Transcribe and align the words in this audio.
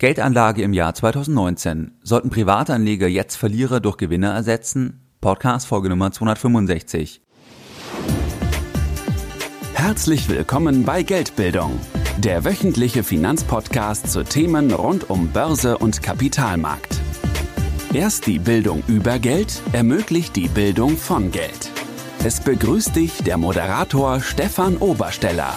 Geldanlage 0.00 0.62
im 0.62 0.72
Jahr 0.72 0.94
2019. 0.94 1.98
Sollten 2.02 2.30
Privatanleger 2.30 3.06
jetzt 3.06 3.36
Verlierer 3.36 3.80
durch 3.80 3.98
Gewinner 3.98 4.30
ersetzen? 4.30 5.02
Podcast 5.20 5.66
Folge 5.66 5.90
Nummer 5.90 6.10
265. 6.10 7.20
Herzlich 9.74 10.30
willkommen 10.30 10.86
bei 10.86 11.02
Geldbildung, 11.02 11.78
der 12.16 12.46
wöchentliche 12.46 13.04
Finanzpodcast 13.04 14.10
zu 14.10 14.24
Themen 14.24 14.72
rund 14.72 15.10
um 15.10 15.28
Börse 15.28 15.76
und 15.76 16.02
Kapitalmarkt. 16.02 16.98
Erst 17.92 18.26
die 18.26 18.38
Bildung 18.38 18.82
über 18.86 19.18
Geld 19.18 19.60
ermöglicht 19.72 20.34
die 20.34 20.48
Bildung 20.48 20.96
von 20.96 21.30
Geld. 21.30 21.70
Es 22.24 22.40
begrüßt 22.40 22.96
dich 22.96 23.22
der 23.22 23.36
Moderator 23.36 24.20
Stefan 24.20 24.78
Obersteller. 24.78 25.54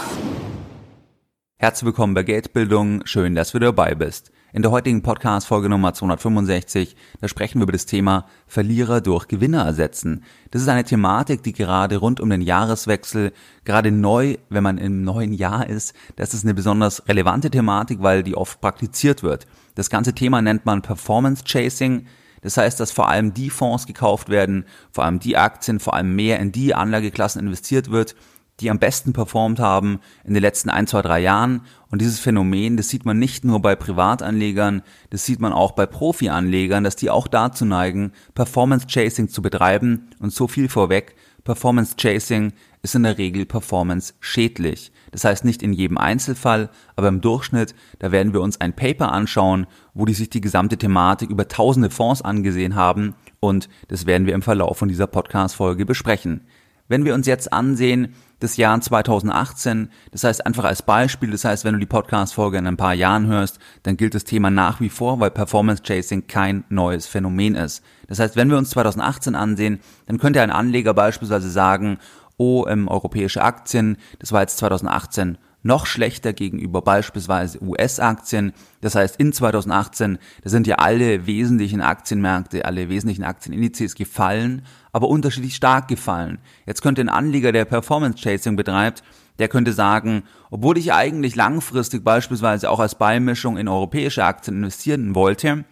Herzlich 1.63 1.85
willkommen 1.85 2.13
bei 2.13 2.23
Geldbildung. 2.23 3.05
Schön, 3.05 3.35
dass 3.35 3.53
du 3.53 3.59
dabei 3.59 3.95
bist. 3.95 4.32
In 4.55 4.61
der 4.61 4.69
heutigen 4.69 5.01
Podcast-Folge 5.01 5.67
Nummer 5.67 5.95
265, 5.95 6.95
da 7.19 7.27
sprechen 7.27 7.57
wir 7.57 7.63
über 7.63 7.71
das 7.71 7.87
Thema 7.87 8.27
Verlierer 8.45 9.01
durch 9.01 9.27
Gewinner 9.27 9.65
ersetzen. 9.65 10.23
Das 10.51 10.61
ist 10.61 10.67
eine 10.67 10.83
Thematik, 10.83 11.41
die 11.41 11.53
gerade 11.53 11.97
rund 11.97 12.19
um 12.19 12.29
den 12.29 12.43
Jahreswechsel, 12.43 13.33
gerade 13.65 13.91
neu, 13.91 14.37
wenn 14.49 14.61
man 14.61 14.77
im 14.77 15.03
neuen 15.03 15.33
Jahr 15.33 15.67
ist, 15.67 15.95
das 16.17 16.35
ist 16.35 16.43
eine 16.43 16.53
besonders 16.53 17.07
relevante 17.07 17.49
Thematik, 17.49 18.03
weil 18.03 18.21
die 18.21 18.37
oft 18.37 18.61
praktiziert 18.61 19.23
wird. 19.23 19.47
Das 19.73 19.89
ganze 19.89 20.13
Thema 20.13 20.39
nennt 20.39 20.67
man 20.67 20.83
Performance 20.83 21.43
Chasing. 21.45 22.05
Das 22.43 22.55
heißt, 22.55 22.79
dass 22.79 22.91
vor 22.91 23.09
allem 23.09 23.33
die 23.33 23.49
Fonds 23.49 23.87
gekauft 23.87 24.29
werden, 24.29 24.65
vor 24.91 25.05
allem 25.05 25.17
die 25.17 25.35
Aktien, 25.35 25.79
vor 25.79 25.95
allem 25.95 26.15
mehr 26.15 26.39
in 26.39 26.51
die 26.51 26.75
Anlageklassen 26.75 27.41
investiert 27.41 27.89
wird, 27.89 28.15
die 28.59 28.69
am 28.69 28.79
besten 28.79 29.13
performt 29.13 29.59
haben 29.59 29.99
in 30.23 30.33
den 30.33 30.41
letzten 30.41 30.69
ein, 30.69 30.87
zwei, 30.87 31.01
drei 31.01 31.19
Jahren. 31.19 31.61
Und 31.89 32.01
dieses 32.01 32.19
Phänomen, 32.19 32.77
das 32.77 32.89
sieht 32.89 33.05
man 33.05 33.19
nicht 33.19 33.43
nur 33.43 33.61
bei 33.61 33.75
Privatanlegern, 33.75 34.83
das 35.09 35.25
sieht 35.25 35.39
man 35.39 35.53
auch 35.53 35.71
bei 35.71 35.85
Profianlegern, 35.85 36.83
dass 36.83 36.95
die 36.95 37.09
auch 37.09 37.27
dazu 37.27 37.65
neigen, 37.65 38.11
Performance 38.35 38.87
Chasing 38.87 39.29
zu 39.29 39.41
betreiben. 39.41 40.09
Und 40.19 40.31
so 40.33 40.47
viel 40.47 40.69
vorweg, 40.69 41.15
Performance 41.43 41.95
Chasing 41.97 42.53
ist 42.83 42.95
in 42.95 43.03
der 43.03 43.17
Regel 43.17 43.45
Performance 43.45 44.13
schädlich. 44.19 44.91
Das 45.11 45.23
heißt 45.23 45.45
nicht 45.45 45.61
in 45.61 45.73
jedem 45.73 45.97
Einzelfall, 45.97 46.69
aber 46.95 47.07
im 47.07 47.21
Durchschnitt, 47.21 47.75
da 47.99 48.11
werden 48.11 48.33
wir 48.33 48.41
uns 48.41 48.59
ein 48.59 48.75
Paper 48.75 49.11
anschauen, 49.11 49.67
wo 49.93 50.05
die 50.05 50.13
sich 50.13 50.29
die 50.29 50.41
gesamte 50.41 50.77
Thematik 50.77 51.29
über 51.29 51.47
tausende 51.47 51.89
Fonds 51.89 52.21
angesehen 52.21 52.75
haben 52.75 53.15
und 53.39 53.69
das 53.87 54.05
werden 54.05 54.25
wir 54.25 54.33
im 54.33 54.41
Verlauf 54.41 54.77
von 54.77 54.89
dieser 54.89 55.07
Podcast-Folge 55.07 55.85
besprechen. 55.85 56.41
Wenn 56.87 57.05
wir 57.05 57.13
uns 57.13 57.27
jetzt 57.27 57.53
ansehen, 57.53 58.15
das 58.43 58.57
Jahr 58.57 58.79
2018, 58.79 59.89
das 60.11 60.25
heißt 60.25 60.45
einfach 60.45 60.65
als 60.65 60.81
Beispiel, 60.81 61.31
das 61.31 61.45
heißt, 61.45 61.63
wenn 61.63 61.75
du 61.75 61.79
die 61.79 61.85
Podcast-Folge 61.85 62.57
in 62.57 62.67
ein 62.67 62.75
paar 62.75 62.93
Jahren 62.93 63.27
hörst, 63.27 63.57
dann 63.83 63.95
gilt 63.95 64.15
das 64.15 64.25
Thema 64.25 64.51
nach 64.51 64.81
wie 64.81 64.89
vor, 64.89 65.21
weil 65.21 65.31
Performance 65.31 65.81
Chasing 65.81 66.27
kein 66.27 66.65
neues 66.67 67.07
Phänomen 67.07 67.55
ist. 67.55 67.83
Das 68.07 68.19
heißt, 68.19 68.35
wenn 68.35 68.49
wir 68.49 68.57
uns 68.57 68.71
2018 68.71 69.35
ansehen, 69.35 69.79
dann 70.07 70.17
könnte 70.17 70.41
ein 70.41 70.51
Anleger 70.51 70.93
beispielsweise 70.93 71.49
sagen, 71.49 71.99
oh, 72.35 72.65
ähm, 72.67 72.89
europäische 72.89 73.41
Aktien, 73.41 73.97
das 74.19 74.33
war 74.33 74.41
jetzt 74.41 74.57
2018 74.57 75.37
noch 75.63 75.85
schlechter 75.85 76.33
gegenüber 76.33 76.81
beispielsweise 76.81 77.63
US-Aktien. 77.63 78.51
Das 78.81 78.95
heißt, 78.95 79.15
in 79.15 79.31
2018, 79.31 80.19
da 80.43 80.49
sind 80.49 80.67
ja 80.67 80.75
alle 80.75 81.25
wesentlichen 81.25 81.79
Aktienmärkte, 81.79 82.65
alle 82.65 82.89
wesentlichen 82.89 83.23
Aktienindizes 83.23 83.95
gefallen, 83.95 84.63
aber 84.93 85.09
unterschiedlich 85.09 85.55
stark 85.55 85.89
gefallen. 85.89 86.39
Jetzt 86.65 86.81
könnte 86.81 87.01
ein 87.01 87.09
Anleger, 87.09 87.51
der 87.51 87.65
Performance 87.65 88.19
Chasing 88.19 88.55
betreibt, 88.55 89.03
der 89.39 89.49
könnte 89.49 89.73
sagen, 89.73 90.23
obwohl 90.51 90.77
ich 90.77 90.93
eigentlich 90.93 91.35
langfristig 91.35 92.03
beispielsweise 92.03 92.69
auch 92.69 92.79
als 92.79 92.95
Beimischung 92.95 93.57
in 93.57 93.67
europäische 93.67 94.23
Aktien 94.23 94.57
investieren 94.57 95.15
wollte, 95.15 95.65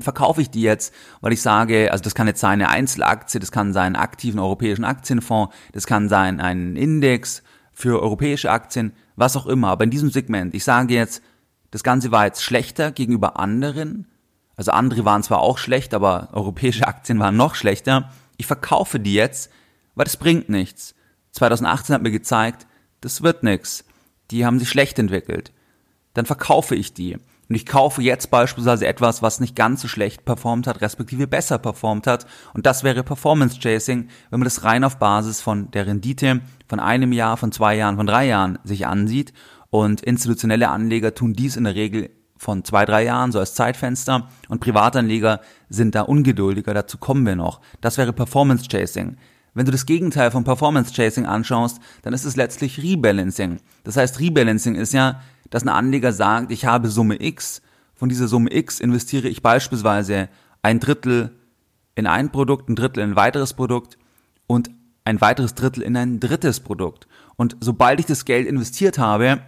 verkaufe 0.00 0.40
ich 0.40 0.50
die 0.50 0.62
jetzt, 0.62 0.94
weil 1.20 1.32
ich 1.32 1.42
sage, 1.42 1.92
also 1.92 2.02
das 2.02 2.14
kann 2.14 2.26
jetzt 2.26 2.40
sein 2.40 2.52
eine 2.52 2.70
Einzelaktie, 2.70 3.38
das 3.38 3.52
kann 3.52 3.72
sein 3.72 3.94
einen 3.94 3.96
aktiven 3.96 4.40
europäischen 4.40 4.84
Aktienfonds, 4.84 5.54
das 5.72 5.86
kann 5.86 6.08
sein 6.08 6.40
ein 6.40 6.76
Index 6.76 7.42
für 7.72 8.00
europäische 8.00 8.50
Aktien, 8.50 8.92
was 9.16 9.36
auch 9.36 9.46
immer. 9.46 9.68
Aber 9.68 9.84
in 9.84 9.90
diesem 9.90 10.10
Segment, 10.10 10.54
ich 10.54 10.64
sage 10.64 10.94
jetzt, 10.94 11.22
das 11.70 11.82
Ganze 11.82 12.12
war 12.12 12.24
jetzt 12.24 12.42
schlechter 12.42 12.92
gegenüber 12.92 13.38
anderen. 13.38 14.06
Also 14.56 14.70
andere 14.70 15.04
waren 15.04 15.24
zwar 15.24 15.40
auch 15.40 15.58
schlecht, 15.58 15.92
aber 15.92 16.28
europäische 16.32 16.86
Aktien 16.86 17.18
waren 17.18 17.36
noch 17.36 17.56
schlechter. 17.56 18.10
Ich 18.36 18.46
verkaufe 18.46 19.00
die 19.00 19.14
jetzt, 19.14 19.50
weil 19.94 20.04
das 20.04 20.16
bringt 20.16 20.48
nichts. 20.48 20.94
2018 21.32 21.94
hat 21.94 22.02
mir 22.02 22.10
gezeigt, 22.10 22.66
das 23.00 23.22
wird 23.22 23.42
nichts. 23.42 23.84
Die 24.30 24.46
haben 24.46 24.58
sich 24.58 24.68
schlecht 24.68 24.98
entwickelt. 24.98 25.52
Dann 26.14 26.26
verkaufe 26.26 26.74
ich 26.74 26.94
die. 26.94 27.18
Und 27.48 27.56
ich 27.56 27.66
kaufe 27.66 28.00
jetzt 28.00 28.30
beispielsweise 28.30 28.86
etwas, 28.86 29.20
was 29.20 29.40
nicht 29.40 29.54
ganz 29.54 29.82
so 29.82 29.88
schlecht 29.88 30.24
performt 30.24 30.66
hat, 30.66 30.80
respektive 30.80 31.26
besser 31.26 31.58
performt 31.58 32.06
hat. 32.06 32.26
Und 32.54 32.64
das 32.64 32.84
wäre 32.84 33.02
Performance 33.02 33.58
Chasing, 33.60 34.08
wenn 34.30 34.40
man 34.40 34.44
das 34.44 34.64
rein 34.64 34.84
auf 34.84 34.98
Basis 34.98 35.42
von 35.42 35.70
der 35.72 35.86
Rendite 35.86 36.40
von 36.66 36.80
einem 36.80 37.12
Jahr, 37.12 37.36
von 37.36 37.52
zwei 37.52 37.76
Jahren, 37.76 37.96
von 37.96 38.06
drei 38.06 38.26
Jahren 38.26 38.58
sich 38.64 38.86
ansieht. 38.86 39.34
Und 39.68 40.00
institutionelle 40.00 40.70
Anleger 40.70 41.14
tun 41.14 41.34
dies 41.34 41.56
in 41.56 41.64
der 41.64 41.74
Regel 41.74 42.10
von 42.36 42.64
zwei, 42.64 42.84
drei 42.84 43.04
Jahren, 43.04 43.32
so 43.32 43.38
als 43.38 43.54
Zeitfenster. 43.54 44.28
Und 44.48 44.60
Privatanleger 44.60 45.40
sind 45.68 45.94
da 45.94 46.02
ungeduldiger, 46.02 46.74
dazu 46.74 46.98
kommen 46.98 47.26
wir 47.26 47.36
noch. 47.36 47.60
Das 47.80 47.98
wäre 47.98 48.12
Performance 48.12 48.66
Chasing. 48.68 49.16
Wenn 49.54 49.66
du 49.66 49.72
das 49.72 49.86
Gegenteil 49.86 50.30
von 50.30 50.44
Performance 50.44 50.92
Chasing 50.92 51.26
anschaust, 51.26 51.78
dann 52.02 52.12
ist 52.12 52.24
es 52.24 52.36
letztlich 52.36 52.82
Rebalancing. 52.82 53.60
Das 53.84 53.96
heißt, 53.96 54.18
Rebalancing 54.18 54.74
ist 54.74 54.92
ja, 54.92 55.20
dass 55.50 55.62
ein 55.62 55.68
Anleger 55.68 56.12
sagt, 56.12 56.50
ich 56.50 56.66
habe 56.66 56.88
Summe 56.88 57.22
X, 57.22 57.62
von 57.94 58.08
dieser 58.08 58.26
Summe 58.26 58.52
X 58.52 58.80
investiere 58.80 59.28
ich 59.28 59.42
beispielsweise 59.42 60.28
ein 60.62 60.80
Drittel 60.80 61.36
in 61.94 62.08
ein 62.08 62.32
Produkt, 62.32 62.68
ein 62.68 62.74
Drittel 62.74 63.04
in 63.04 63.10
ein 63.10 63.16
weiteres 63.16 63.54
Produkt 63.54 63.96
und 64.48 64.70
ein 65.04 65.20
weiteres 65.20 65.54
Drittel 65.54 65.82
in 65.82 65.96
ein 65.96 66.18
drittes 66.18 66.58
Produkt. 66.60 67.06
Und 67.36 67.56
sobald 67.60 68.00
ich 68.00 68.06
das 68.06 68.24
Geld 68.24 68.48
investiert 68.48 68.98
habe, 68.98 69.42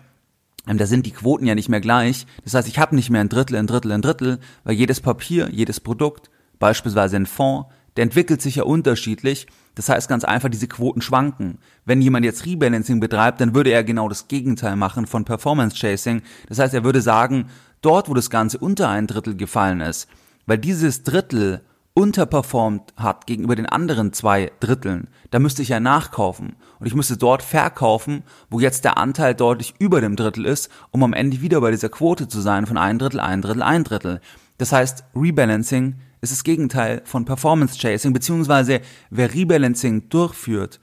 ähm, 0.67 0.79
da 0.79 0.87
sind 0.87 1.07
die 1.07 1.13
Quoten 1.13 1.47
ja 1.47 1.55
nicht 1.55 1.69
mehr 1.69 1.81
gleich. 1.81 2.27
Das 2.45 2.55
heißt, 2.55 2.69
ich 2.69 2.79
habe 2.79 2.95
nicht 2.95 3.11
mehr 3.11 3.21
ein 3.21 3.29
Drittel, 3.29 3.57
ein 3.57 3.67
Drittel, 3.67 3.93
ein 3.93 4.03
Drittel, 4.03 4.39
weil 4.65 4.75
jedes 4.75 5.01
Papier, 5.01 5.49
jedes 5.51 5.81
Produkt, 5.81 6.31
beispielsweise 6.59 7.17
ein 7.17 7.27
Fonds, 7.27 7.69
der 7.97 8.05
entwickelt 8.05 8.43
sich 8.43 8.57
ja 8.57 8.65
unterschiedlich. 8.65 9.47
Das 9.75 9.89
heißt 9.89 10.09
ganz 10.09 10.25
einfach, 10.25 10.49
diese 10.49 10.69
Quoten 10.69 11.01
schwanken. 11.01 11.59
Wenn 11.85 12.03
jemand 12.03 12.25
jetzt 12.25 12.47
Rebalancing 12.47 13.01
betreibt, 13.01 13.41
dann 13.41 13.55
würde 13.55 13.71
er 13.71 13.85
genau 13.85 14.09
das 14.09 14.29
Gegenteil 14.29 14.77
machen 14.77 15.07
von 15.07 15.25
Performance 15.25 15.77
Chasing. 15.77 16.23
Das 16.49 16.59
heißt, 16.59 16.75
er 16.75 16.85
würde 16.85 17.01
sagen, 17.01 17.47
dort, 17.83 18.09
wo 18.09 18.15
das 18.15 18.31
Ganze 18.31 18.59
unter 18.59 18.89
ein 18.89 19.07
Drittel 19.07 19.37
gefallen 19.37 19.81
ist, 19.81 20.09
weil 20.47 20.59
dieses 20.59 21.03
Drittel 21.03 21.63
unterperformt 21.97 22.93
hat 22.99 23.27
gegenüber 23.27 23.57
den 23.57 23.65
anderen 23.65 24.13
zwei 24.13 24.53
Dritteln, 24.61 25.09
da 25.31 25.39
müsste 25.39 25.63
ich 25.63 25.71
ja 25.71 25.81
nachkaufen. 25.81 26.57
Und 26.79 26.87
ich 26.87 26.95
müsste 26.95 27.17
dort 27.17 27.43
verkaufen, 27.43 28.23
wo 28.51 28.61
jetzt 28.61 28.85
der 28.85 28.99
Anteil 28.99 29.35
deutlich 29.35 29.75
über 29.79 30.03
dem 30.03 30.15
Drittel 30.15 30.45
ist, 30.45 30.71
um 30.91 31.03
am 31.03 31.15
Ende 31.15 31.41
wieder 31.41 31.63
bei 31.63 31.71
dieser 31.71 31.89
Quote 31.89 32.29
zu 32.29 32.43
sein 32.43 32.67
von 32.67 32.77
ein 32.77 32.99
Drittel, 32.99 33.19
ein 33.19 33.41
Drittel, 33.41 33.63
ein 33.63 33.83
Drittel. 33.83 34.21
Das 34.59 34.73
heißt, 34.73 35.05
Rebalancing 35.15 35.97
ist 36.21 36.33
das 36.33 36.45
Gegenteil 36.45 37.01
von 37.07 37.25
Performance 37.25 37.79
Chasing, 37.79 38.13
beziehungsweise 38.13 38.83
wer 39.09 39.33
Rebalancing 39.33 40.11
durchführt, 40.11 40.81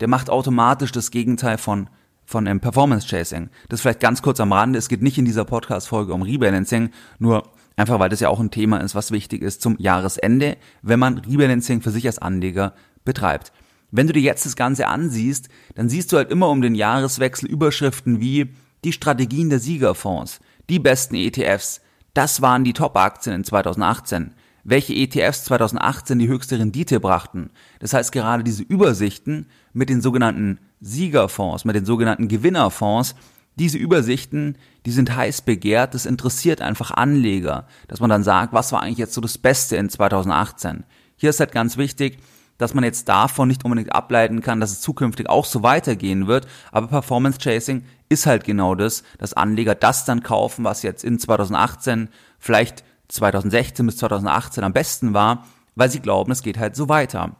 der 0.00 0.08
macht 0.08 0.28
automatisch 0.28 0.90
das 0.90 1.12
Gegenteil 1.12 1.58
von 1.58 1.88
von 2.28 2.48
einem 2.48 2.58
Performance 2.58 3.06
Chasing. 3.06 3.50
Das 3.68 3.82
vielleicht 3.82 4.00
ganz 4.00 4.20
kurz 4.20 4.40
am 4.40 4.52
Rande. 4.52 4.80
Es 4.80 4.88
geht 4.88 5.00
nicht 5.00 5.16
in 5.16 5.24
dieser 5.24 5.44
Podcast-Folge 5.44 6.12
um 6.12 6.22
Rebalancing, 6.22 6.90
nur 7.20 7.44
einfach 7.76 7.98
weil 7.98 8.08
das 8.08 8.20
ja 8.20 8.28
auch 8.28 8.40
ein 8.40 8.50
Thema 8.50 8.78
ist, 8.78 8.94
was 8.94 9.10
wichtig 9.10 9.42
ist 9.42 9.62
zum 9.62 9.76
Jahresende, 9.78 10.56
wenn 10.82 10.98
man 10.98 11.18
Rebalancing 11.18 11.82
für 11.82 11.90
sich 11.90 12.06
als 12.06 12.18
Anleger 12.18 12.74
betreibt. 13.04 13.52
Wenn 13.90 14.06
du 14.06 14.12
dir 14.12 14.22
jetzt 14.22 14.44
das 14.44 14.56
Ganze 14.56 14.88
ansiehst, 14.88 15.48
dann 15.74 15.88
siehst 15.88 16.12
du 16.12 16.16
halt 16.16 16.30
immer 16.30 16.48
um 16.48 16.60
den 16.60 16.74
Jahreswechsel 16.74 17.48
Überschriften 17.48 18.20
wie 18.20 18.54
die 18.84 18.92
Strategien 18.92 19.50
der 19.50 19.60
Siegerfonds, 19.60 20.40
die 20.68 20.78
besten 20.78 21.14
ETFs, 21.14 21.80
das 22.14 22.42
waren 22.42 22.64
die 22.64 22.72
Top-Aktien 22.72 23.36
in 23.36 23.44
2018 23.44 24.32
welche 24.68 24.94
ETFs 24.94 25.44
2018 25.44 26.18
die 26.18 26.26
höchste 26.26 26.58
Rendite 26.58 26.98
brachten. 26.98 27.50
Das 27.78 27.94
heißt, 27.94 28.10
gerade 28.10 28.42
diese 28.42 28.64
Übersichten 28.64 29.46
mit 29.72 29.88
den 29.88 30.00
sogenannten 30.00 30.58
Siegerfonds, 30.80 31.64
mit 31.64 31.76
den 31.76 31.86
sogenannten 31.86 32.26
Gewinnerfonds, 32.26 33.14
diese 33.56 33.78
Übersichten, 33.78 34.56
die 34.84 34.90
sind 34.90 35.16
heiß 35.16 35.42
begehrt, 35.42 35.94
das 35.94 36.06
interessiert 36.06 36.60
einfach 36.60 36.90
Anleger, 36.90 37.66
dass 37.88 38.00
man 38.00 38.10
dann 38.10 38.22
sagt, 38.22 38.52
was 38.52 38.70
war 38.72 38.82
eigentlich 38.82 38.98
jetzt 38.98 39.14
so 39.14 39.20
das 39.20 39.38
Beste 39.38 39.76
in 39.76 39.88
2018. 39.88 40.84
Hier 41.16 41.30
ist 41.30 41.40
halt 41.40 41.52
ganz 41.52 41.76
wichtig, 41.76 42.18
dass 42.58 42.74
man 42.74 42.84
jetzt 42.84 43.08
davon 43.08 43.48
nicht 43.48 43.64
unbedingt 43.64 43.94
ableiten 43.94 44.40
kann, 44.40 44.60
dass 44.60 44.72
es 44.72 44.80
zukünftig 44.80 45.28
auch 45.28 45.44
so 45.44 45.62
weitergehen 45.62 46.26
wird, 46.26 46.46
aber 46.70 46.86
Performance 46.86 47.38
Chasing 47.38 47.84
ist 48.08 48.26
halt 48.26 48.44
genau 48.44 48.74
das, 48.74 49.02
dass 49.18 49.34
Anleger 49.34 49.74
das 49.74 50.04
dann 50.04 50.22
kaufen, 50.22 50.64
was 50.64 50.82
jetzt 50.82 51.04
in 51.04 51.18
2018 51.18 52.08
vielleicht 52.38 52.84
2016 53.08 53.86
bis 53.86 53.96
2018 53.98 54.64
am 54.64 54.72
besten 54.72 55.14
war, 55.14 55.46
weil 55.74 55.90
sie 55.90 56.00
glauben, 56.00 56.32
es 56.32 56.42
geht 56.42 56.58
halt 56.58 56.76
so 56.76 56.88
weiter. 56.88 57.36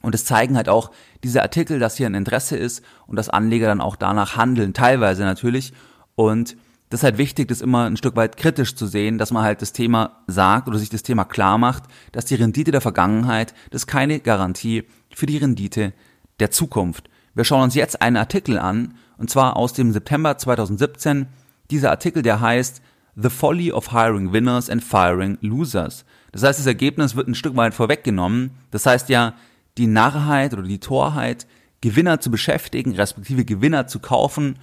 Und 0.00 0.14
es 0.14 0.24
zeigen 0.24 0.56
halt 0.56 0.68
auch 0.68 0.90
diese 1.24 1.42
Artikel, 1.42 1.78
dass 1.78 1.96
hier 1.96 2.06
ein 2.06 2.14
Interesse 2.14 2.56
ist 2.56 2.84
und 3.06 3.16
dass 3.16 3.28
Anleger 3.28 3.66
dann 3.66 3.80
auch 3.80 3.96
danach 3.96 4.36
handeln, 4.36 4.74
teilweise 4.74 5.24
natürlich. 5.24 5.72
Und 6.14 6.56
das 6.90 7.00
ist 7.00 7.04
halt 7.04 7.18
wichtig, 7.18 7.48
das 7.48 7.60
immer 7.60 7.84
ein 7.84 7.96
Stück 7.96 8.16
weit 8.16 8.36
kritisch 8.36 8.74
zu 8.74 8.86
sehen, 8.86 9.18
dass 9.18 9.30
man 9.30 9.42
halt 9.42 9.60
das 9.60 9.72
Thema 9.72 10.22
sagt 10.26 10.68
oder 10.68 10.78
sich 10.78 10.88
das 10.88 11.02
Thema 11.02 11.24
klar 11.24 11.58
macht, 11.58 11.84
dass 12.12 12.24
die 12.24 12.36
Rendite 12.36 12.70
der 12.70 12.80
Vergangenheit, 12.80 13.54
das 13.70 13.82
ist 13.82 13.86
keine 13.86 14.20
Garantie 14.20 14.84
für 15.14 15.26
die 15.26 15.36
Rendite 15.36 15.92
der 16.40 16.50
Zukunft. 16.50 17.10
Wir 17.34 17.44
schauen 17.44 17.64
uns 17.64 17.74
jetzt 17.74 18.00
einen 18.00 18.16
Artikel 18.16 18.58
an, 18.58 18.94
und 19.18 19.28
zwar 19.30 19.56
aus 19.56 19.72
dem 19.72 19.92
September 19.92 20.38
2017. 20.38 21.26
Dieser 21.70 21.90
Artikel, 21.90 22.22
der 22.22 22.40
heißt 22.40 22.80
The 23.16 23.30
Folly 23.30 23.72
of 23.72 23.90
Hiring 23.90 24.32
Winners 24.32 24.70
and 24.70 24.82
Firing 24.82 25.38
Losers. 25.40 26.04
Das 26.32 26.42
heißt, 26.42 26.58
das 26.58 26.66
Ergebnis 26.66 27.16
wird 27.16 27.28
ein 27.28 27.34
Stück 27.34 27.56
weit 27.56 27.74
vorweggenommen. 27.74 28.52
Das 28.70 28.86
heißt 28.86 29.08
ja, 29.08 29.34
die 29.78 29.86
Narrheit 29.86 30.52
oder 30.52 30.62
die 30.62 30.80
Torheit, 30.80 31.46
Gewinner 31.80 32.20
zu 32.20 32.30
beschäftigen, 32.30 32.94
respektive 32.94 33.44
Gewinner 33.44 33.86
zu 33.86 34.00
kaufen 34.00 34.58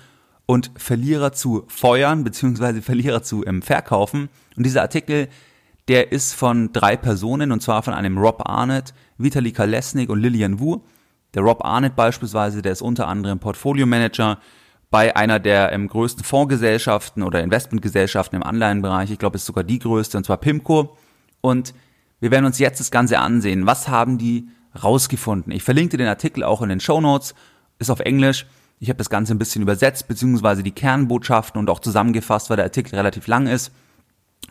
und 0.46 0.72
Verlierer 0.76 1.32
zu 1.32 1.64
feuern, 1.68 2.24
beziehungsweise 2.24 2.82
Verlierer 2.82 3.24
zu 3.24 3.46
ähm, 3.46 3.62
verkaufen. 3.62 4.30
Und 4.56 4.66
dieser 4.66 4.82
Artikel, 4.82 5.30
der 5.88 6.12
ist 6.12 6.34
von 6.34 6.74
drei 6.74 6.98
Personen, 6.98 7.52
und 7.52 7.62
zwar 7.62 7.84
von 7.84 7.94
einem 7.94 8.18
Rob 8.18 8.48
Arnett, 8.48 8.94
Vitali 9.18 9.52
Kalesnik 9.52 10.10
und 10.10 10.20
Lillian 10.20 10.60
Wu. 10.60 10.82
Der 11.34 11.44
Rob 11.44 11.64
Arnett 11.64 11.96
beispielsweise, 11.96 12.62
der 12.62 12.74
ist 12.74 12.82
unter 12.82 13.08
anderem 13.08 13.40
Portfolio 13.40 13.86
Manager 13.86 14.40
bei 14.92 15.16
einer 15.16 15.40
der 15.40 15.72
ähm, 15.72 15.88
größten 15.88 16.24
Fondsgesellschaften 16.24 17.24
oder 17.24 17.44
Investmentgesellschaften 17.44 18.38
im 18.38 18.44
Anleihenbereich. 18.44 19.12
Ich 19.12 19.20
glaube, 19.20 19.36
es 19.36 19.44
ist 19.44 19.48
sogar 19.48 19.64
die 19.64 19.80
größte, 19.80 20.18
und 20.18 20.26
zwar 20.26 20.38
PIMCO. 20.38 20.96
Und 21.42 21.74
wir 22.20 22.32
werden 22.32 22.46
uns 22.46 22.60
jetzt 22.60 22.80
das 22.80 22.92
Ganze 22.92 23.20
ansehen. 23.20 23.66
Was 23.66 23.88
haben 23.88 24.18
die 24.18 24.48
rausgefunden? 24.82 25.52
Ich 25.52 25.64
verlinke 25.64 25.98
den 25.98 26.08
Artikel 26.08 26.44
auch 26.44 26.62
in 26.62 26.70
den 26.70 26.80
Show 26.80 27.02
Notes. 27.02 27.36
Ist 27.80 27.90
auf 27.90 28.00
Englisch. 28.00 28.46
Ich 28.80 28.90
habe 28.90 28.98
das 28.98 29.10
Ganze 29.10 29.34
ein 29.34 29.40
bisschen 29.40 29.62
übersetzt, 29.62 30.08
beziehungsweise 30.08 30.64
die 30.64 30.72
Kernbotschaften 30.72 31.60
und 31.60 31.70
auch 31.70 31.80
zusammengefasst, 31.80 32.50
weil 32.50 32.58
der 32.58 32.66
Artikel 32.66 32.96
relativ 32.96 33.28
lang 33.28 33.48
ist. 33.48 33.72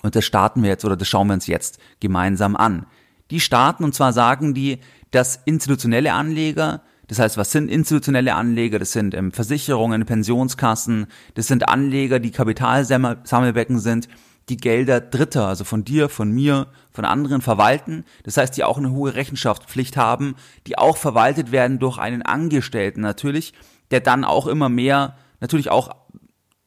Und 0.02 0.16
das 0.16 0.24
starten 0.24 0.62
wir 0.62 0.70
jetzt 0.70 0.84
oder 0.84 0.96
das 0.96 1.08
schauen 1.08 1.28
wir 1.28 1.34
uns 1.34 1.46
jetzt 1.46 1.78
gemeinsam 2.00 2.56
an. 2.56 2.86
Die 3.30 3.40
starten 3.40 3.84
und 3.84 3.94
zwar 3.94 4.12
sagen 4.12 4.54
die, 4.54 4.80
dass 5.10 5.40
institutionelle 5.44 6.12
Anleger, 6.12 6.82
das 7.06 7.18
heißt, 7.18 7.36
was 7.36 7.52
sind 7.52 7.70
institutionelle 7.70 8.34
Anleger? 8.34 8.78
Das 8.78 8.92
sind 8.92 9.14
ähm, 9.14 9.32
Versicherungen, 9.32 10.04
Pensionskassen, 10.04 11.06
das 11.34 11.46
sind 11.46 11.68
Anleger, 11.68 12.18
die 12.18 12.30
Kapitalsammelbecken 12.30 13.78
sind, 13.78 14.08
die 14.48 14.56
Gelder 14.56 15.00
Dritter, 15.00 15.48
also 15.48 15.64
von 15.64 15.84
dir, 15.84 16.08
von 16.08 16.30
mir, 16.30 16.66
von 16.90 17.04
anderen 17.04 17.40
verwalten. 17.40 18.04
Das 18.24 18.36
heißt, 18.36 18.56
die 18.56 18.64
auch 18.64 18.78
eine 18.78 18.90
hohe 18.90 19.14
Rechenschaftspflicht 19.14 19.96
haben, 19.96 20.36
die 20.66 20.76
auch 20.76 20.96
verwaltet 20.96 21.50
werden 21.50 21.78
durch 21.78 21.98
einen 21.98 22.22
Angestellten 22.22 23.00
natürlich 23.00 23.54
der 23.90 24.00
dann 24.00 24.24
auch 24.24 24.46
immer 24.46 24.68
mehr, 24.68 25.16
natürlich 25.40 25.70
auch, 25.70 25.94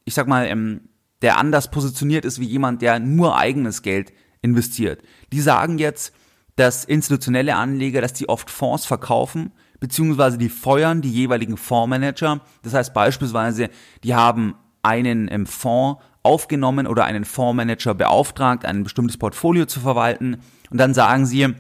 ich 0.06 0.14
sag 0.14 0.28
mal, 0.28 0.48
ähm, 0.48 0.90
der 1.22 1.38
anders 1.38 1.72
positioniert 1.72 2.26
ist 2.26 2.40
wie 2.40 2.46
jemand, 2.46 2.82
der 2.82 3.00
nur 3.00 3.38
eigenes 3.38 3.82
Geld 3.82 4.14
investiert. 4.42 5.02
Die 5.32 5.42
sagen 5.42 5.78
jetzt, 5.80 6.14
dass 6.56 6.86
institutionelle 6.86 7.56
Anleger, 7.56 8.02
dass 8.02 8.14
die 8.14 8.30
oft 8.30 8.50
Fonds 8.50 8.86
verkaufen, 8.86 9.52
beziehungsweise 9.80 10.38
die 10.38 10.50
feuern 10.50 11.02
die 11.02 11.12
jeweiligen 11.12 11.58
Fondsmanager. 11.58 12.42
Das 12.64 12.74
heißt 12.74 12.94
beispielsweise, 12.94 13.70
die 14.04 14.16
haben 14.16 14.56
einen 14.84 15.28
ähm, 15.32 15.46
Fonds 15.46 16.02
aufgenommen 16.28 16.88
oder 16.88 17.06
einen 17.06 17.26
Fondsmanager 17.26 17.96
beauftragt, 17.96 18.66
ein 18.66 18.84
bestimmtes 18.84 19.18
Portfolio 19.18 19.66
zu 19.66 19.80
verwalten. 19.80 20.42
Und 20.70 20.78
dann 20.78 20.94
sagen 20.94 21.26
sie, 21.26 21.54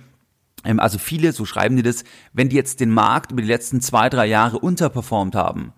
ähm, 0.63 0.79
also 0.79 0.97
viele, 0.99 1.31
so 1.31 1.45
schreiben 1.45 1.77
die 1.77 1.83
das, 1.83 2.03
wenn 2.33 2.49
die 2.49 2.57
jetzt 2.57 2.81
den 2.81 2.91
Markt 2.91 3.31
über 3.31 3.41
die 3.41 3.47
letzten 3.47 3.79
zwei, 3.81 4.09
drei 4.09 4.25
Jahre 4.25 4.59
unterperformt 4.59 5.35
haben, 5.35 5.73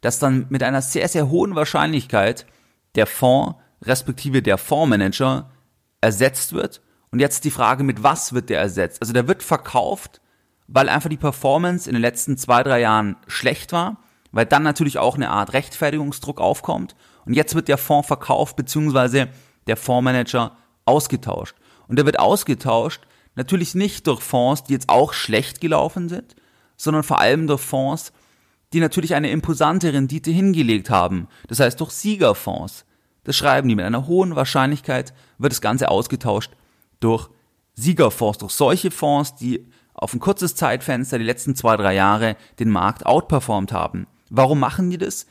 dass 0.00 0.20
dann 0.20 0.46
mit 0.48 0.62
einer 0.62 0.80
sehr, 0.80 1.08
sehr 1.08 1.28
hohen 1.28 1.56
Wahrscheinlichkeit 1.56 2.46
der 2.94 3.06
Fonds 3.06 3.56
respektive 3.82 4.40
der 4.40 4.56
Fondsmanager 4.56 5.50
ersetzt 6.00 6.52
wird. 6.52 6.80
Und 7.10 7.20
jetzt 7.20 7.44
die 7.44 7.50
Frage, 7.50 7.82
mit 7.82 8.02
was 8.02 8.32
wird 8.32 8.50
der 8.50 8.60
ersetzt? 8.60 9.00
Also 9.00 9.12
der 9.12 9.26
wird 9.26 9.42
verkauft, 9.42 10.20
weil 10.68 10.88
einfach 10.88 11.08
die 11.08 11.16
Performance 11.16 11.88
in 11.88 11.94
den 11.94 12.02
letzten 12.02 12.36
zwei, 12.36 12.62
drei 12.62 12.80
Jahren 12.80 13.16
schlecht 13.26 13.72
war, 13.72 13.96
weil 14.30 14.46
dann 14.46 14.62
natürlich 14.62 14.98
auch 14.98 15.16
eine 15.16 15.30
Art 15.30 15.54
Rechtfertigungsdruck 15.54 16.40
aufkommt. 16.40 16.94
Und 17.28 17.34
jetzt 17.34 17.54
wird 17.54 17.68
der 17.68 17.78
Fonds 17.78 18.08
verkauft, 18.08 18.56
beziehungsweise 18.56 19.28
der 19.68 19.76
Fondsmanager 19.76 20.56
ausgetauscht. 20.84 21.54
Und 21.86 21.96
der 21.96 22.06
wird 22.06 22.18
ausgetauscht, 22.18 23.02
Natürlich 23.38 23.76
nicht 23.76 24.08
durch 24.08 24.20
Fonds, 24.20 24.64
die 24.64 24.72
jetzt 24.72 24.88
auch 24.88 25.12
schlecht 25.12 25.60
gelaufen 25.60 26.08
sind, 26.08 26.34
sondern 26.76 27.04
vor 27.04 27.20
allem 27.20 27.46
durch 27.46 27.60
Fonds, 27.60 28.12
die 28.72 28.80
natürlich 28.80 29.14
eine 29.14 29.30
imposante 29.30 29.92
Rendite 29.92 30.32
hingelegt 30.32 30.90
haben. 30.90 31.28
Das 31.46 31.60
heißt 31.60 31.78
durch 31.78 31.92
Siegerfonds. 31.92 32.84
Das 33.22 33.36
schreiben 33.36 33.68
die 33.68 33.76
mit 33.76 33.84
einer 33.84 34.08
hohen 34.08 34.34
Wahrscheinlichkeit 34.34 35.14
wird 35.38 35.52
das 35.52 35.60
Ganze 35.60 35.88
ausgetauscht 35.88 36.50
durch 36.98 37.28
Siegerfonds, 37.74 38.38
durch 38.38 38.50
solche 38.50 38.90
Fonds, 38.90 39.36
die 39.36 39.68
auf 39.94 40.12
ein 40.14 40.20
kurzes 40.20 40.56
Zeitfenster 40.56 41.16
die 41.18 41.24
letzten 41.24 41.54
zwei, 41.54 41.76
drei 41.76 41.94
Jahre 41.94 42.34
den 42.58 42.70
Markt 42.70 43.06
outperformt 43.06 43.70
haben. 43.70 44.08
Warum 44.30 44.58
machen 44.58 44.90
die 44.90 44.98
das? 44.98 45.26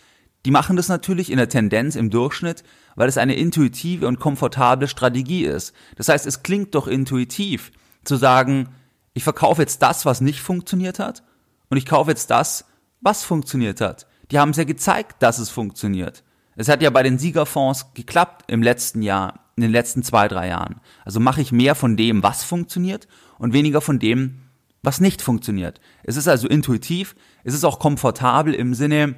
Die 0.47 0.51
machen 0.51 0.77
das 0.77 0.87
natürlich 0.87 1.29
in 1.29 1.35
der 1.35 1.49
Tendenz 1.49 1.97
im 1.97 2.09
Durchschnitt, 2.09 2.63
weil 2.95 3.09
es 3.09 3.17
eine 3.17 3.35
intuitive 3.35 4.07
und 4.07 4.17
komfortable 4.17 4.87
Strategie 4.87 5.43
ist. 5.43 5.73
Das 5.97 6.07
heißt, 6.07 6.25
es 6.25 6.41
klingt 6.41 6.73
doch 6.73 6.87
intuitiv 6.87 7.73
zu 8.05 8.15
sagen, 8.15 8.69
ich 9.13 9.25
verkaufe 9.25 9.61
jetzt 9.61 9.81
das, 9.81 10.05
was 10.05 10.21
nicht 10.21 10.39
funktioniert 10.39 10.99
hat 10.99 11.21
und 11.69 11.75
ich 11.75 11.85
kaufe 11.85 12.11
jetzt 12.11 12.31
das, 12.31 12.63
was 13.01 13.25
funktioniert 13.25 13.81
hat. 13.81 14.07
Die 14.31 14.39
haben 14.39 14.51
es 14.51 14.57
ja 14.57 14.63
gezeigt, 14.63 15.21
dass 15.21 15.37
es 15.37 15.49
funktioniert. 15.49 16.23
Es 16.55 16.69
hat 16.69 16.81
ja 16.81 16.91
bei 16.91 17.03
den 17.03 17.19
Siegerfonds 17.19 17.93
geklappt 17.93 18.49
im 18.49 18.63
letzten 18.63 19.01
Jahr, 19.01 19.51
in 19.57 19.63
den 19.63 19.71
letzten 19.71 20.01
zwei, 20.01 20.29
drei 20.29 20.47
Jahren. 20.47 20.79
Also 21.03 21.19
mache 21.19 21.41
ich 21.41 21.51
mehr 21.51 21.75
von 21.75 21.97
dem, 21.97 22.23
was 22.23 22.45
funktioniert 22.45 23.09
und 23.37 23.51
weniger 23.51 23.81
von 23.81 23.99
dem, 23.99 24.43
was 24.81 25.01
nicht 25.01 25.21
funktioniert. 25.21 25.81
Es 26.03 26.15
ist 26.15 26.29
also 26.29 26.47
intuitiv, 26.47 27.17
es 27.43 27.53
ist 27.53 27.65
auch 27.65 27.79
komfortabel 27.79 28.53
im 28.53 28.73
Sinne, 28.73 29.15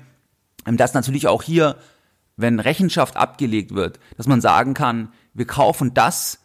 dass 0.65 0.93
natürlich 0.93 1.27
auch 1.27 1.43
hier, 1.43 1.77
wenn 2.37 2.59
Rechenschaft 2.59 3.17
abgelegt 3.17 3.73
wird, 3.73 3.99
dass 4.17 4.27
man 4.27 4.41
sagen 4.41 4.73
kann, 4.73 5.11
wir 5.33 5.45
kaufen 5.45 5.93
das, 5.93 6.39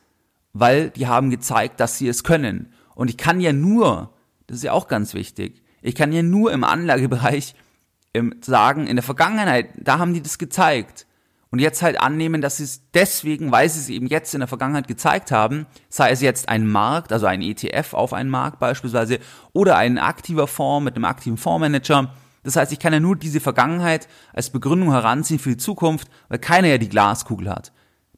weil 0.53 0.91
die 0.91 1.07
haben 1.07 1.31
gezeigt, 1.31 1.81
dass 1.81 1.99
sie 1.99 2.09
es 2.09 2.25
können. 2.25 2.73
Und 2.95 3.11
ich 3.11 3.17
kann 3.17 3.41
ja 3.41 3.53
nur, 3.53 4.13
das 4.47 4.59
ist 4.59 4.65
ja 4.65 4.73
auch 4.73 4.89
ganz 4.89 5.15
wichtig, 5.15 5.63
ich 5.83 5.95
kann 5.95 6.13
ja 6.13 6.23
nur 6.23 6.53
im 6.53 6.65
Anlagebereich 6.65 7.55
ähm, 8.15 8.37
sagen, 8.41 8.87
in 8.87 8.97
der 8.97 9.03
Vergangenheit, 9.03 9.69
da 9.77 9.99
haben 9.99 10.15
die 10.15 10.23
das 10.23 10.39
gezeigt. 10.39 11.07
Und 11.51 11.61
jetzt 11.61 11.83
halt 11.83 12.01
annehmen, 12.01 12.41
dass 12.41 12.57
sie 12.57 12.65
es 12.65 12.83
deswegen, 12.95 13.53
weil 13.53 13.69
sie 13.69 13.79
es 13.79 13.89
eben 13.89 14.09
jetzt 14.09 14.35
in 14.35 14.41
der 14.41 14.49
Vergangenheit 14.49 14.89
gezeigt 14.89 15.31
haben, 15.31 15.67
sei 15.89 16.11
es 16.11 16.21
jetzt 16.21 16.49
ein 16.49 16.67
Markt, 16.67 17.13
also 17.13 17.27
ein 17.27 17.43
ETF 17.43 17.95
auf 17.95 18.13
einen 18.13 18.31
Markt 18.31 18.59
beispielsweise, 18.59 19.19
oder 19.53 19.77
ein 19.77 19.99
aktiver 19.99 20.49
Fonds 20.49 20.85
mit 20.85 20.97
einem 20.97 21.05
aktiven 21.05 21.37
Fondsmanager. 21.37 22.13
Das 22.45 22.57
heißt, 22.57 22.73
ich 22.73 22.79
kann 22.79 22.93
ja 22.93 23.01
nur 23.01 23.17
diese 23.17 23.41
Vergangenheit 23.41 24.07
als 24.33 24.51
Begründung 24.51 24.93
heranziehen 24.93 25.41
für 25.41 25.51
die 25.51 25.57
Zukunft, 25.57 26.09
weil 26.29 26.39
keiner 26.39 26.69
ja 26.69 26.79
die 26.79 26.89
Glaskugel 26.89 27.51
hat. 27.51 27.73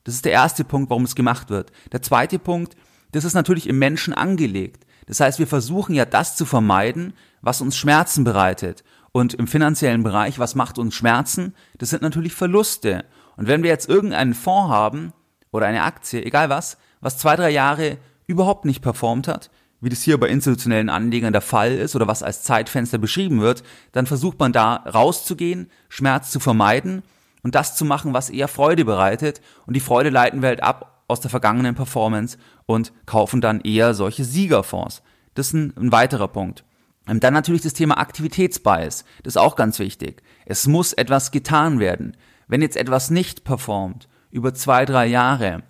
Das 0.04 0.14
ist 0.14 0.24
der 0.24 0.32
erste 0.32 0.64
Punkt, 0.64 0.90
warum 0.90 1.04
es 1.04 1.14
gemacht 1.14 1.48
wird. 1.48 1.72
Der 1.92 2.02
zweite 2.02 2.38
Punkt, 2.38 2.76
das 3.12 3.24
ist 3.24 3.34
natürlich 3.34 3.68
im 3.68 3.78
Menschen 3.78 4.12
angelegt. 4.12 4.84
Das 5.06 5.20
heißt, 5.20 5.38
wir 5.38 5.46
versuchen 5.46 5.94
ja 5.94 6.04
das 6.04 6.36
zu 6.36 6.44
vermeiden, 6.44 7.14
was 7.40 7.60
uns 7.60 7.76
Schmerzen 7.76 8.24
bereitet. 8.24 8.84
Und 9.12 9.34
im 9.34 9.46
finanziellen 9.46 10.02
Bereich, 10.02 10.38
was 10.38 10.54
macht 10.54 10.78
uns 10.78 10.94
Schmerzen? 10.94 11.54
Das 11.78 11.90
sind 11.90 12.02
natürlich 12.02 12.34
Verluste. 12.34 13.04
Und 13.36 13.46
wenn 13.46 13.62
wir 13.62 13.70
jetzt 13.70 13.88
irgendeinen 13.88 14.34
Fonds 14.34 14.70
haben 14.70 15.12
oder 15.52 15.66
eine 15.66 15.84
Aktie, 15.84 16.24
egal 16.24 16.50
was, 16.50 16.76
was 17.00 17.18
zwei, 17.18 17.36
drei 17.36 17.50
Jahre 17.50 17.98
überhaupt 18.26 18.64
nicht 18.64 18.82
performt 18.82 19.28
hat, 19.28 19.50
wie 19.86 19.90
das 19.90 20.02
hier 20.02 20.18
bei 20.18 20.28
institutionellen 20.28 20.88
Anlegern 20.88 21.32
der 21.32 21.40
Fall 21.40 21.72
ist 21.72 21.94
oder 21.94 22.08
was 22.08 22.24
als 22.24 22.42
Zeitfenster 22.42 22.98
beschrieben 22.98 23.40
wird, 23.40 23.62
dann 23.92 24.06
versucht 24.06 24.40
man 24.40 24.52
da 24.52 24.74
rauszugehen, 24.74 25.70
Schmerz 25.88 26.32
zu 26.32 26.40
vermeiden 26.40 27.04
und 27.44 27.54
das 27.54 27.76
zu 27.76 27.84
machen, 27.84 28.12
was 28.12 28.28
eher 28.28 28.48
Freude 28.48 28.84
bereitet. 28.84 29.40
Und 29.64 29.74
die 29.74 29.80
Freude 29.80 30.10
leiten 30.10 30.42
wir 30.42 30.48
halt 30.48 30.60
ab 30.60 31.04
aus 31.06 31.20
der 31.20 31.30
vergangenen 31.30 31.76
Performance 31.76 32.36
und 32.66 32.92
kaufen 33.06 33.40
dann 33.40 33.60
eher 33.60 33.94
solche 33.94 34.24
Siegerfonds. 34.24 35.04
Das 35.34 35.46
ist 35.46 35.52
ein, 35.52 35.72
ein 35.76 35.92
weiterer 35.92 36.26
Punkt. 36.26 36.64
Und 37.08 37.22
dann 37.22 37.32
natürlich 37.32 37.62
das 37.62 37.74
Thema 37.74 37.98
Aktivitätsbias. 37.98 39.04
Das 39.22 39.34
ist 39.34 39.40
auch 39.40 39.54
ganz 39.54 39.78
wichtig. 39.78 40.20
Es 40.46 40.66
muss 40.66 40.94
etwas 40.94 41.30
getan 41.30 41.78
werden. 41.78 42.16
Wenn 42.48 42.60
jetzt 42.60 42.76
etwas 42.76 43.10
nicht 43.10 43.44
performt 43.44 44.08
über 44.32 44.52
zwei, 44.52 44.84
drei 44.84 45.06
Jahre, 45.06 45.62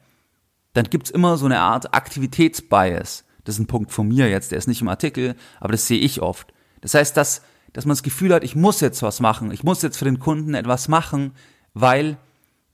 dann 0.73 0.87
gibt's 0.87 1.11
immer 1.11 1.37
so 1.37 1.44
eine 1.44 1.61
Art 1.61 1.92
Aktivitätsbias. 1.92 3.25
Das 3.46 3.54
ist 3.54 3.60
ein 3.60 3.66
Punkt 3.66 3.92
von 3.92 4.08
mir 4.08 4.28
jetzt, 4.28 4.50
der 4.50 4.58
ist 4.58 4.66
nicht 4.66 4.82
im 4.82 4.88
Artikel, 4.88 5.36
aber 5.60 5.72
das 5.72 5.86
sehe 5.86 6.00
ich 6.00 6.20
oft. 6.20 6.52
Das 6.80 6.94
heißt, 6.94 7.16
dass, 7.16 7.42
dass 7.72 7.86
man 7.86 7.92
das 7.92 8.02
Gefühl 8.02 8.34
hat, 8.34 8.44
ich 8.44 8.56
muss 8.56 8.80
jetzt 8.80 9.02
was 9.02 9.20
machen, 9.20 9.52
ich 9.52 9.62
muss 9.62 9.82
jetzt 9.82 9.96
für 9.96 10.04
den 10.04 10.18
Kunden 10.18 10.54
etwas 10.54 10.88
machen, 10.88 11.32
weil 11.72 12.18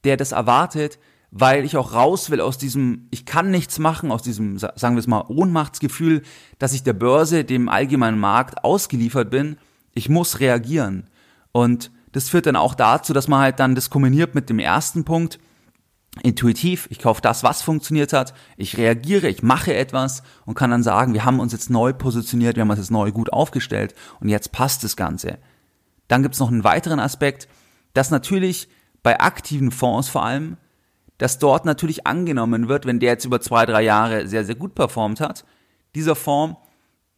der 0.04 0.16
das 0.16 0.32
erwartet, 0.32 0.98
weil 1.30 1.64
ich 1.64 1.76
auch 1.76 1.92
raus 1.92 2.30
will 2.30 2.40
aus 2.40 2.56
diesem, 2.58 3.06
ich 3.10 3.26
kann 3.26 3.50
nichts 3.50 3.78
machen, 3.78 4.10
aus 4.10 4.22
diesem, 4.22 4.58
sagen 4.58 4.96
wir 4.96 4.98
es 4.98 5.06
mal, 5.06 5.24
Ohnmachtsgefühl, 5.28 6.22
dass 6.58 6.72
ich 6.72 6.82
der 6.82 6.92
Börse, 6.94 7.44
dem 7.44 7.68
allgemeinen 7.68 8.18
Markt 8.18 8.64
ausgeliefert 8.64 9.30
bin. 9.30 9.56
Ich 9.94 10.08
muss 10.08 10.40
reagieren. 10.40 11.08
Und 11.52 11.90
das 12.12 12.28
führt 12.28 12.46
dann 12.46 12.56
auch 12.56 12.74
dazu, 12.74 13.12
dass 13.12 13.28
man 13.28 13.40
halt 13.40 13.60
dann 13.60 13.74
das 13.74 13.90
kombiniert 13.90 14.34
mit 14.34 14.48
dem 14.50 14.58
ersten 14.58 15.04
Punkt, 15.04 15.38
intuitiv, 16.22 16.88
ich 16.90 16.98
kaufe 16.98 17.22
das, 17.22 17.42
was 17.42 17.62
funktioniert 17.62 18.12
hat, 18.12 18.34
ich 18.56 18.76
reagiere, 18.76 19.28
ich 19.28 19.42
mache 19.42 19.74
etwas 19.74 20.22
und 20.44 20.54
kann 20.54 20.70
dann 20.70 20.82
sagen, 20.82 21.14
wir 21.14 21.24
haben 21.24 21.40
uns 21.40 21.52
jetzt 21.52 21.70
neu 21.70 21.92
positioniert, 21.92 22.56
wir 22.56 22.62
haben 22.62 22.70
uns 22.70 22.78
jetzt 22.78 22.90
neu 22.90 23.12
gut 23.12 23.32
aufgestellt 23.32 23.94
und 24.20 24.28
jetzt 24.28 24.52
passt 24.52 24.84
das 24.84 24.96
Ganze. 24.96 25.38
Dann 26.08 26.22
gibt 26.22 26.34
es 26.34 26.40
noch 26.40 26.50
einen 26.50 26.64
weiteren 26.64 27.00
Aspekt, 27.00 27.48
dass 27.94 28.10
natürlich 28.10 28.68
bei 29.02 29.20
aktiven 29.20 29.70
Fonds 29.70 30.08
vor 30.08 30.24
allem, 30.24 30.58
dass 31.16 31.38
dort 31.38 31.64
natürlich 31.64 32.06
angenommen 32.06 32.68
wird, 32.68 32.84
wenn 32.84 33.00
der 33.00 33.12
jetzt 33.12 33.24
über 33.24 33.40
zwei, 33.40 33.64
drei 33.64 33.82
Jahre 33.82 34.26
sehr, 34.28 34.44
sehr 34.44 34.54
gut 34.54 34.74
performt 34.74 35.20
hat, 35.20 35.44
dieser 35.94 36.14
Fonds, 36.14 36.56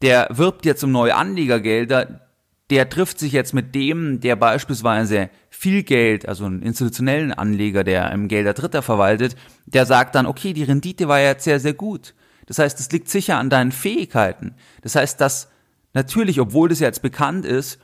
der 0.01 0.27
wirbt 0.31 0.65
jetzt 0.65 0.83
um 0.83 0.91
neue 0.91 1.15
Anlegergelder, 1.15 2.21
der 2.69 2.89
trifft 2.89 3.19
sich 3.19 3.31
jetzt 3.31 3.53
mit 3.53 3.75
dem, 3.75 4.19
der 4.19 4.35
beispielsweise 4.35 5.29
viel 5.55 5.83
Geld, 5.83 6.27
also 6.27 6.45
einen 6.45 6.61
institutionellen 6.61 7.33
Anleger, 7.33 7.83
der 7.83 8.11
im 8.11 8.27
Gelder 8.27 8.53
Dritter 8.53 8.81
verwaltet, 8.81 9.35
der 9.65 9.85
sagt 9.85 10.15
dann, 10.15 10.25
okay, 10.25 10.53
die 10.53 10.63
Rendite 10.63 11.07
war 11.07 11.19
jetzt 11.19 11.43
sehr, 11.43 11.59
sehr 11.59 11.73
gut. 11.73 12.13
Das 12.45 12.59
heißt, 12.59 12.79
es 12.79 12.91
liegt 12.91 13.09
sicher 13.09 13.37
an 13.37 13.49
deinen 13.49 13.71
Fähigkeiten. 13.71 14.55
Das 14.81 14.95
heißt, 14.95 15.19
dass 15.19 15.49
natürlich, 15.93 16.39
obwohl 16.39 16.69
das 16.69 16.79
jetzt 16.79 17.01
bekannt 17.01 17.45
ist, 17.45 17.79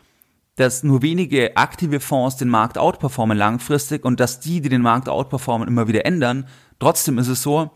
dass 0.56 0.84
nur 0.84 1.02
wenige 1.02 1.56
aktive 1.58 2.00
Fonds 2.00 2.36
den 2.36 2.50
Markt 2.50 2.78
outperformen 2.78 3.38
langfristig 3.38 4.06
und 4.06 4.20
dass 4.20 4.40
die, 4.40 4.62
die 4.62 4.70
den 4.70 4.82
Markt 4.82 5.10
outperformen, 5.10 5.68
immer 5.68 5.88
wieder 5.88 6.06
ändern, 6.06 6.48
trotzdem 6.78 7.18
ist 7.18 7.30
es 7.30 7.42
so, 7.42 7.72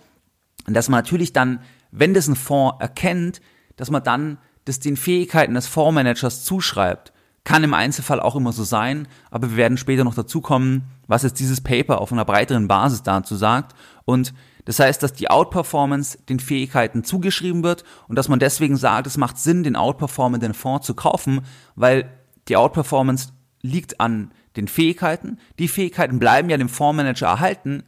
dass 0.67 0.89
man 0.89 0.99
natürlich 0.99 1.31
dann, 1.33 1.61
wenn 1.91 2.13
das 2.13 2.27
ein 2.27 2.35
Fonds 2.35 2.75
erkennt, 2.79 3.41
dass 3.77 3.89
man 3.89 4.03
dann 4.03 4.37
das 4.65 4.79
den 4.79 4.97
Fähigkeiten 4.97 5.53
des 5.53 5.67
Fondsmanagers 5.67 6.43
zuschreibt. 6.43 7.13
Kann 7.45 7.63
im 7.63 7.73
Einzelfall 7.73 8.19
auch 8.19 8.35
immer 8.35 8.51
so 8.51 8.63
sein, 8.63 9.07
aber 9.31 9.51
wir 9.51 9.57
werden 9.57 9.77
später 9.77 10.03
noch 10.03 10.15
dazu 10.15 10.41
kommen, 10.41 10.83
was 11.07 11.23
jetzt 11.23 11.39
dieses 11.39 11.61
Paper 11.61 12.01
auf 12.01 12.11
einer 12.11 12.25
breiteren 12.25 12.67
Basis 12.67 13.03
dazu 13.03 13.35
sagt. 13.35 13.73
Und 14.03 14.33
das 14.65 14.79
heißt, 14.79 15.01
dass 15.01 15.13
die 15.13 15.29
Outperformance 15.29 16.17
den 16.27 16.39
Fähigkeiten 16.39 17.03
zugeschrieben 17.03 17.63
wird 17.63 17.83
und 18.07 18.17
dass 18.17 18.29
man 18.29 18.39
deswegen 18.39 18.75
sagt, 18.75 19.07
es 19.07 19.17
macht 19.17 19.37
Sinn, 19.37 19.63
den 19.63 19.75
outperformenden 19.77 20.53
Fonds 20.53 20.85
zu 20.85 20.95
kaufen, 20.95 21.41
weil 21.75 22.09
die 22.47 22.57
Outperformance 22.57 23.29
liegt 23.61 24.01
an 24.01 24.31
den 24.57 24.67
Fähigkeiten. 24.67 25.39
Die 25.59 25.67
Fähigkeiten 25.67 26.19
bleiben 26.19 26.49
ja 26.49 26.57
dem 26.57 26.69
Fondsmanager 26.69 27.27
erhalten, 27.27 27.83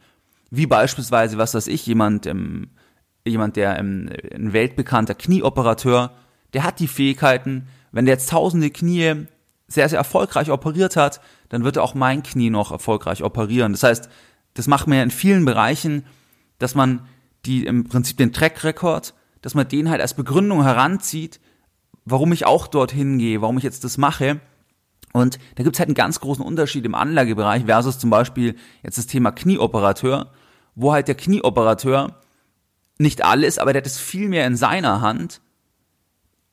wie 0.50 0.66
beispielsweise, 0.66 1.36
was 1.36 1.54
weiß 1.54 1.66
ich, 1.66 1.84
jemand, 1.84 2.26
ähm, 2.26 2.70
jemand, 3.26 3.56
der 3.56 3.78
ähm, 3.78 4.08
ein 4.32 4.52
weltbekannter 4.52 5.14
Knieoperateur 5.14 6.12
der 6.52 6.64
hat 6.64 6.80
die 6.80 6.88
Fähigkeiten, 6.88 7.68
wenn 7.92 8.06
der 8.06 8.14
jetzt 8.14 8.30
tausende 8.30 8.70
Knie 8.70 9.26
sehr, 9.68 9.88
sehr 9.88 9.98
erfolgreich 9.98 10.50
operiert 10.50 10.96
hat, 10.96 11.20
dann 11.48 11.64
wird 11.64 11.76
er 11.76 11.82
auch 11.82 11.94
mein 11.94 12.22
Knie 12.22 12.50
noch 12.50 12.72
erfolgreich 12.72 13.22
operieren. 13.22 13.72
Das 13.72 13.82
heißt, 13.82 14.08
das 14.54 14.66
macht 14.66 14.86
man 14.86 14.98
ja 14.98 15.04
in 15.04 15.10
vielen 15.10 15.44
Bereichen, 15.44 16.04
dass 16.58 16.74
man 16.74 17.06
die 17.44 17.64
im 17.66 17.84
Prinzip 17.84 18.16
den 18.16 18.32
Track 18.32 18.64
Record, 18.64 19.14
dass 19.42 19.54
man 19.54 19.68
den 19.68 19.90
halt 19.90 20.00
als 20.00 20.14
Begründung 20.14 20.62
heranzieht, 20.62 21.40
warum 22.04 22.32
ich 22.32 22.46
auch 22.46 22.66
dorthin 22.66 23.18
gehe, 23.18 23.42
warum 23.42 23.58
ich 23.58 23.64
jetzt 23.64 23.84
das 23.84 23.98
mache. 23.98 24.40
Und 25.12 25.38
da 25.54 25.62
gibt's 25.62 25.78
halt 25.78 25.88
einen 25.88 25.94
ganz 25.94 26.20
großen 26.20 26.44
Unterschied 26.44 26.84
im 26.84 26.94
Anlagebereich 26.94 27.66
versus 27.66 27.98
zum 27.98 28.10
Beispiel 28.10 28.56
jetzt 28.82 28.98
das 28.98 29.06
Thema 29.06 29.30
Knieoperateur, 29.30 30.32
wo 30.74 30.92
halt 30.92 31.08
der 31.08 31.14
Knieoperateur 31.14 32.16
nicht 32.98 33.24
alles, 33.24 33.58
aber 33.58 33.72
der 33.72 33.82
hat 33.82 33.86
es 33.86 33.98
viel 33.98 34.28
mehr 34.28 34.46
in 34.46 34.56
seiner 34.56 35.00
Hand 35.00 35.40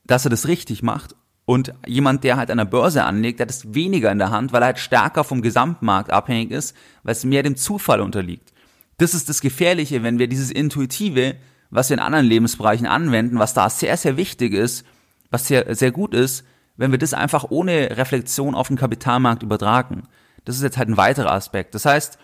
dass 0.05 0.25
er 0.25 0.29
das 0.29 0.48
richtig 0.48 0.84
macht. 0.84 1.15
Und 1.46 1.74
jemand, 1.86 2.24
der 2.24 2.38
halt 2.38 2.50
an 2.50 2.58
der 2.58 2.66
Börse 2.66 3.04
anlegt, 3.04 3.40
der 3.40 3.46
hat 3.46 3.52
es 3.52 3.74
weniger 3.74 4.12
in 4.12 4.18
der 4.18 4.32
Hand, 4.32 4.52
weil 4.52 4.64
er 4.64 4.68
halt 4.68 4.80
stärker 4.80 5.24
vom 5.24 5.44
Gesamtmarkt 5.44 6.12
abhängig 6.12 6.52
ist, 6.52 6.75
weil 7.04 7.12
es 7.12 7.24
mehr 7.24 7.44
dem 7.44 7.56
Zufall 7.56 8.02
unterliegt. 8.02 8.52
Das 8.98 9.14
ist 9.14 9.30
das 9.30 9.42
Gefährliche, 9.42 10.02
wenn 10.02 10.18
wir 10.18 10.28
dieses 10.28 10.50
Intuitive, 10.50 11.36
was 11.70 11.90
wir 11.90 11.96
in 11.96 12.04
anderen 12.04 12.25
Lebensbereichen 12.25 12.88
anwenden, 12.88 13.38
was 13.38 13.54
da 13.54 13.70
sehr, 13.70 13.96
sehr 13.98 14.18
wichtig 14.18 14.54
ist, 14.54 14.86
was 15.30 15.48
sehr, 15.48 15.75
sehr 15.75 15.92
gut 15.92 16.16
ist, 16.16 16.46
wenn 16.78 16.92
wir 16.92 16.98
das 16.98 17.14
einfach 17.14 17.46
ohne 17.50 17.98
Reflexion 17.98 18.56
auf 18.56 18.68
den 18.68 18.78
Kapitalmarkt 18.78 19.44
übertragen. 19.44 20.04
Das 20.46 20.56
ist 20.56 20.64
jetzt 20.64 20.78
halt 20.78 20.90
ein 20.90 20.98
weiterer 20.98 21.32
Aspekt. 21.32 21.75
Das 21.75 21.86
heißt, 21.86 22.18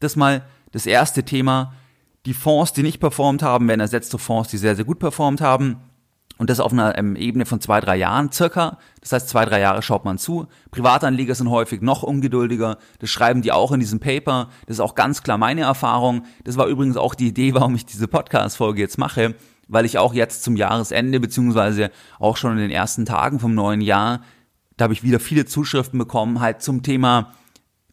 das 0.00 0.16
mal 0.16 0.44
das 0.72 0.86
erste 0.86 1.22
Thema, 1.22 1.74
die 2.26 2.34
Fonds, 2.34 2.72
die 2.72 2.82
nicht 2.82 3.00
performt 3.00 3.42
haben, 3.42 3.68
werden 3.68 3.80
ersetzt 3.80 4.12
durch 4.12 4.22
Fonds, 4.22 4.50
die 4.50 4.58
sehr, 4.58 4.76
sehr 4.76 4.84
gut 4.84 4.98
performt 4.98 5.40
haben. 5.40 5.76
Und 6.38 6.50
das 6.50 6.60
auf 6.60 6.72
einer 6.72 6.98
ähm, 6.98 7.16
Ebene 7.16 7.46
von 7.46 7.60
zwei, 7.60 7.80
drei 7.80 7.96
Jahren 7.96 8.30
circa. 8.30 8.78
Das 9.00 9.12
heißt, 9.12 9.28
zwei, 9.28 9.46
drei 9.46 9.60
Jahre 9.60 9.80
schaut 9.82 10.04
man 10.04 10.18
zu. 10.18 10.46
Privatanleger 10.70 11.34
sind 11.34 11.50
häufig 11.50 11.80
noch 11.80 12.02
ungeduldiger. 12.02 12.76
Das 12.98 13.08
schreiben 13.08 13.40
die 13.40 13.52
auch 13.52 13.72
in 13.72 13.80
diesem 13.80 14.00
Paper. 14.00 14.50
Das 14.66 14.76
ist 14.76 14.80
auch 14.80 14.94
ganz 14.94 15.22
klar 15.22 15.38
meine 15.38 15.62
Erfahrung. 15.62 16.24
Das 16.44 16.58
war 16.58 16.66
übrigens 16.66 16.98
auch 16.98 17.14
die 17.14 17.28
Idee, 17.28 17.54
warum 17.54 17.74
ich 17.74 17.86
diese 17.86 18.06
Podcast-Folge 18.06 18.82
jetzt 18.82 18.98
mache. 18.98 19.34
Weil 19.68 19.86
ich 19.86 19.98
auch 19.98 20.14
jetzt 20.14 20.44
zum 20.44 20.56
Jahresende, 20.56 21.20
beziehungsweise 21.20 21.90
auch 22.18 22.36
schon 22.36 22.52
in 22.52 22.58
den 22.58 22.70
ersten 22.70 23.06
Tagen 23.06 23.40
vom 23.40 23.54
neuen 23.54 23.80
Jahr, 23.80 24.20
da 24.76 24.84
habe 24.84 24.92
ich 24.92 25.02
wieder 25.02 25.20
viele 25.20 25.46
Zuschriften 25.46 25.98
bekommen, 25.98 26.40
halt 26.40 26.60
zum 26.60 26.82
Thema, 26.82 27.32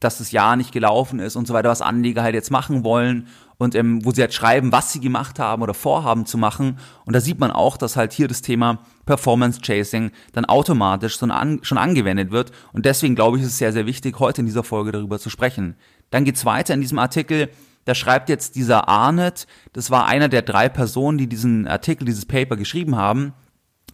dass 0.02 0.18
das 0.18 0.32
Jahr 0.32 0.58
nicht 0.58 0.74
gelaufen 0.74 1.20
ist 1.20 1.38
und 1.38 1.48
so 1.48 1.54
weiter, 1.54 1.70
was 1.70 1.82
Anleger 1.82 2.24
halt 2.24 2.36
jetzt 2.36 2.52
machen 2.52 2.84
wollen 2.84 3.28
und 3.64 3.76
ähm, 3.76 4.06
wo 4.06 4.12
sie 4.12 4.22
halt 4.22 4.34
schreiben, 4.34 4.72
was 4.72 4.92
sie 4.92 5.00
gemacht 5.00 5.40
haben 5.40 5.62
oder 5.62 5.74
vorhaben 5.74 6.26
zu 6.26 6.38
machen. 6.38 6.78
Und 7.06 7.14
da 7.14 7.22
sieht 7.22 7.40
man 7.40 7.52
auch, 7.52 7.78
dass 7.78 7.96
halt 7.96 8.14
hier 8.14 8.28
das 8.28 8.42
Thema 8.42 8.80
Performance 9.06 9.62
Chasing 9.62 10.12
dann 10.34 10.46
automatisch 10.46 11.16
schon, 11.18 11.32
an, 11.32 11.60
schon 11.64 11.78
angewendet 11.78 12.32
wird. 12.32 12.52
Und 12.74 12.86
deswegen 12.86 13.16
glaube 13.16 13.38
ich, 13.38 13.44
ist 13.44 13.50
es 13.50 13.58
sehr, 13.58 13.74
sehr 13.74 13.86
wichtig, 13.86 14.20
heute 14.20 14.42
in 14.42 14.46
dieser 14.46 14.64
Folge 14.64 14.92
darüber 14.92 15.20
zu 15.20 15.30
sprechen. 15.30 15.76
Dann 16.10 16.26
geht's 16.26 16.46
weiter 16.46 16.74
in 16.74 16.82
diesem 16.82 17.00
Artikel. 17.00 17.50
Da 17.86 17.96
schreibt 17.96 18.30
jetzt 18.30 18.56
dieser 18.56 18.88
Arnett, 18.88 19.48
das 19.74 19.90
war 19.90 20.06
einer 20.06 20.30
der 20.30 20.42
drei 20.42 20.70
Personen, 20.70 21.18
die 21.18 21.28
diesen 21.28 21.68
Artikel, 21.68 22.06
dieses 22.06 22.26
Paper 22.26 22.56
geschrieben 22.56 22.96
haben. 22.96 23.34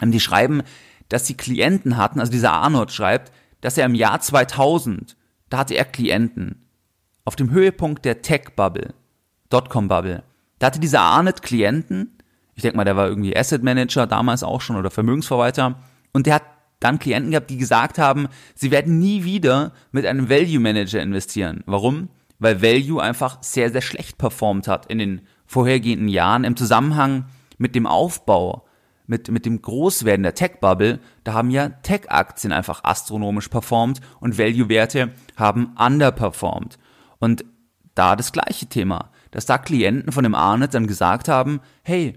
Ähm, 0.01 0.11
die 0.11 0.19
schreiben, 0.19 0.63
dass 1.09 1.25
sie 1.25 1.35
Klienten 1.35 1.97
hatten, 1.97 2.19
also 2.19 2.31
dieser 2.31 2.53
Arnold 2.53 2.91
schreibt, 2.91 3.31
dass 3.61 3.77
er 3.77 3.85
im 3.85 3.95
Jahr 3.95 4.21
2000, 4.21 5.17
da 5.49 5.59
hatte 5.59 5.75
er 5.75 5.85
Klienten, 5.85 6.65
auf 7.25 7.35
dem 7.35 7.51
Höhepunkt 7.51 8.05
der 8.05 8.21
Tech-Bubble, 8.21 8.93
Dotcom-Bubble. 9.49 10.23
Da 10.59 10.67
hatte 10.67 10.79
dieser 10.79 11.01
Arnett 11.01 11.41
Klienten, 11.41 12.17
ich 12.55 12.61
denke 12.61 12.77
mal, 12.77 12.83
der 12.83 12.95
war 12.95 13.07
irgendwie 13.07 13.35
Asset 13.35 13.63
Manager 13.63 14.07
damals 14.07 14.43
auch 14.43 14.61
schon 14.61 14.75
oder 14.75 14.91
Vermögensverwalter, 14.91 15.75
und 16.11 16.25
der 16.25 16.35
hat 16.35 16.43
dann 16.79 16.99
Klienten 16.99 17.31
gehabt, 17.31 17.49
die 17.49 17.57
gesagt 17.57 17.97
haben, 17.97 18.27
sie 18.55 18.71
werden 18.71 18.99
nie 18.99 19.23
wieder 19.23 19.73
mit 19.91 20.05
einem 20.05 20.29
Value 20.29 20.59
Manager 20.59 21.01
investieren. 21.01 21.63
Warum? 21.65 22.09
Weil 22.39 22.61
Value 22.61 23.01
einfach 23.01 23.43
sehr, 23.43 23.69
sehr 23.71 23.81
schlecht 23.81 24.17
performt 24.17 24.67
hat 24.67 24.85
in 24.85 24.97
den 24.97 25.21
vorhergehenden 25.45 26.07
Jahren 26.07 26.45
im 26.45 26.55
Zusammenhang 26.55 27.25
mit 27.57 27.75
dem 27.75 27.85
Aufbau, 27.85 28.65
mit, 29.07 29.29
mit 29.29 29.45
dem 29.45 29.61
Großwerden 29.61 30.23
der 30.23 30.35
Tech-Bubble. 30.35 30.99
Da 31.23 31.33
haben 31.33 31.49
ja 31.49 31.69
Tech-Aktien 31.69 32.53
einfach 32.53 32.83
astronomisch 32.83 33.49
performt 33.49 33.99
und 34.21 34.37
Value-Werte 34.37 35.11
haben 35.35 35.75
underperformed. 35.77 36.77
Und 37.17 37.43
da 37.95 38.15
das 38.15 38.31
gleiche 38.31 38.67
Thema 38.67 39.09
dass 39.31 39.45
da 39.45 39.57
Klienten 39.57 40.11
von 40.11 40.23
dem 40.23 40.35
Arnett 40.35 40.73
dann 40.73 40.87
gesagt 40.87 41.27
haben, 41.27 41.59
hey, 41.83 42.13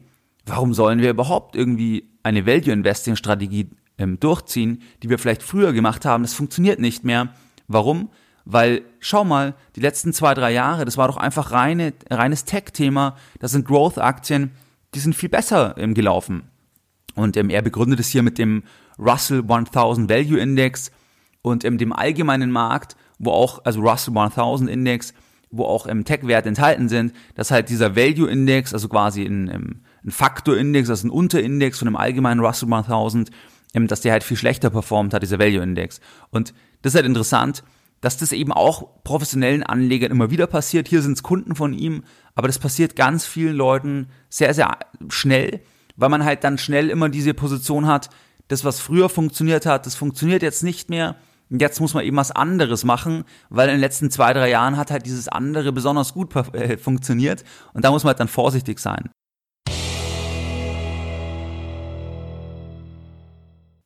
warum 0.47 0.75
sollen 0.75 1.00
wir 1.00 1.11
überhaupt 1.11 1.57
irgendwie 1.57 2.11
eine 2.23 2.47
Value 2.47 2.73
Investing 2.73 3.16
Strategie 3.16 3.71
ähm, 3.99 4.19
durchziehen, 4.19 4.83
die 5.02 5.11
wir 5.11 5.19
vielleicht 5.19 5.42
früher 5.42 5.73
gemacht 5.73 6.04
haben, 6.04 6.23
das 6.23 6.35
funktioniert 6.35 6.81
nicht 6.81 7.04
mehr. 7.04 7.28
Warum? 7.69 8.11
Weil, 8.45 8.83
schau 8.99 9.25
mal, 9.25 9.54
die 9.76 9.81
letzten 9.81 10.12
zwei, 10.12 10.35
drei 10.35 10.52
Jahre, 10.52 10.85
das 10.85 10.97
war 10.97 11.07
doch 11.07 11.16
einfach 11.16 11.52
reine, 11.52 11.92
reines 12.11 12.45
Tech-Thema, 12.45 13.16
das 13.38 13.52
sind 13.52 13.66
Growth-Aktien, 13.66 14.50
die 14.95 14.99
sind 14.99 15.14
viel 15.14 15.28
besser 15.28 15.76
ähm, 15.78 15.95
gelaufen. 15.95 16.42
Und 17.14 17.37
ähm, 17.37 17.50
er 17.50 17.62
begründet 17.62 18.00
es 18.00 18.09
hier 18.09 18.23
mit 18.23 18.38
dem 18.38 18.64
Russell 18.99 19.45
1000 19.47 20.11
Value 20.11 20.40
Index 20.40 20.90
und 21.42 21.64
ähm, 21.64 21.78
dem 21.78 21.92
allgemeinen 21.92 22.50
Markt, 22.50 22.97
wo 23.19 23.31
auch, 23.31 23.64
also 23.64 23.81
Russell 23.81 24.16
1000 24.16 24.69
Index, 24.71 25.14
wo 25.52 25.64
auch 25.64 25.87
im 25.87 26.04
Tech-Wert 26.04 26.47
enthalten 26.47 26.88
sind, 26.88 27.12
dass 27.35 27.50
halt 27.50 27.68
dieser 27.68 27.94
Value-Index, 27.94 28.73
also 28.73 28.88
quasi 28.88 29.23
ein, 29.23 29.82
ein 30.04 30.11
Faktor-Index, 30.11 30.90
also 30.90 31.06
ein 31.06 31.11
Unterindex 31.11 31.78
von 31.78 31.87
dem 31.87 31.97
allgemeinen 31.97 32.40
Russell 32.40 32.73
1000, 32.73 33.30
dass 33.75 34.00
der 34.00 34.12
halt 34.12 34.25
viel 34.25 34.37
schlechter 34.37 34.71
performt 34.71 35.14
hat, 35.14 35.23
dieser 35.23 35.38
Value-Index. 35.38 36.00
Und 36.30 36.54
das 36.80 36.92
ist 36.92 36.97
halt 36.97 37.06
interessant, 37.06 37.62
dass 38.00 38.16
das 38.16 38.32
eben 38.32 38.50
auch 38.52 39.02
professionellen 39.04 39.62
Anlegern 39.62 40.11
immer 40.11 40.30
wieder 40.30 40.47
passiert. 40.49 40.88
Hier 40.88 41.02
sind 41.02 41.12
es 41.12 41.23
Kunden 41.23 41.54
von 41.54 41.73
ihm, 41.73 42.02
aber 42.35 42.49
das 42.49 42.59
passiert 42.59 42.97
ganz 42.97 43.25
vielen 43.25 43.54
Leuten 43.54 44.09
sehr, 44.28 44.54
sehr 44.54 44.76
schnell, 45.09 45.61
weil 45.97 46.09
man 46.09 46.25
halt 46.25 46.42
dann 46.44 46.59
schnell 46.59 46.90
immer 46.90 47.09
diese 47.09 47.35
Position 47.35 47.87
hat, 47.87 48.11
das, 48.49 48.64
was 48.64 48.80
früher 48.80 49.09
funktioniert 49.09 49.66
hat, 49.66 49.87
das 49.87 49.94
funktioniert 49.94 50.42
jetzt 50.42 50.64
nicht 50.64 50.90
mehr 50.90 51.16
jetzt 51.61 51.80
muss 51.80 51.92
man 51.94 52.04
eben 52.04 52.16
was 52.16 52.30
anderes 52.30 52.85
machen, 52.85 53.25
weil 53.50 53.68
in 53.68 53.75
den 53.75 53.80
letzten 53.80 54.11
zwei, 54.11 54.32
drei 54.32 54.49
Jahren 54.49 54.76
hat 54.76 54.90
halt 54.90 55.04
dieses 55.04 55.28
andere 55.28 55.73
besonders 55.73 56.14
gut 56.14 56.35
äh, 56.54 56.78
funktioniert 56.78 57.44
und 57.75 57.85
da 57.85 57.90
muss 57.90 58.04
man 58.04 58.11
halt 58.11 58.21
dann 58.21 58.28
vorsichtig 58.28 58.78
sein. 58.78 59.11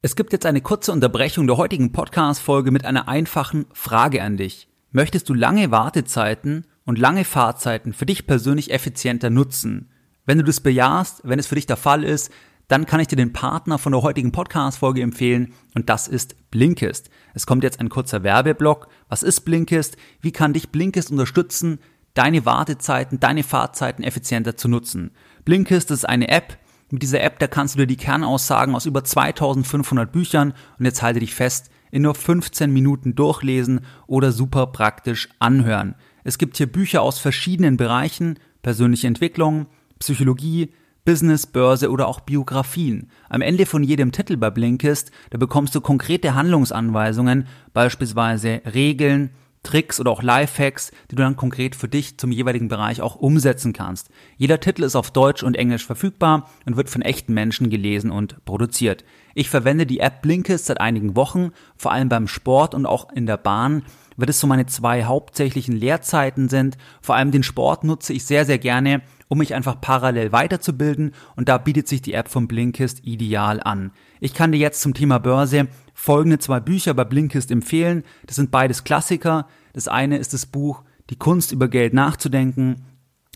Es 0.02 0.14
gibt 0.14 0.32
jetzt 0.32 0.46
eine 0.46 0.60
kurze 0.60 0.92
Unterbrechung 0.92 1.48
der 1.48 1.56
heutigen 1.56 1.90
Podcast-Folge 1.90 2.70
mit 2.70 2.84
einer 2.84 3.08
einfachen 3.08 3.66
Frage 3.72 4.22
an 4.22 4.36
dich. 4.36 4.68
Möchtest 4.92 5.28
du 5.28 5.34
lange 5.34 5.72
Wartezeiten 5.72 6.66
und 6.84 6.98
lange 6.98 7.24
Fahrzeiten 7.24 7.92
für 7.92 8.06
dich 8.06 8.26
persönlich 8.28 8.70
effizienter 8.70 9.30
nutzen. 9.30 9.90
Wenn 10.24 10.38
du 10.38 10.44
das 10.44 10.60
bejahst, 10.60 11.22
wenn 11.24 11.40
es 11.40 11.48
für 11.48 11.56
dich 11.56 11.66
der 11.66 11.76
Fall 11.76 12.04
ist, 12.04 12.30
dann 12.68 12.86
kann 12.86 13.00
ich 13.00 13.06
dir 13.06 13.16
den 13.16 13.32
Partner 13.32 13.78
von 13.78 13.92
der 13.92 14.02
heutigen 14.02 14.32
Podcast-Folge 14.32 15.02
empfehlen 15.02 15.54
und 15.74 15.88
das 15.88 16.08
ist 16.08 16.50
Blinkist. 16.50 17.10
Es 17.34 17.46
kommt 17.46 17.62
jetzt 17.62 17.78
ein 17.78 17.88
kurzer 17.88 18.22
Werbeblock. 18.22 18.88
Was 19.08 19.22
ist 19.22 19.42
Blinkist? 19.42 19.96
Wie 20.20 20.32
kann 20.32 20.52
dich 20.52 20.70
Blinkist 20.70 21.10
unterstützen, 21.10 21.78
deine 22.14 22.44
Wartezeiten, 22.44 23.20
deine 23.20 23.44
Fahrzeiten 23.44 24.02
effizienter 24.02 24.56
zu 24.56 24.68
nutzen? 24.68 25.12
Blinkist 25.44 25.90
ist 25.90 26.08
eine 26.08 26.28
App. 26.28 26.58
Mit 26.90 27.02
dieser 27.02 27.20
App, 27.20 27.40
da 27.40 27.48
kannst 27.48 27.74
du 27.74 27.78
dir 27.80 27.86
die 27.86 27.96
Kernaussagen 27.96 28.74
aus 28.74 28.86
über 28.86 29.02
2500 29.02 30.10
Büchern 30.10 30.54
und 30.78 30.84
jetzt 30.84 31.02
halte 31.02 31.18
dich 31.18 31.34
fest, 31.34 31.70
in 31.90 32.02
nur 32.02 32.14
15 32.14 32.72
Minuten 32.72 33.14
durchlesen 33.14 33.80
oder 34.06 34.32
super 34.32 34.68
praktisch 34.68 35.28
anhören. 35.38 35.94
Es 36.24 36.38
gibt 36.38 36.56
hier 36.56 36.70
Bücher 36.70 37.02
aus 37.02 37.18
verschiedenen 37.18 37.76
Bereichen, 37.76 38.38
persönliche 38.62 39.06
Entwicklung, 39.06 39.66
Psychologie, 39.98 40.72
Business, 41.06 41.46
Börse 41.46 41.90
oder 41.90 42.08
auch 42.08 42.18
Biografien. 42.18 43.08
Am 43.28 43.40
Ende 43.40 43.64
von 43.64 43.84
jedem 43.84 44.10
Titel 44.10 44.36
bei 44.36 44.50
Blinkist, 44.50 45.12
da 45.30 45.38
bekommst 45.38 45.74
du 45.76 45.80
konkrete 45.80 46.34
Handlungsanweisungen, 46.34 47.46
beispielsweise 47.72 48.60
Regeln, 48.74 49.30
Tricks 49.62 50.00
oder 50.00 50.10
auch 50.10 50.22
Lifehacks, 50.22 50.90
die 51.10 51.14
du 51.14 51.22
dann 51.22 51.36
konkret 51.36 51.76
für 51.76 51.88
dich 51.88 52.18
zum 52.18 52.32
jeweiligen 52.32 52.68
Bereich 52.68 53.00
auch 53.00 53.14
umsetzen 53.14 53.72
kannst. 53.72 54.10
Jeder 54.36 54.58
Titel 54.58 54.82
ist 54.82 54.96
auf 54.96 55.12
Deutsch 55.12 55.44
und 55.44 55.56
Englisch 55.56 55.86
verfügbar 55.86 56.50
und 56.66 56.76
wird 56.76 56.90
von 56.90 57.02
echten 57.02 57.34
Menschen 57.34 57.70
gelesen 57.70 58.10
und 58.10 58.44
produziert. 58.44 59.04
Ich 59.34 59.48
verwende 59.48 59.86
die 59.86 60.00
App 60.00 60.22
Blinkist 60.22 60.66
seit 60.66 60.80
einigen 60.80 61.14
Wochen, 61.14 61.50
vor 61.76 61.92
allem 61.92 62.08
beim 62.08 62.26
Sport 62.26 62.74
und 62.74 62.84
auch 62.84 63.12
in 63.12 63.26
der 63.26 63.36
Bahn, 63.36 63.82
weil 64.16 64.28
es 64.28 64.40
so 64.40 64.46
meine 64.46 64.66
zwei 64.66 65.04
hauptsächlichen 65.04 65.76
Lehrzeiten 65.76 66.48
sind. 66.48 66.78
Vor 67.00 67.14
allem 67.14 67.30
den 67.30 67.42
Sport 67.42 67.84
nutze 67.84 68.12
ich 68.12 68.24
sehr, 68.24 68.44
sehr 68.44 68.58
gerne, 68.58 69.02
um 69.28 69.38
mich 69.38 69.54
einfach 69.54 69.80
parallel 69.80 70.32
weiterzubilden 70.32 71.12
und 71.34 71.48
da 71.48 71.58
bietet 71.58 71.88
sich 71.88 72.02
die 72.02 72.14
App 72.14 72.28
von 72.28 72.48
Blinkist 72.48 73.04
ideal 73.04 73.60
an. 73.62 73.92
Ich 74.20 74.34
kann 74.34 74.52
dir 74.52 74.58
jetzt 74.58 74.80
zum 74.80 74.94
Thema 74.94 75.18
Börse 75.18 75.68
folgende 75.94 76.38
zwei 76.38 76.60
Bücher 76.60 76.94
bei 76.94 77.04
Blinkist 77.04 77.50
empfehlen. 77.50 78.04
Das 78.26 78.36
sind 78.36 78.50
beides 78.50 78.84
Klassiker. 78.84 79.48
Das 79.72 79.88
eine 79.88 80.18
ist 80.18 80.32
das 80.32 80.46
Buch 80.46 80.82
Die 81.10 81.16
Kunst 81.16 81.52
über 81.52 81.68
Geld 81.68 81.94
nachzudenken 81.94 82.84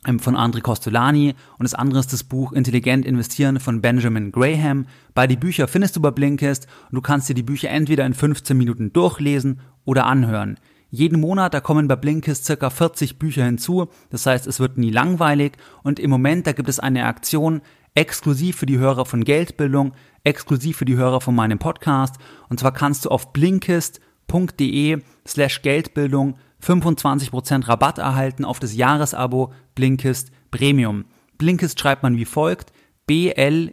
ähm, 0.06 0.18
von 0.18 0.37
André 0.37 0.61
Costolani 0.61 1.35
und 1.59 1.64
das 1.64 1.75
andere 1.75 2.00
ist 2.00 2.12
das 2.12 2.25
Buch 2.25 2.52
Intelligent 2.52 3.04
investieren 3.04 3.61
von 3.61 3.80
Benjamin 3.80 4.32
Graham. 4.32 4.87
Beide 5.14 5.37
Bücher 5.37 5.68
findest 5.68 5.97
du 5.97 6.00
bei 6.00 6.11
Blinkist 6.11 6.66
und 6.90 6.97
du 6.97 7.00
kannst 7.00 7.28
dir 7.28 7.35
die 7.35 7.42
Bücher 7.42 7.70
entweder 7.70 8.06
in 8.06 8.14
15 8.14 8.56
Minuten 8.56 8.92
durchlesen 8.92 9.61
oder 9.85 10.06
anhören. 10.06 10.59
Jeden 10.90 11.20
Monat, 11.20 11.54
da 11.54 11.61
kommen 11.61 11.87
bei 11.87 11.94
Blinkist 11.94 12.44
circa 12.44 12.68
40 12.68 13.18
Bücher 13.18 13.44
hinzu. 13.44 13.87
Das 14.11 14.26
heißt, 14.26 14.49
es 14.49 14.59
wird 14.59 14.76
nie 14.76 14.90
langweilig. 14.90 15.52
Und 15.85 16.00
im 16.00 16.11
Moment, 16.11 16.49
da 16.49 16.52
gibt 16.52 16.68
es 16.68 16.80
eine 16.80 17.06
Aktion 17.06 17.62
exklusiv 17.94 18.56
für 18.56 18.66
die 18.66 18.78
Hörer 18.78 19.04
von 19.04 19.23
Geldbildung, 19.23 19.92
exklusiv 20.25 20.76
für 20.78 20.85
die 20.85 20.97
Hörer 20.97 21.20
von 21.20 21.37
meinem 21.37 21.61
Podcast. 21.61 22.16
Und 22.49 22.59
zwar 22.59 22.73
kannst 22.73 23.04
du 23.04 23.11
auf 23.11 23.32
blinkist.de 23.32 24.99
slash 25.26 25.62
Geldbildung 25.62 26.37
25% 26.62 27.68
Rabatt 27.68 27.99
erhalten 27.99 28.44
auf 28.44 28.59
das 28.59 28.75
Jahresabo 28.75 29.52
Blinkist 29.76 30.32
Premium. 30.50 31.04
Blinkist 31.38 31.78
schreibt 31.78 32.02
man 32.02 32.16
wie 32.16 32.25
folgt. 32.25 32.73
B-L-I-N-K-I-S-T. 33.06 33.70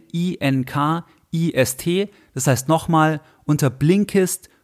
Das 2.34 2.46
heißt 2.46 2.68
nochmal 2.68 3.20
unter 3.44 3.70
blinkist.de 3.70 4.57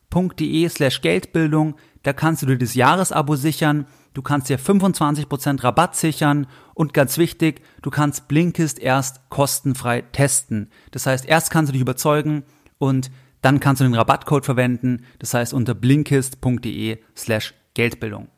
slash 0.68 1.00
Geldbildung. 1.00 1.74
Da 2.02 2.12
kannst 2.12 2.42
du 2.42 2.46
dir 2.46 2.58
das 2.58 2.74
Jahresabo 2.74 3.36
sichern, 3.36 3.86
du 4.12 4.22
kannst 4.22 4.48
dir 4.48 4.58
25% 4.58 5.62
Rabatt 5.64 5.96
sichern. 5.96 6.46
Und 6.74 6.94
ganz 6.94 7.18
wichtig, 7.18 7.62
du 7.82 7.90
kannst 7.90 8.28
Blinkist 8.28 8.78
erst 8.78 9.28
kostenfrei 9.30 10.02
testen. 10.02 10.70
Das 10.90 11.06
heißt, 11.06 11.26
erst 11.26 11.50
kannst 11.50 11.70
du 11.70 11.72
dich 11.72 11.82
überzeugen 11.82 12.44
und 12.78 13.10
dann 13.42 13.60
kannst 13.60 13.80
du 13.80 13.84
den 13.84 13.94
Rabattcode 13.94 14.44
verwenden, 14.46 15.04
das 15.18 15.34
heißt 15.34 15.52
unter 15.52 15.74
blinkist.de 15.74 16.98
slash 17.14 17.52
Geldbildung. 17.74 18.28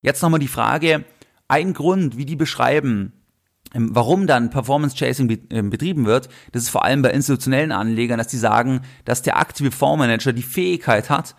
Jetzt 0.00 0.22
nochmal 0.22 0.40
die 0.40 0.48
Frage, 0.48 1.04
ein 1.48 1.74
Grund, 1.74 2.16
wie 2.16 2.24
die 2.24 2.36
beschreiben, 2.36 3.12
warum 3.74 4.26
dann 4.26 4.50
Performance 4.50 4.96
Chasing 4.96 5.38
ähm, 5.50 5.70
betrieben 5.70 6.06
wird, 6.06 6.28
das 6.52 6.64
ist 6.64 6.70
vor 6.70 6.84
allem 6.84 7.02
bei 7.02 7.10
institutionellen 7.10 7.72
Anlegern, 7.72 8.18
dass 8.18 8.28
die 8.28 8.38
sagen, 8.38 8.80
dass 9.04 9.22
der 9.22 9.38
aktive 9.38 9.70
Fondsmanager 9.70 10.32
die 10.32 10.42
Fähigkeit 10.42 11.10
hat, 11.10 11.34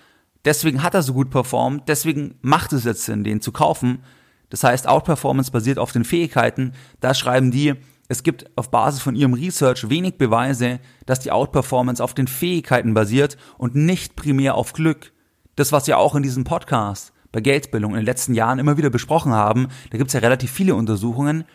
deswegen 0.46 0.84
hat 0.84 0.94
er 0.94 1.02
so 1.02 1.14
gut 1.14 1.30
performt, 1.30 1.84
deswegen 1.88 2.36
macht 2.42 2.74
es 2.74 2.84
jetzt 2.84 3.04
Sinn, 3.04 3.24
den 3.24 3.42
zu 3.42 3.52
kaufen. 3.52 4.04
Das 4.50 4.64
heißt, 4.64 4.88
Outperformance 4.88 5.52
basiert 5.52 5.78
auf 5.78 5.92
den 5.92 6.04
Fähigkeiten. 6.04 6.74
Da 7.02 7.14
schreiben 7.14 7.52
die, 7.52 7.76
es 8.08 8.24
gibt 8.24 8.46
auf 8.56 8.72
Basis 8.72 9.02
von 9.02 9.16
ihrem 9.16 9.36
Research 9.36 9.90
wenig 9.90 10.18
Beweise, 10.18 10.80
dass 11.06 11.20
die 11.20 11.32
Outperformance 11.32 12.04
auf 12.04 12.16
den 12.16 12.28
Fähigkeiten 12.28 12.96
basiert 12.96 13.38
und 13.60 13.76
nicht 13.76 14.16
primär 14.16 14.56
auf 14.56 14.74
Glück. 14.74 15.14
Das, 15.56 15.72
was 15.72 15.86
wir 15.86 16.00
auch 16.00 16.16
in 16.16 16.24
diesem 16.24 16.44
Podcast 16.44 17.14
bei 17.32 17.42
Geldbildung 17.42 17.92
in 17.92 17.98
den 17.98 18.06
letzten 18.06 18.34
Jahren 18.34 18.58
immer 18.58 18.78
wieder 18.78 18.90
besprochen 18.90 19.34
haben, 19.34 19.68
da 19.92 20.00
gibt 20.00 20.08
es 20.08 20.14
ja 20.14 20.22
relativ 20.22 20.50
viele 20.52 20.74
Untersuchungen, 20.74 21.46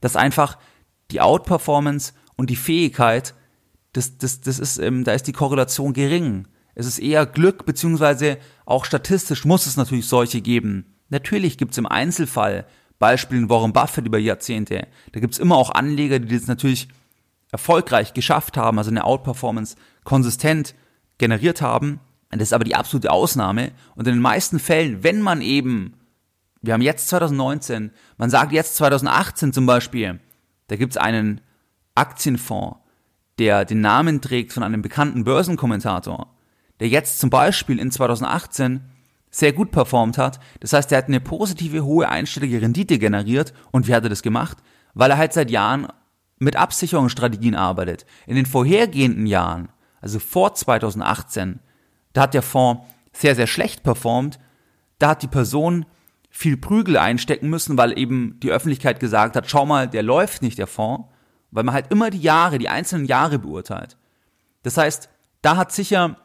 dass 0.00 0.16
einfach 0.16 0.58
die 1.10 1.20
Outperformance 1.20 2.12
und 2.36 2.50
die 2.50 2.56
Fähigkeit, 2.56 3.34
das, 3.92 4.18
das, 4.18 4.40
das 4.40 4.58
ist, 4.58 4.78
ähm, 4.78 5.04
da 5.04 5.12
ist 5.12 5.26
die 5.26 5.32
Korrelation 5.32 5.92
gering. 5.92 6.46
Es 6.74 6.86
ist 6.86 6.98
eher 6.98 7.26
Glück, 7.26 7.66
beziehungsweise 7.66 8.38
auch 8.64 8.84
statistisch 8.84 9.44
muss 9.44 9.66
es 9.66 9.76
natürlich 9.76 10.06
solche 10.06 10.40
geben. 10.40 10.94
Natürlich 11.08 11.58
gibt 11.58 11.72
es 11.72 11.78
im 11.78 11.86
Einzelfall 11.86 12.66
Beispielen 12.98 13.48
Warren 13.48 13.72
Buffett 13.72 14.06
über 14.06 14.18
Jahrzehnte. 14.18 14.86
Da 15.12 15.20
gibt 15.20 15.34
es 15.34 15.40
immer 15.40 15.56
auch 15.56 15.70
Anleger, 15.70 16.18
die 16.18 16.36
das 16.36 16.46
natürlich 16.46 16.88
erfolgreich 17.50 18.14
geschafft 18.14 18.56
haben, 18.56 18.78
also 18.78 18.90
eine 18.90 19.04
Outperformance 19.04 19.76
konsistent 20.04 20.74
generiert 21.18 21.62
haben. 21.62 22.00
Das 22.30 22.42
ist 22.42 22.52
aber 22.52 22.64
die 22.64 22.76
absolute 22.76 23.10
Ausnahme. 23.10 23.72
Und 23.96 24.06
in 24.06 24.14
den 24.14 24.22
meisten 24.22 24.60
Fällen, 24.60 25.02
wenn 25.02 25.20
man 25.20 25.40
eben 25.40 25.94
wir 26.62 26.74
haben 26.74 26.82
jetzt 26.82 27.08
2019, 27.08 27.90
man 28.18 28.30
sagt 28.30 28.52
jetzt 28.52 28.76
2018 28.76 29.52
zum 29.52 29.66
Beispiel, 29.66 30.20
da 30.68 30.76
gibt 30.76 30.92
es 30.92 30.96
einen 30.96 31.40
Aktienfonds, 31.94 32.78
der 33.38 33.64
den 33.64 33.80
Namen 33.80 34.20
trägt 34.20 34.52
von 34.52 34.62
einem 34.62 34.82
bekannten 34.82 35.24
Börsenkommentator, 35.24 36.34
der 36.78 36.88
jetzt 36.88 37.18
zum 37.18 37.30
Beispiel 37.30 37.78
in 37.78 37.90
2018 37.90 38.82
sehr 39.30 39.52
gut 39.52 39.70
performt 39.70 40.18
hat. 40.18 40.40
Das 40.60 40.72
heißt, 40.72 40.92
er 40.92 40.98
hat 40.98 41.08
eine 41.08 41.20
positive, 41.20 41.84
hohe 41.84 42.08
einstellige 42.08 42.60
Rendite 42.60 42.98
generiert. 42.98 43.54
Und 43.70 43.86
wie 43.86 43.94
hat 43.94 44.02
er 44.02 44.10
das 44.10 44.22
gemacht? 44.22 44.58
Weil 44.94 45.10
er 45.10 45.18
halt 45.18 45.32
seit 45.32 45.50
Jahren 45.50 45.88
mit 46.38 46.56
Absicherungsstrategien 46.56 47.54
arbeitet. 47.54 48.06
In 48.26 48.34
den 48.34 48.46
vorhergehenden 48.46 49.26
Jahren, 49.26 49.68
also 50.00 50.18
vor 50.18 50.54
2018, 50.54 51.60
da 52.12 52.22
hat 52.22 52.34
der 52.34 52.42
Fonds 52.42 52.82
sehr, 53.12 53.36
sehr 53.36 53.46
schlecht 53.46 53.82
performt. 53.82 54.38
Da 54.98 55.10
hat 55.10 55.22
die 55.22 55.28
Person 55.28 55.86
viel 56.30 56.56
Prügel 56.56 56.96
einstecken 56.96 57.50
müssen, 57.50 57.76
weil 57.76 57.98
eben 57.98 58.38
die 58.40 58.50
Öffentlichkeit 58.50 59.00
gesagt 59.00 59.36
hat, 59.36 59.50
schau 59.50 59.66
mal, 59.66 59.88
der 59.88 60.02
läuft 60.02 60.42
nicht, 60.42 60.58
der 60.58 60.68
Fonds, 60.68 61.08
weil 61.50 61.64
man 61.64 61.74
halt 61.74 61.90
immer 61.90 62.10
die 62.10 62.20
Jahre, 62.20 62.58
die 62.58 62.68
einzelnen 62.68 63.04
Jahre 63.04 63.38
beurteilt. 63.38 63.96
Das 64.62 64.76
heißt, 64.76 65.08
da 65.42 65.56
hat 65.56 65.72
sicher 65.72 66.16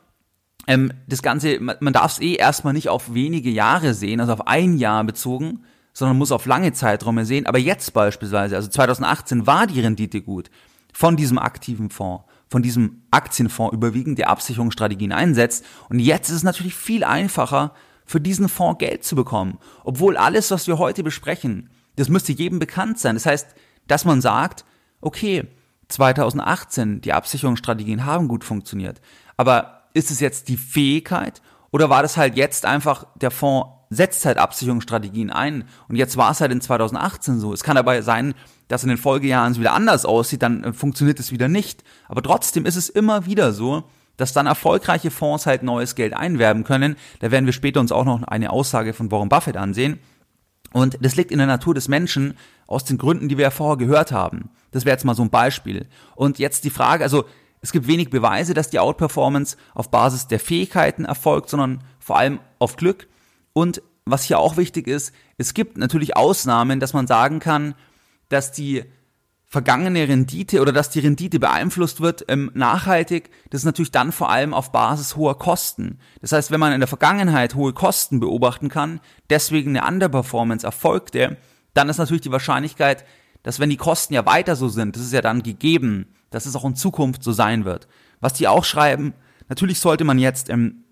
ähm, 0.67 0.93
das 1.07 1.21
Ganze, 1.21 1.59
man, 1.59 1.77
man 1.79 1.93
darf 1.93 2.13
es 2.13 2.21
eh 2.21 2.35
erstmal 2.35 2.73
nicht 2.73 2.89
auf 2.89 3.13
wenige 3.13 3.49
Jahre 3.49 3.93
sehen, 3.93 4.19
also 4.19 4.33
auf 4.33 4.47
ein 4.47 4.77
Jahr 4.77 5.03
bezogen, 5.03 5.63
sondern 5.93 6.17
muss 6.17 6.31
auf 6.31 6.45
lange 6.45 6.73
Zeiträume 6.73 7.25
sehen. 7.25 7.47
Aber 7.47 7.57
jetzt 7.57 7.93
beispielsweise, 7.93 8.55
also 8.55 8.69
2018 8.69 9.47
war 9.47 9.65
die 9.65 9.81
Rendite 9.81 10.21
gut 10.21 10.51
von 10.93 11.15
diesem 11.15 11.37
aktiven 11.37 11.89
Fonds, 11.89 12.25
von 12.47 12.61
diesem 12.61 13.03
Aktienfonds 13.11 13.73
überwiegend, 13.73 14.19
der 14.19 14.29
Absicherungsstrategien 14.29 15.11
einsetzt. 15.11 15.65
Und 15.89 15.99
jetzt 15.99 16.29
ist 16.29 16.37
es 16.37 16.43
natürlich 16.43 16.75
viel 16.75 17.03
einfacher, 17.03 17.73
für 18.05 18.21
diesen 18.21 18.49
Fonds 18.49 18.79
Geld 18.79 19.03
zu 19.03 19.15
bekommen. 19.15 19.57
Obwohl 19.83 20.17
alles, 20.17 20.51
was 20.51 20.67
wir 20.67 20.77
heute 20.77 21.03
besprechen, 21.03 21.69
das 21.95 22.09
müsste 22.09 22.33
jedem 22.33 22.59
bekannt 22.59 22.99
sein. 22.99 23.15
Das 23.15 23.25
heißt, 23.25 23.47
dass 23.87 24.05
man 24.05 24.21
sagt, 24.21 24.65
okay, 25.01 25.47
2018, 25.87 27.01
die 27.01 27.13
Absicherungsstrategien 27.13 28.05
haben 28.05 28.27
gut 28.27 28.43
funktioniert. 28.43 29.01
Aber 29.37 29.83
ist 29.93 30.11
es 30.11 30.19
jetzt 30.19 30.47
die 30.49 30.57
Fähigkeit 30.57 31.41
oder 31.71 31.89
war 31.89 32.01
das 32.01 32.17
halt 32.17 32.35
jetzt 32.35 32.65
einfach, 32.65 33.05
der 33.15 33.31
Fonds 33.31 33.69
setzt 33.89 34.25
halt 34.25 34.37
Absicherungsstrategien 34.37 35.29
ein 35.29 35.65
und 35.87 35.95
jetzt 35.95 36.17
war 36.17 36.31
es 36.31 36.41
halt 36.41 36.51
in 36.51 36.61
2018 36.61 37.39
so. 37.39 37.53
Es 37.53 37.63
kann 37.63 37.75
dabei 37.75 38.01
sein, 38.01 38.33
dass 38.67 38.83
in 38.83 38.89
den 38.89 38.97
Folgejahren 38.97 39.51
es 39.51 39.59
wieder 39.59 39.73
anders 39.73 40.05
aussieht, 40.05 40.41
dann 40.41 40.63
äh, 40.63 40.73
funktioniert 40.73 41.19
es 41.19 41.31
wieder 41.31 41.47
nicht. 41.47 41.83
Aber 42.07 42.23
trotzdem 42.23 42.65
ist 42.65 42.75
es 42.75 42.89
immer 42.89 43.25
wieder 43.25 43.53
so, 43.53 43.83
dass 44.17 44.33
dann 44.33 44.47
erfolgreiche 44.47 45.11
Fonds 45.11 45.45
halt 45.45 45.63
neues 45.63 45.95
Geld 45.95 46.13
einwerben 46.13 46.63
können. 46.63 46.95
Da 47.19 47.31
werden 47.31 47.45
wir 47.45 47.53
später 47.53 47.79
uns 47.79 47.91
auch 47.91 48.05
noch 48.05 48.23
eine 48.23 48.51
Aussage 48.51 48.93
von 48.93 49.11
Warren 49.11 49.29
Buffett 49.29 49.57
ansehen. 49.57 49.99
Und 50.73 50.97
das 51.01 51.15
liegt 51.15 51.31
in 51.31 51.37
der 51.37 51.47
Natur 51.47 51.73
des 51.73 51.87
Menschen 51.87 52.37
aus 52.67 52.83
den 52.83 52.97
Gründen, 52.97 53.29
die 53.29 53.37
wir 53.37 53.43
ja 53.43 53.51
vorher 53.51 53.77
gehört 53.77 54.11
haben. 54.11 54.49
Das 54.71 54.83
wäre 54.83 54.93
jetzt 54.93 55.05
mal 55.05 55.15
so 55.15 55.23
ein 55.23 55.29
Beispiel. 55.29 55.87
Und 56.15 56.39
jetzt 56.39 56.65
die 56.65 56.69
Frage, 56.69 57.03
also 57.03 57.25
es 57.61 57.71
gibt 57.71 57.87
wenig 57.87 58.09
Beweise, 58.09 58.53
dass 58.53 58.69
die 58.69 58.79
Outperformance 58.79 59.57
auf 59.73 59.89
Basis 59.89 60.27
der 60.27 60.39
Fähigkeiten 60.39 61.05
erfolgt, 61.05 61.49
sondern 61.49 61.81
vor 61.99 62.17
allem 62.17 62.39
auf 62.59 62.75
Glück. 62.75 63.07
Und 63.53 63.81
was 64.05 64.23
hier 64.23 64.37
auch 64.37 64.57
wichtig 64.57 64.87
ist, 64.87 65.13
es 65.37 65.53
gibt 65.53 65.77
natürlich 65.77 66.15
Ausnahmen, 66.15 66.79
dass 66.79 66.93
man 66.93 67.07
sagen 67.07 67.39
kann, 67.39 67.73
dass 68.29 68.51
die 68.51 68.83
vergangene 69.55 70.05
Rendite 70.09 70.59
oder 70.59 70.73
dass 70.73 70.89
die 70.89 70.99
Rendite 70.99 71.39
beeinflusst 71.39 72.01
wird 72.01 72.25
ähm, 72.27 72.51
nachhaltig, 72.55 73.29
das 73.51 73.61
ist 73.61 73.65
natürlich 73.65 73.91
dann 73.91 74.11
vor 74.11 74.29
allem 74.29 74.53
auf 74.53 74.73
Basis 74.73 75.15
hoher 75.15 75.39
Kosten. 75.39 75.97
Das 76.19 76.33
heißt, 76.33 76.51
wenn 76.51 76.59
man 76.59 76.73
in 76.73 76.81
der 76.81 76.89
Vergangenheit 76.89 77.55
hohe 77.55 77.71
Kosten 77.71 78.19
beobachten 78.19 78.67
kann, 78.67 78.99
deswegen 79.29 79.77
eine 79.77 79.87
Underperformance 79.87 80.65
erfolgte, 80.65 81.37
dann 81.73 81.87
ist 81.87 81.99
natürlich 81.99 82.23
die 82.23 82.33
Wahrscheinlichkeit, 82.33 83.05
dass 83.43 83.61
wenn 83.61 83.69
die 83.69 83.77
Kosten 83.77 84.13
ja 84.13 84.25
weiter 84.25 84.57
so 84.57 84.67
sind, 84.67 84.97
das 84.97 85.03
ist 85.03 85.13
ja 85.13 85.21
dann 85.21 85.41
gegeben, 85.41 86.07
dass 86.31 86.45
es 86.45 86.57
auch 86.57 86.65
in 86.65 86.75
Zukunft 86.75 87.23
so 87.23 87.31
sein 87.31 87.63
wird. 87.63 87.87
Was 88.19 88.33
die 88.33 88.49
auch 88.49 88.65
schreiben, 88.65 89.13
natürlich 89.47 89.79
sollte 89.79 90.03
man 90.03 90.19
jetzt 90.19 90.49
im 90.49 90.83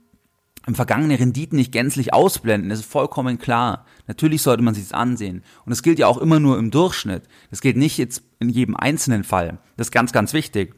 im 0.65 0.75
vergangene 0.75 1.19
Renditen 1.19 1.57
nicht 1.57 1.71
gänzlich 1.71 2.13
ausblenden, 2.13 2.69
das 2.69 2.79
ist 2.79 2.91
vollkommen 2.91 3.37
klar. 3.37 3.85
Natürlich 4.07 4.41
sollte 4.41 4.63
man 4.63 4.73
sich 4.73 4.85
das 4.85 4.93
ansehen. 4.93 5.43
Und 5.65 5.69
das 5.71 5.83
gilt 5.83 5.99
ja 5.99 6.07
auch 6.07 6.17
immer 6.17 6.39
nur 6.39 6.57
im 6.57 6.71
Durchschnitt. 6.71 7.23
Das 7.49 7.61
gilt 7.61 7.77
nicht 7.77 7.97
jetzt 7.97 8.23
in 8.39 8.49
jedem 8.49 8.75
einzelnen 8.75 9.23
Fall. 9.23 9.59
Das 9.77 9.87
ist 9.87 9.91
ganz, 9.91 10.13
ganz 10.13 10.33
wichtig. 10.33 10.75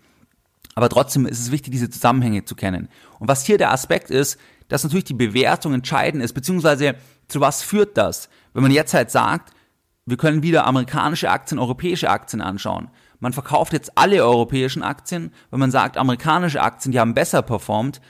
Aber 0.74 0.89
trotzdem 0.89 1.26
ist 1.26 1.39
es 1.39 1.52
wichtig, 1.52 1.71
diese 1.71 1.89
Zusammenhänge 1.89 2.45
zu 2.45 2.56
kennen. 2.56 2.89
Und 3.19 3.28
was 3.28 3.45
hier 3.45 3.58
der 3.58 3.71
Aspekt 3.71 4.10
ist, 4.10 4.39
dass 4.67 4.84
natürlich 4.84 5.06
die 5.06 5.13
Bewertung 5.13 5.74
entscheidend 5.74 6.24
ist, 6.24 6.34
beziehungsweise 6.34 6.95
zu 7.28 7.39
was 7.39 7.62
führt 7.62 7.98
das? 7.98 8.30
Wenn 8.54 8.63
man 8.63 8.71
jetzt 8.71 8.93
halt 8.93 9.12
sagt, 9.12 9.54
wir 10.06 10.17
können 10.17 10.43
wieder 10.43 10.67
amerikanische 10.67 11.30
Aktien, 11.30 11.60
europäische 11.60 12.10
Aktien 12.10 12.41
anschauen. 12.41 12.89
Man 13.19 13.34
verkauft 13.34 13.74
jetzt 13.74 13.98
alle 13.98 14.24
europäischen 14.24 14.84
Aktien, 14.84 15.32
wenn 15.50 15.60
man 15.60 15.71
sagt, 15.71 15.98
amerikanische 15.98 16.62
Aktien, 16.62 16.91
die 16.91 17.00
haben 17.00 17.13
besser 17.13 17.41
performt, 17.41 18.02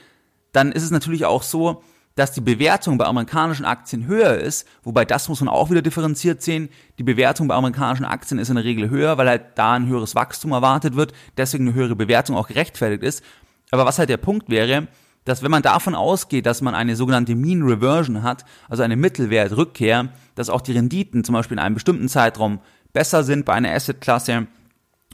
dann 0.56 0.72
ist 0.72 0.82
es 0.82 0.90
natürlich 0.90 1.24
auch 1.24 1.42
so, 1.42 1.82
dass 2.16 2.32
die 2.32 2.40
Bewertung 2.40 2.96
bei 2.96 3.04
amerikanischen 3.04 3.66
Aktien 3.66 4.06
höher 4.06 4.38
ist, 4.38 4.66
wobei 4.82 5.04
das 5.04 5.28
muss 5.28 5.40
man 5.40 5.50
auch 5.50 5.70
wieder 5.70 5.82
differenziert 5.82 6.40
sehen. 6.40 6.70
Die 6.98 7.02
Bewertung 7.02 7.46
bei 7.46 7.54
amerikanischen 7.54 8.06
Aktien 8.06 8.40
ist 8.40 8.48
in 8.48 8.56
der 8.56 8.64
Regel 8.64 8.88
höher, 8.88 9.18
weil 9.18 9.28
halt 9.28 9.42
da 9.56 9.74
ein 9.74 9.86
höheres 9.86 10.14
Wachstum 10.14 10.52
erwartet 10.52 10.96
wird, 10.96 11.12
deswegen 11.36 11.68
eine 11.68 11.74
höhere 11.74 11.94
Bewertung 11.94 12.34
auch 12.36 12.48
gerechtfertigt 12.48 13.02
ist. 13.02 13.22
Aber 13.70 13.84
was 13.84 13.98
halt 13.98 14.08
der 14.08 14.16
Punkt 14.16 14.48
wäre, 14.48 14.88
dass 15.26 15.42
wenn 15.42 15.50
man 15.50 15.62
davon 15.62 15.94
ausgeht, 15.94 16.46
dass 16.46 16.62
man 16.62 16.74
eine 16.74 16.96
sogenannte 16.96 17.34
Mean 17.34 17.62
Reversion 17.62 18.22
hat, 18.22 18.46
also 18.70 18.82
eine 18.82 18.96
Mittelwertrückkehr, 18.96 20.08
dass 20.36 20.48
auch 20.48 20.62
die 20.62 20.72
Renditen 20.72 21.22
zum 21.22 21.34
Beispiel 21.34 21.56
in 21.58 21.62
einem 21.62 21.74
bestimmten 21.74 22.08
Zeitraum 22.08 22.60
besser 22.94 23.24
sind 23.24 23.44
bei 23.44 23.52
einer 23.52 23.74
Assetklasse 23.74 24.46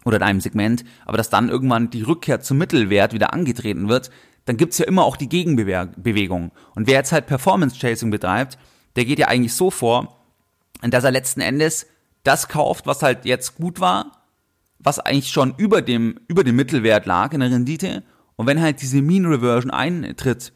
oder 0.04 0.18
in 0.18 0.22
einem 0.22 0.40
Segment, 0.40 0.84
aber 1.04 1.16
dass 1.16 1.30
dann 1.30 1.48
irgendwann 1.48 1.90
die 1.90 2.02
Rückkehr 2.02 2.40
zum 2.40 2.58
Mittelwert 2.58 3.12
wieder 3.12 3.32
angetreten 3.32 3.88
wird, 3.88 4.10
dann 4.44 4.56
gibt's 4.56 4.78
ja 4.78 4.86
immer 4.86 5.04
auch 5.04 5.16
die 5.16 5.28
Gegenbewegung. 5.28 6.50
Und 6.74 6.86
wer 6.86 6.94
jetzt 6.94 7.12
halt 7.12 7.26
Performance 7.26 7.78
Chasing 7.78 8.10
betreibt, 8.10 8.58
der 8.96 9.04
geht 9.04 9.18
ja 9.18 9.28
eigentlich 9.28 9.54
so 9.54 9.70
vor, 9.70 10.18
dass 10.82 11.04
er 11.04 11.10
letzten 11.10 11.40
Endes 11.40 11.86
das 12.24 12.48
kauft, 12.48 12.86
was 12.86 13.02
halt 13.02 13.24
jetzt 13.24 13.56
gut 13.56 13.80
war, 13.80 14.12
was 14.78 14.98
eigentlich 14.98 15.30
schon 15.30 15.54
über 15.56 15.82
dem, 15.82 16.18
über 16.28 16.44
dem 16.44 16.56
Mittelwert 16.56 17.06
lag 17.06 17.32
in 17.32 17.40
der 17.40 17.50
Rendite. 17.50 18.02
Und 18.36 18.46
wenn 18.46 18.60
halt 18.60 18.82
diese 18.82 19.00
Mean 19.00 19.26
Reversion 19.26 19.70
eintritt, 19.70 20.52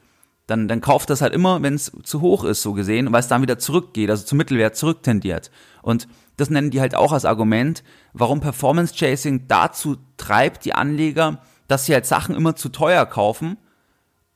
dann, 0.46 0.68
dann 0.68 0.80
kauft 0.80 1.10
das 1.10 1.22
halt 1.22 1.32
immer, 1.32 1.62
wenn 1.62 1.74
es 1.74 1.92
zu 2.04 2.20
hoch 2.20 2.44
ist, 2.44 2.62
so 2.62 2.72
gesehen, 2.72 3.12
weil 3.12 3.20
es 3.20 3.28
dann 3.28 3.42
wieder 3.42 3.58
zurückgeht, 3.58 4.10
also 4.10 4.24
zum 4.24 4.38
Mittelwert 4.38 4.76
zurücktendiert. 4.76 5.50
Und 5.82 6.06
das 6.36 6.50
nennen 6.50 6.70
die 6.70 6.80
halt 6.80 6.94
auch 6.94 7.12
als 7.12 7.24
Argument, 7.24 7.82
warum 8.12 8.40
Performance 8.40 8.94
Chasing 8.94 9.48
dazu 9.48 9.96
treibt, 10.16 10.64
die 10.64 10.74
Anleger, 10.74 11.42
dass 11.66 11.86
sie 11.86 11.94
halt 11.94 12.06
Sachen 12.06 12.36
immer 12.36 12.54
zu 12.54 12.68
teuer 12.68 13.06
kaufen 13.06 13.56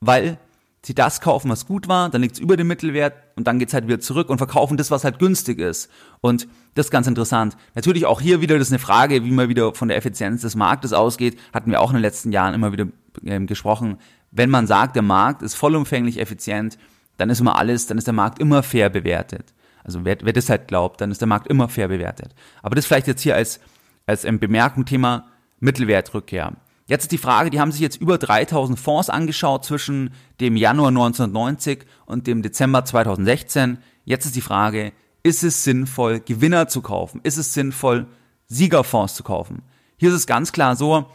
weil 0.01 0.39
sie 0.83 0.95
das 0.95 1.21
kaufen, 1.21 1.51
was 1.51 1.67
gut 1.67 1.89
war, 1.89 2.09
dann 2.09 2.23
liegt 2.23 2.35
es 2.35 2.41
über 2.41 2.57
dem 2.57 2.67
Mittelwert 2.67 3.13
und 3.37 3.47
dann 3.47 3.59
geht's 3.59 3.75
halt 3.75 3.87
wieder 3.87 4.01
zurück 4.01 4.31
und 4.31 4.39
verkaufen 4.39 4.77
das, 4.77 4.91
was 4.91 5.05
halt 5.05 5.19
günstig 5.19 5.59
ist. 5.59 5.91
Und 6.23 6.49
das 6.75 6.87
ist 6.87 6.91
ganz 6.91 7.07
interessant. 7.07 7.57
Natürlich 7.75 8.07
auch 8.07 8.21
hier 8.21 8.41
wieder, 8.41 8.59
das 8.59 8.69
ist 8.69 8.73
eine 8.73 8.79
Frage, 8.79 9.25
wie 9.25 9.31
man 9.31 9.49
wieder 9.49 9.75
von 9.75 9.89
der 9.89 9.99
Effizienz 9.99 10.41
des 10.41 10.57
Marktes 10.57 10.93
ausgeht, 10.93 11.39
hatten 11.53 11.71
wir 11.71 11.81
auch 11.81 11.91
in 11.91 11.97
den 11.97 12.03
letzten 12.03 12.33
Jahren 12.33 12.55
immer 12.55 12.73
wieder 12.73 12.87
ähm, 13.25 13.47
gesprochen. 13.47 13.99
Wenn 14.31 14.49
man 14.49 14.67
sagt, 14.67 14.97
der 14.97 15.03
Markt 15.03 15.43
ist 15.43 15.55
vollumfänglich 15.55 16.19
effizient, 16.19 16.79
dann 17.19 17.29
ist 17.29 17.41
immer 17.41 17.57
alles, 17.57 17.87
dann 17.87 17.99
ist 17.99 18.07
der 18.07 18.15
Markt 18.15 18.39
immer 18.39 18.63
fair 18.63 18.89
bewertet. 18.89 19.53
Also 19.85 20.05
wer, 20.05 20.17
wer 20.23 20.33
das 20.33 20.49
halt 20.49 20.69
glaubt, 20.69 21.01
dann 21.01 21.11
ist 21.11 21.21
der 21.21 21.29
Markt 21.29 21.47
immer 21.49 21.69
fair 21.69 21.89
bewertet. 21.89 22.35
Aber 22.63 22.75
das 22.75 22.87
vielleicht 22.87 23.07
jetzt 23.07 23.23
hier 23.23 23.35
als, 23.35 23.61
als 24.07 24.25
ähm, 24.25 24.39
Bemerkung 24.39 24.87
Thema 24.87 25.27
Mittelwertrückkehr. 25.59 26.55
Jetzt 26.91 27.03
ist 27.05 27.13
die 27.13 27.19
Frage, 27.19 27.51
die 27.51 27.61
haben 27.61 27.71
sich 27.71 27.81
jetzt 27.81 28.01
über 28.01 28.19
3000 28.19 28.77
Fonds 28.77 29.11
angeschaut 29.11 29.65
zwischen 29.65 30.11
dem 30.41 30.57
Januar 30.57 30.89
1990 30.89 31.87
und 32.05 32.27
dem 32.27 32.43
Dezember 32.43 32.85
2016. 32.85 33.79
Jetzt 34.05 34.27
ist 34.27 34.35
die 34.35 34.41
Frage, 34.41 34.93
ist 35.23 35.45
es 35.45 35.63
sinnvoll, 35.63 36.19
Gewinner 36.19 36.67
zu 36.67 36.83
kaufen? 36.83 37.21
Ist 37.23 37.37
es 37.37 37.55
sinnvoll, 37.55 38.09
Siegerfonds 38.49 39.15
zu 39.15 39.23
kaufen? 39.23 39.63
Hier 39.99 40.09
ist 40.09 40.17
es 40.17 40.27
ganz 40.27 40.51
klar 40.51 40.75
so, 40.75 41.07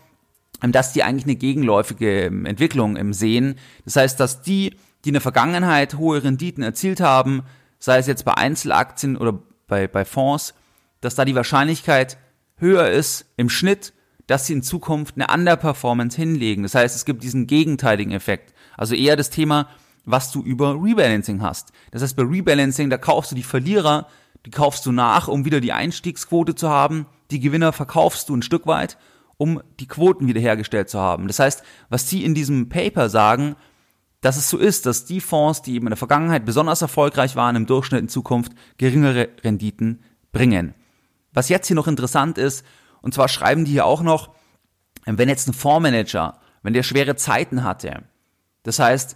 dass 0.61 0.93
die 0.93 1.03
eigentlich 1.03 1.25
eine 1.25 1.35
gegenläufige 1.35 2.27
ähm, 2.27 2.45
Entwicklung 2.45 2.95
im 2.95 3.11
sehen. 3.11 3.55
Das 3.83 3.97
heißt, 3.97 4.17
dass 4.17 4.41
die, 4.41 4.77
die 5.03 5.09
in 5.09 5.15
der 5.15 5.21
Vergangenheit 5.21 5.95
hohe 5.95 6.23
Renditen 6.23 6.63
erzielt 6.63 7.01
haben, 7.01 7.43
sei 7.79 7.97
es 7.97 8.07
jetzt 8.07 8.23
bei 8.23 8.35
Einzelaktien 8.35 9.17
oder 9.17 9.39
bei, 9.67 9.89
bei 9.89 10.05
Fonds, 10.05 10.53
dass 11.01 11.15
da 11.15 11.25
die 11.25 11.35
Wahrscheinlichkeit 11.35 12.17
höher 12.55 12.89
ist 12.89 13.25
im 13.35 13.49
Schnitt, 13.49 13.91
dass 14.27 14.47
sie 14.47 14.53
in 14.53 14.63
Zukunft 14.63 15.15
eine 15.15 15.33
Underperformance 15.33 16.15
hinlegen. 16.15 16.63
Das 16.63 16.75
heißt, 16.75 16.95
es 16.95 17.05
gibt 17.05 17.23
diesen 17.23 17.47
gegenteiligen 17.47 18.13
Effekt. 18.13 18.53
Also 18.77 18.95
eher 18.95 19.15
das 19.15 19.29
Thema, 19.29 19.67
was 20.05 20.31
du 20.31 20.41
über 20.43 20.75
Rebalancing 20.81 21.41
hast. 21.41 21.71
Das 21.91 22.01
heißt, 22.01 22.15
bei 22.15 22.23
Rebalancing, 22.23 22.89
da 22.89 22.97
kaufst 22.97 23.31
du 23.31 23.35
die 23.35 23.43
Verlierer, 23.43 24.07
die 24.45 24.51
kaufst 24.51 24.85
du 24.85 24.91
nach, 24.91 25.27
um 25.27 25.45
wieder 25.45 25.61
die 25.61 25.73
Einstiegsquote 25.73 26.55
zu 26.55 26.69
haben. 26.69 27.07
Die 27.31 27.39
Gewinner 27.39 27.73
verkaufst 27.73 28.29
du 28.29 28.35
ein 28.35 28.43
Stück 28.43 28.67
weit, 28.67 28.97
um 29.37 29.61
die 29.79 29.87
Quoten 29.87 30.27
wiederhergestellt 30.27 30.89
zu 30.89 30.99
haben. 30.99 31.27
Das 31.27 31.39
heißt, 31.39 31.63
was 31.89 32.09
sie 32.09 32.23
in 32.23 32.35
diesem 32.35 32.69
Paper 32.69 33.09
sagen, 33.09 33.55
dass 34.21 34.37
es 34.37 34.49
so 34.49 34.57
ist, 34.57 34.85
dass 34.85 35.05
die 35.05 35.21
Fonds, 35.21 35.61
die 35.61 35.75
eben 35.75 35.87
in 35.87 35.91
der 35.91 35.97
Vergangenheit 35.97 36.45
besonders 36.45 36.81
erfolgreich 36.81 37.35
waren, 37.35 37.55
im 37.55 37.65
Durchschnitt 37.65 38.01
in 38.01 38.09
Zukunft 38.09 38.53
geringere 38.77 39.29
Renditen 39.43 40.01
bringen. 40.31 40.73
Was 41.33 41.49
jetzt 41.49 41.67
hier 41.67 41.75
noch 41.75 41.87
interessant 41.87 42.37
ist, 42.37 42.65
und 43.05 43.13
zwar 43.13 43.27
schreiben 43.27 43.65
die 43.65 43.71
hier 43.71 43.85
auch 43.85 44.01
noch, 44.01 44.31
wenn 45.05 45.29
jetzt 45.29 45.47
ein 45.47 45.53
Fondsmanager, 45.53 46.39
wenn 46.63 46.73
der 46.73 46.81
schwere 46.81 47.15
Zeiten 47.15 47.63
hatte, 47.63 48.01
das 48.63 48.79
heißt, 48.79 49.15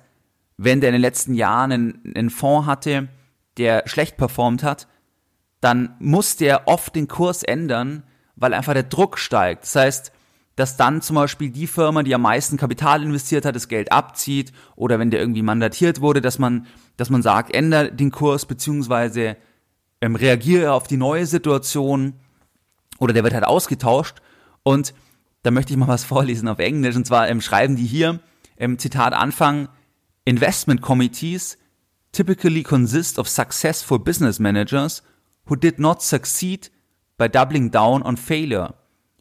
wenn 0.58 0.80
der 0.80 0.90
in 0.90 0.94
den 0.94 1.02
letzten 1.02 1.34
Jahren 1.34 1.72
einen, 1.72 2.14
einen 2.16 2.30
Fonds 2.30 2.68
hatte, 2.68 3.08
der 3.58 3.82
schlecht 3.88 4.16
performt 4.16 4.62
hat, 4.62 4.88
dann 5.60 5.96
muss 5.98 6.38
der 6.38 6.68
oft 6.68 6.96
den 6.96 7.08
Kurs 7.08 7.42
ändern, 7.42 8.04
weil 8.36 8.54
einfach 8.54 8.74
der 8.74 8.84
Druck 8.84 9.18
steigt. 9.18 9.64
Das 9.64 9.76
heißt, 9.76 10.12
dass 10.56 10.78
dann 10.78 11.02
zum 11.02 11.16
Beispiel 11.16 11.50
die 11.50 11.66
Firma, 11.66 12.04
die 12.04 12.14
am 12.14 12.22
meisten 12.22 12.58
Kapital 12.58 13.02
investiert 13.02 13.44
hat, 13.44 13.56
das 13.56 13.70
Geld 13.70 13.92
abzieht 13.92 14.54
oder 14.76 15.00
wenn 15.00 15.10
der 15.10 15.20
irgendwie 15.20 15.42
mandatiert 15.42 16.00
wurde, 16.00 16.22
dass 16.22 16.38
man, 16.38 16.68
dass 16.96 17.10
man 17.10 17.24
sagt, 17.24 17.56
ändere 17.56 17.92
den 17.92 18.12
Kurs 18.12 18.46
beziehungsweise 18.46 19.36
ähm, 20.00 20.16
reagiere 20.16 20.74
auf 20.74 20.86
die 20.86 20.98
neue 20.98 21.26
Situation 21.26 22.14
oder 23.00 23.14
der 23.14 23.24
wird 23.24 23.34
halt 23.34 23.46
ausgetauscht 23.46 24.22
und 24.64 24.94
da 25.44 25.52
möchte 25.52 25.74
ich 25.74 25.78
mal 25.80 25.88
was 25.88 26.04
vorlesen 26.14 26.48
auf 26.48 26.60
Englisch 26.60 26.96
und 26.96 27.06
zwar 27.06 27.30
ähm, 27.30 27.42
schreiben 27.42 27.76
die 27.76 27.86
hier 27.86 28.20
im 28.58 28.78
Zitat 28.78 29.14
Anfang 29.14 29.70
Investment 30.26 30.82
Committees 30.82 31.58
typically 32.12 32.64
consist 32.64 33.18
of 33.18 33.28
successful 33.28 34.00
business 34.00 34.40
managers 34.40 35.02
who 35.46 35.56
did 35.56 35.80
not 35.80 36.02
succeed 36.02 36.70
by 37.18 37.28
doubling 37.28 37.70
down 37.72 38.04
on 38.04 38.18
failure. 38.18 38.74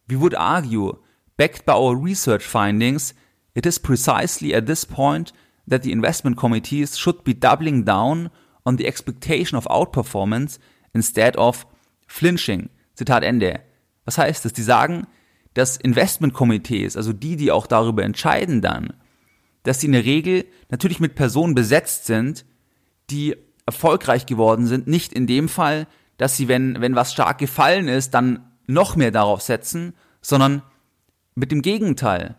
We 0.08 0.16
would 0.16 0.34
argue, 0.34 0.98
backed 1.36 1.64
by 1.66 1.74
our 1.74 1.96
research 1.96 2.44
findings, 2.44 3.14
it 3.54 3.66
is 3.66 3.78
precisely 3.78 4.54
at 4.54 4.66
this 4.66 4.84
point 4.84 5.32
that 5.66 5.82
the 5.82 5.92
investment 5.92 6.36
committees 6.36 6.96
should 6.96 7.24
be 7.24 7.34
doubling 7.34 7.84
down 7.84 8.30
on 8.64 8.76
the 8.76 8.86
expectation 8.86 9.56
of 9.56 9.66
outperformance 9.66 10.58
instead 10.94 11.36
of 11.36 11.66
flinching. 12.06 12.70
Zitat 12.96 13.22
Ende. 13.22 13.60
Was 14.08 14.16
heißt 14.16 14.46
das? 14.46 14.54
Die 14.54 14.62
sagen, 14.62 15.06
dass 15.52 15.76
Investmentkomitees, 15.76 16.96
also 16.96 17.12
die, 17.12 17.36
die 17.36 17.52
auch 17.52 17.66
darüber 17.66 18.04
entscheiden 18.04 18.62
dann, 18.62 18.94
dass 19.64 19.80
sie 19.80 19.86
in 19.86 19.92
der 19.92 20.06
Regel 20.06 20.46
natürlich 20.70 20.98
mit 20.98 21.14
Personen 21.14 21.54
besetzt 21.54 22.06
sind, 22.06 22.46
die 23.10 23.36
erfolgreich 23.66 24.24
geworden 24.24 24.66
sind, 24.66 24.86
nicht 24.86 25.12
in 25.12 25.26
dem 25.26 25.46
Fall, 25.46 25.86
dass 26.16 26.38
sie, 26.38 26.48
wenn, 26.48 26.80
wenn 26.80 26.94
was 26.94 27.12
stark 27.12 27.36
gefallen 27.36 27.86
ist, 27.86 28.14
dann 28.14 28.48
noch 28.66 28.96
mehr 28.96 29.10
darauf 29.10 29.42
setzen, 29.42 29.92
sondern 30.22 30.62
mit 31.34 31.52
dem 31.52 31.60
Gegenteil. 31.60 32.36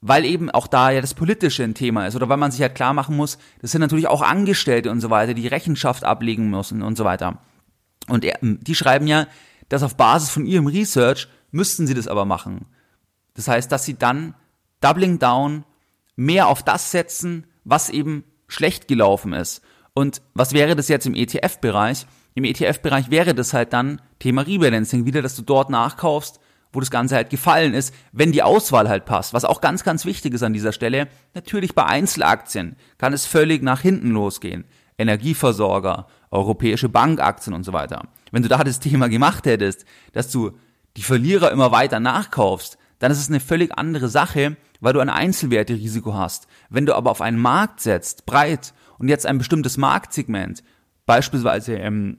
Weil 0.00 0.24
eben 0.24 0.50
auch 0.50 0.66
da 0.66 0.90
ja 0.90 1.02
das 1.02 1.12
Politische 1.12 1.62
ein 1.62 1.74
Thema 1.74 2.06
ist 2.06 2.16
oder 2.16 2.30
weil 2.30 2.38
man 2.38 2.52
sich 2.52 2.62
halt 2.62 2.74
klar 2.74 2.94
machen 2.94 3.18
muss, 3.18 3.36
das 3.60 3.70
sind 3.70 3.82
natürlich 3.82 4.06
auch 4.06 4.22
Angestellte 4.22 4.90
und 4.90 5.02
so 5.02 5.10
weiter, 5.10 5.34
die 5.34 5.46
Rechenschaft 5.46 6.04
ablegen 6.04 6.48
müssen 6.48 6.80
und 6.80 6.96
so 6.96 7.04
weiter. 7.04 7.36
Und 8.08 8.24
die 8.40 8.74
schreiben 8.74 9.06
ja, 9.06 9.26
dass 9.68 9.82
auf 9.82 9.96
Basis 9.96 10.30
von 10.30 10.46
ihrem 10.46 10.66
Research 10.66 11.28
müssten 11.50 11.86
sie 11.86 11.94
das 11.94 12.08
aber 12.08 12.24
machen. 12.24 12.66
Das 13.34 13.48
heißt, 13.48 13.70
dass 13.70 13.84
sie 13.84 13.94
dann 13.94 14.34
Doubling 14.80 15.18
Down, 15.18 15.64
mehr 16.16 16.48
auf 16.48 16.62
das 16.62 16.90
setzen, 16.90 17.46
was 17.64 17.88
eben 17.88 18.24
schlecht 18.48 18.88
gelaufen 18.88 19.32
ist. 19.32 19.62
Und 19.94 20.22
was 20.34 20.52
wäre 20.52 20.76
das 20.76 20.88
jetzt 20.88 21.06
im 21.06 21.14
ETF-Bereich? 21.14 22.06
Im 22.34 22.44
ETF-Bereich 22.44 23.10
wäre 23.10 23.34
das 23.34 23.54
halt 23.54 23.72
dann 23.72 24.00
Thema 24.18 24.42
Rebalancing 24.42 25.04
wieder, 25.04 25.22
dass 25.22 25.36
du 25.36 25.42
dort 25.42 25.70
nachkaufst, 25.70 26.40
wo 26.72 26.80
das 26.80 26.90
Ganze 26.90 27.14
halt 27.14 27.30
gefallen 27.30 27.74
ist, 27.74 27.94
wenn 28.12 28.32
die 28.32 28.42
Auswahl 28.42 28.88
halt 28.88 29.04
passt. 29.04 29.34
Was 29.34 29.44
auch 29.44 29.60
ganz, 29.60 29.84
ganz 29.84 30.06
wichtig 30.06 30.32
ist 30.34 30.42
an 30.42 30.54
dieser 30.54 30.72
Stelle, 30.72 31.08
natürlich 31.34 31.74
bei 31.74 31.84
Einzelaktien 31.84 32.76
kann 32.96 33.12
es 33.12 33.26
völlig 33.26 33.62
nach 33.62 33.80
hinten 33.80 34.10
losgehen. 34.10 34.64
Energieversorger, 34.96 36.06
europäische 36.30 36.88
Bankaktien 36.88 37.54
und 37.54 37.64
so 37.64 37.72
weiter. 37.72 38.08
Wenn 38.32 38.42
du 38.42 38.48
da 38.48 38.64
das 38.64 38.80
Thema 38.80 39.08
gemacht 39.08 39.46
hättest, 39.46 39.84
dass 40.12 40.30
du 40.30 40.52
die 40.96 41.02
Verlierer 41.02 41.52
immer 41.52 41.70
weiter 41.70 42.00
nachkaufst, 42.00 42.76
dann 42.98 43.12
ist 43.12 43.20
es 43.20 43.28
eine 43.28 43.40
völlig 43.40 43.76
andere 43.78 44.08
Sache, 44.08 44.56
weil 44.80 44.92
du 44.92 45.00
ein 45.00 45.10
Einzelwerterisiko 45.10 46.14
hast. 46.14 46.48
Wenn 46.68 46.86
du 46.86 46.96
aber 46.96 47.10
auf 47.10 47.20
einen 47.20 47.38
Markt 47.38 47.80
setzt, 47.80 48.26
breit, 48.26 48.74
und 48.98 49.08
jetzt 49.08 49.26
ein 49.26 49.38
bestimmtes 49.38 49.76
Marktsegment, 49.76 50.62
beispielsweise 51.06 51.74
ähm, 51.74 52.18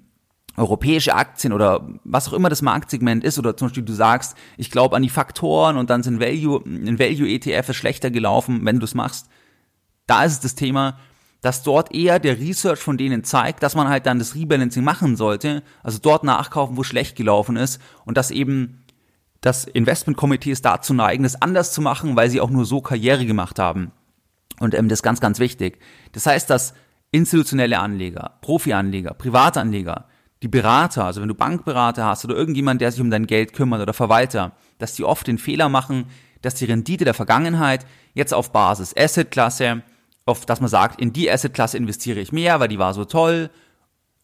europäische 0.57 1.15
Aktien 1.15 1.53
oder 1.53 1.87
was 2.03 2.27
auch 2.27 2.33
immer 2.33 2.49
das 2.49 2.61
Marktsegment 2.61 3.23
ist 3.23 3.39
oder 3.39 3.55
zum 3.55 3.69
Beispiel 3.69 3.83
du 3.83 3.93
sagst, 3.93 4.37
ich 4.57 4.69
glaube 4.69 4.95
an 4.95 5.01
die 5.01 5.09
Faktoren 5.09 5.77
und 5.77 5.89
dann 5.89 6.03
sind 6.03 6.19
Value, 6.19 6.61
ein 6.65 6.99
Value 6.99 7.29
ETF 7.29 7.69
ist 7.69 7.77
schlechter 7.77 8.11
gelaufen, 8.11 8.65
wenn 8.65 8.79
du 8.79 8.85
es 8.85 8.93
machst. 8.93 9.29
Da 10.05 10.25
ist 10.25 10.33
es 10.33 10.39
das 10.41 10.55
Thema, 10.55 10.99
dass 11.43 11.61
dort 11.61 11.93
eher 11.93 12.19
der 12.19 12.39
Research 12.39 12.79
von 12.79 12.97
denen 12.97 13.25
zeigt, 13.25 13.63
dass 13.63 13.75
man 13.75 13.89
halt 13.89 14.05
dann 14.05 14.17
das 14.17 14.33
Rebalancing 14.33 14.83
machen 14.83 15.17
sollte, 15.17 15.61
also 15.83 15.99
dort 16.01 16.23
nachkaufen, 16.23 16.77
wo 16.77 16.83
schlecht 16.83 17.17
gelaufen 17.17 17.57
ist 17.57 17.81
und 18.05 18.15
dass 18.15 18.31
eben 18.31 18.85
das 19.41 19.65
Investmentkomitees 19.65 20.61
dazu 20.61 20.93
neigen, 20.93 21.25
es 21.25 21.41
anders 21.41 21.73
zu 21.73 21.81
machen, 21.81 22.15
weil 22.15 22.29
sie 22.29 22.39
auch 22.39 22.49
nur 22.49 22.65
so 22.65 22.79
Karriere 22.79 23.25
gemacht 23.25 23.59
haben. 23.59 23.91
Und 24.61 24.73
ähm, 24.73 24.87
das 24.87 24.99
ist 24.99 25.03
ganz, 25.03 25.19
ganz 25.19 25.37
wichtig. 25.39 25.79
Das 26.13 26.25
heißt, 26.25 26.49
dass 26.49 26.75
institutionelle 27.11 27.77
Anleger, 27.77 28.37
Profi-Anleger, 28.39 29.13
Privatanleger, 29.13 30.05
die 30.43 30.47
Berater, 30.47 31.03
also 31.03 31.19
wenn 31.19 31.27
du 31.27 31.35
Bankberater 31.35 32.05
hast 32.05 32.23
oder 32.23 32.37
irgendjemand, 32.37 32.79
der 32.79 32.91
sich 32.93 33.01
um 33.01 33.09
dein 33.09 33.27
Geld 33.27 33.51
kümmert 33.51 33.81
oder 33.81 33.93
Verwalter, 33.93 34.53
dass 34.77 34.93
die 34.93 35.03
oft 35.03 35.27
den 35.27 35.37
Fehler 35.37 35.67
machen, 35.67 36.05
dass 36.41 36.55
die 36.55 36.65
Rendite 36.65 37.03
der 37.03 37.13
Vergangenheit 37.13 37.85
jetzt 38.13 38.33
auf 38.33 38.53
Basis 38.53 38.95
Assetklasse, 38.95 39.83
auf 40.25 40.45
dass 40.45 40.61
man 40.61 40.69
sagt, 40.69 41.01
in 41.01 41.13
die 41.13 41.29
Assetklasse 41.29 41.77
investiere 41.77 42.19
ich 42.19 42.31
mehr, 42.31 42.59
weil 42.59 42.67
die 42.67 42.79
war 42.79 42.93
so 42.93 43.05
toll, 43.05 43.49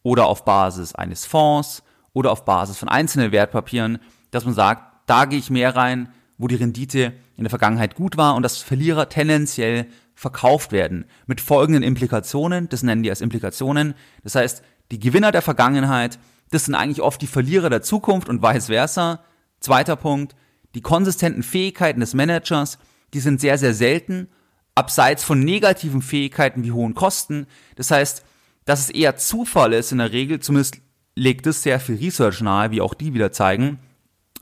oder 0.02 0.26
auf 0.26 0.44
Basis 0.44 0.94
eines 0.94 1.26
Fonds 1.26 1.82
oder 2.12 2.32
auf 2.32 2.44
Basis 2.44 2.78
von 2.78 2.88
einzelnen 2.88 3.32
Wertpapieren, 3.32 3.98
dass 4.30 4.44
man 4.44 4.54
sagt, 4.54 4.82
da 5.06 5.24
gehe 5.24 5.38
ich 5.38 5.50
mehr 5.50 5.76
rein, 5.76 6.08
wo 6.38 6.48
die 6.48 6.56
Rendite 6.56 7.12
in 7.36 7.44
der 7.44 7.50
Vergangenheit 7.50 7.94
gut 7.94 8.16
war 8.16 8.34
und 8.34 8.42
dass 8.42 8.58
Verlierer 8.58 9.08
tendenziell 9.08 9.86
verkauft 10.14 10.72
werden. 10.72 11.04
Mit 11.26 11.40
folgenden 11.40 11.82
Implikationen, 11.82 12.68
das 12.68 12.82
nennen 12.82 13.02
die 13.02 13.10
als 13.10 13.20
Implikationen. 13.20 13.94
Das 14.22 14.34
heißt, 14.34 14.62
die 14.90 14.98
Gewinner 14.98 15.32
der 15.32 15.42
Vergangenheit, 15.42 16.18
das 16.50 16.64
sind 16.64 16.74
eigentlich 16.74 17.02
oft 17.02 17.20
die 17.22 17.26
Verlierer 17.26 17.70
der 17.70 17.82
Zukunft 17.82 18.28
und 18.28 18.42
vice 18.42 18.66
versa. 18.66 19.20
Zweiter 19.60 19.96
Punkt, 19.96 20.34
die 20.74 20.80
konsistenten 20.80 21.42
Fähigkeiten 21.42 22.00
des 22.00 22.14
Managers, 22.14 22.78
die 23.12 23.20
sind 23.20 23.40
sehr, 23.40 23.58
sehr 23.58 23.74
selten, 23.74 24.28
abseits 24.74 25.24
von 25.24 25.40
negativen 25.40 26.02
Fähigkeiten 26.02 26.64
wie 26.64 26.72
hohen 26.72 26.94
Kosten. 26.94 27.46
Das 27.76 27.90
heißt, 27.90 28.24
dass 28.64 28.80
es 28.80 28.90
eher 28.90 29.16
Zufall 29.16 29.72
ist 29.72 29.92
in 29.92 29.98
der 29.98 30.12
Regel, 30.12 30.40
zumindest 30.40 30.78
legt 31.14 31.46
es 31.46 31.62
sehr 31.62 31.80
viel 31.80 31.96
Research 31.96 32.40
nahe, 32.40 32.70
wie 32.70 32.80
auch 32.80 32.94
die 32.94 33.14
wieder 33.14 33.32
zeigen. 33.32 33.78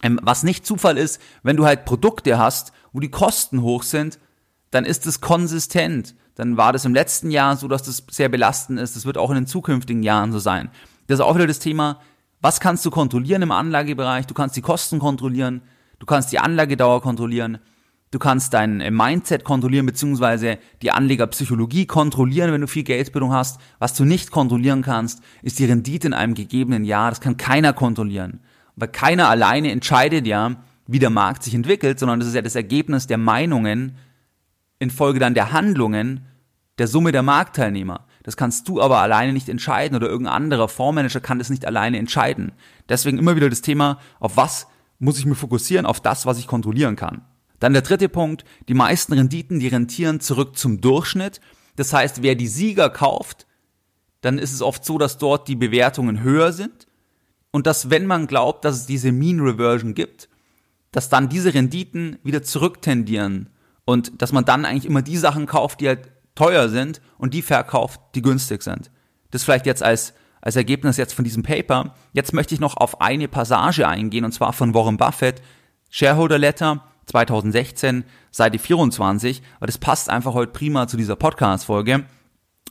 Ähm, 0.03 0.21
was 0.23 0.43
nicht 0.43 0.67
Zufall 0.67 0.99
ist, 0.99 1.21
wenn 1.43 1.57
du 1.57 1.65
halt 1.65 1.85
Produkte 1.85 2.39
hast, 2.39 2.73
wo 2.93 3.01
die 3.01 3.11
Kosten 3.11 3.63
hoch 3.63 3.83
sind, 3.83 4.19
dann 4.71 4.85
ist 4.85 5.07
es 5.07 5.21
konsistent 5.21 6.15
dann 6.39 6.57
war 6.57 6.73
das 6.73 6.85
im 6.85 6.95
letzten 6.95 7.33
Jahr 7.33 7.57
so, 7.57 7.67
dass 7.67 7.83
das 7.83 8.05
sehr 8.13 8.29
belastend 8.29 8.79
ist. 8.79 8.95
Das 8.95 9.05
wird 9.05 9.19
auch 9.19 9.31
in 9.31 9.35
den 9.35 9.47
zukünftigen 9.49 10.05
Jahren 10.05 10.31
so 10.31 10.39
sein. 10.39 10.71
Das 11.09 11.19
ist 11.19 11.25
auch 11.25 11.35
wieder 11.35 11.49
das 11.49 11.59
Thema, 11.59 12.01
was 12.41 12.61
kannst 12.61 12.87
du 12.87 12.93
kontrollieren 12.93 13.43
im 13.43 13.51
Anlagebereich? 13.51 14.29
Du 14.29 14.35
kannst 14.35 14.57
die 14.57 14.63
Kosten 14.63 15.01
kontrollieren, 15.01 15.63
du 15.99 16.07
kannst 16.07 16.31
die 16.31 16.39
Anlagedauer 16.39 17.03
kontrollieren, 17.03 17.59
du 18.11 18.19
kannst 18.19 18.55
dein 18.55 18.81
äh, 18.81 18.91
Mindset 18.91 19.45
kontrollieren, 19.45 19.87
beziehungsweise 19.87 20.59
die 20.83 20.91
Anlegerpsychologie 20.91 21.87
kontrollieren, 21.87 22.53
wenn 22.53 22.61
du 22.61 22.67
viel 22.67 22.85
Geldbildung 22.85 23.33
hast. 23.33 23.61
Was 23.79 23.95
du 23.95 24.05
nicht 24.05 24.31
kontrollieren 24.31 24.83
kannst, 24.83 25.23
ist 25.43 25.59
die 25.59 25.65
Rendite 25.65 26.09
in 26.09 26.15
einem 26.15 26.35
gegebenen 26.35 26.85
Jahr. 26.85 27.11
Das 27.11 27.21
kann 27.21 27.37
keiner 27.37 27.73
kontrollieren. 27.73 28.41
Weil 28.77 28.89
keiner 28.89 29.29
alleine 29.29 29.73
entscheidet 29.73 30.27
ja, 30.27 30.57
wie 30.87 30.99
der 30.99 31.11
Markt 31.11 31.43
sich 31.43 31.55
entwickelt, 31.55 31.99
sondern 31.99 32.21
das 32.21 32.29
ist 32.29 32.35
ja 32.35 32.43
das 32.43 32.55
Ergebnis 32.55 33.07
der 33.07 33.19
Meinungen 33.19 33.97
infolge 34.79 35.19
dann 35.19 35.35
der 35.35 35.53
Handlungen 35.53 36.25
der 36.79 36.87
Summe 36.87 37.13
der 37.13 37.23
Marktteilnehmer. 37.23 38.07
Das 38.23 38.37
kannst 38.37 38.69
du 38.69 38.81
aber 38.81 38.99
alleine 38.99 39.33
nicht 39.33 39.49
entscheiden 39.49 39.97
oder 39.97 40.09
irgendein 40.09 40.35
anderer 40.35 40.69
Fondsmanager 40.69 41.21
kann 41.21 41.39
das 41.39 41.51
nicht 41.51 41.67
alleine 41.67 41.99
entscheiden. 41.99 42.53
Deswegen 42.89 43.19
immer 43.19 43.37
wieder 43.37 43.51
das 43.51 43.63
Thema, 43.63 43.99
auf 44.21 44.37
was 44.37 44.67
muss 44.99 45.19
ich 45.19 45.27
mich 45.27 45.39
fokussieren? 45.39 45.87
Auf 45.87 46.01
das, 46.01 46.27
was 46.27 46.39
ich 46.39 46.47
kontrollieren 46.47 46.97
kann. 46.97 47.23
Dann 47.61 47.73
der 47.73 47.83
dritte 47.83 48.09
Punkt, 48.09 48.45
die 48.69 48.75
meisten 48.75 49.13
Renditen, 49.13 49.61
die 49.61 49.69
rentieren 49.69 50.21
zurück 50.21 50.57
zum 50.57 50.81
Durchschnitt. 50.81 51.41
Das 51.77 51.93
heißt, 51.93 52.23
wer 52.23 52.35
die 52.35 52.49
Sieger 52.49 52.91
kauft, 52.91 53.47
dann 54.21 54.39
ist 54.39 54.53
es 54.53 54.63
oft 54.63 54.85
so, 54.85 54.99
dass 54.99 55.19
dort 55.19 55.49
die 55.49 55.57
Bewertungen 55.57 56.23
höher 56.23 56.53
sind 56.53 56.87
und 57.51 57.67
dass 57.67 57.91
wenn 57.91 58.07
man 58.07 58.27
glaubt, 58.27 58.65
dass 58.65 58.77
es 58.77 58.87
diese 58.87 59.13
Mean 59.13 59.41
Reversion 59.41 59.95
gibt, 59.95 60.29
dass 60.93 61.09
dann 61.09 61.29
diese 61.29 61.55
Renditen 61.55 62.19
wieder 62.23 62.43
zurücktendieren 62.43 63.51
und 63.85 64.21
dass 64.21 64.33
man 64.33 64.45
dann 64.45 64.65
eigentlich 64.65 64.87
immer 64.87 65.03
die 65.03 65.17
Sachen 65.17 65.47
kauft, 65.47 65.81
die 65.81 65.89
halt 65.89 66.11
teuer 66.35 66.69
sind 66.69 67.01
und 67.17 67.35
die 67.35 67.43
verkauft, 67.43 68.01
die 68.15 68.23
günstig 68.23 68.63
sind. 68.63 68.91
Das 69.31 69.45
vielleicht 69.45 69.67
jetzt 69.67 69.83
als, 69.83 70.15
als 70.41 70.57
Ergebnis 70.57 70.97
jetzt 70.97 71.13
von 71.13 71.25
diesem 71.25 71.43
Paper. 71.43 71.95
Jetzt 72.13 72.33
möchte 72.33 72.55
ich 72.55 72.61
noch 72.61 72.77
auf 72.77 73.01
eine 73.01 73.29
Passage 73.29 73.87
eingehen 73.87 74.25
und 74.25 74.33
zwar 74.33 74.53
von 74.53 74.75
Warren 74.75 74.97
Buffett, 74.97 75.43
Shareholder 75.91 76.39
Letter 76.39 76.85
2016, 77.09 78.05
Seite 78.31 78.59
24, 78.59 79.43
weil 79.59 79.67
das 79.67 79.79
passt 79.79 80.11
einfach 80.11 80.35
heute 80.35 80.53
prima 80.53 80.87
zu 80.87 80.97
dieser 80.97 81.17
Podcast-Folge. 81.17 82.05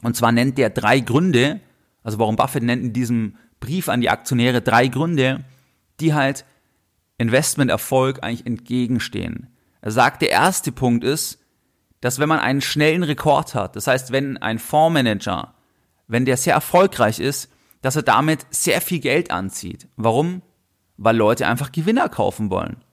Und 0.04 0.15
zwar 0.15 0.32
nennt 0.32 0.58
der 0.58 0.69
drei 0.69 1.00
Gründe, 1.00 1.60
also 2.04 2.19
Warren 2.19 2.36
Buffett 2.36 2.63
nennt 2.63 2.84
in 2.84 2.93
diesem 2.93 3.36
Brief 3.60 3.89
an 3.89 4.02
die 4.02 4.10
Aktionäre 4.10 4.62
drei 4.62 4.88
Gründe, 4.88 5.43
die 6.00 6.13
halt 6.13 6.45
Investmenterfolg 7.17 8.23
eigentlich 8.23 8.45
entgegenstehen. 8.45 9.47
Er 9.82 9.91
sagt, 9.91 10.21
der 10.21 10.30
erste 10.30 10.71
Punkt 10.71 11.04
ist, 11.04 11.39
dass 12.02 12.19
wenn 12.19 12.30
man 12.30 12.39
einen 12.39 12.62
schnellen 12.62 13.04
Rekord 13.04 13.56
hat, 13.56 13.76
das 13.76 13.88
heißt, 13.88 14.12
wenn 14.12 14.38
ein 14.38 14.60
Fondsmanager, 14.60 15.56
wenn 16.08 16.26
der 16.26 16.38
sehr 16.38 16.54
erfolgreich 16.54 17.19
ist, 17.19 17.50
dass 17.82 17.95
er 17.95 18.04
damit 18.04 18.45
sehr 18.52 18.82
viel 18.82 19.00
Geld 19.00 19.32
anzieht. 19.32 19.88
Warum? 19.95 20.41
Weil 20.97 21.15
Leute 21.15 21.47
einfach 21.47 21.71
Gewinner 21.71 22.10
kaufen 22.10 22.50
wollen. 22.50 22.84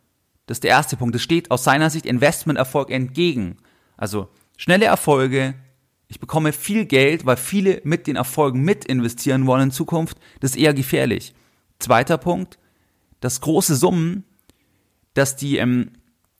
Das 0.46 0.56
ist 0.56 0.64
der 0.64 0.70
erste 0.70 0.96
Punkt. 0.96 1.14
Das 1.14 1.22
steht 1.22 1.50
aus 1.50 1.64
seiner 1.64 1.90
Sicht 1.90 2.06
Investmenterfolg 2.06 2.90
entgegen. 2.90 3.56
Also 3.96 4.28
schnelle 4.56 4.86
Erfolge, 4.86 5.54
ich 6.08 6.20
bekomme 6.20 6.52
viel 6.52 6.84
Geld, 6.84 7.26
weil 7.26 7.36
viele 7.36 7.80
mit 7.84 8.06
den 8.06 8.16
Erfolgen 8.16 8.62
mit 8.62 8.84
investieren 8.84 9.46
wollen 9.46 9.64
in 9.64 9.70
Zukunft. 9.70 10.18
Das 10.40 10.52
ist 10.52 10.56
eher 10.56 10.74
gefährlich. 10.74 11.34
Zweiter 11.78 12.18
Punkt, 12.18 12.58
dass 13.20 13.40
große 13.40 13.74
Summen, 13.74 14.24
dass 15.14 15.36
die 15.36 15.56
ähm, 15.56 15.92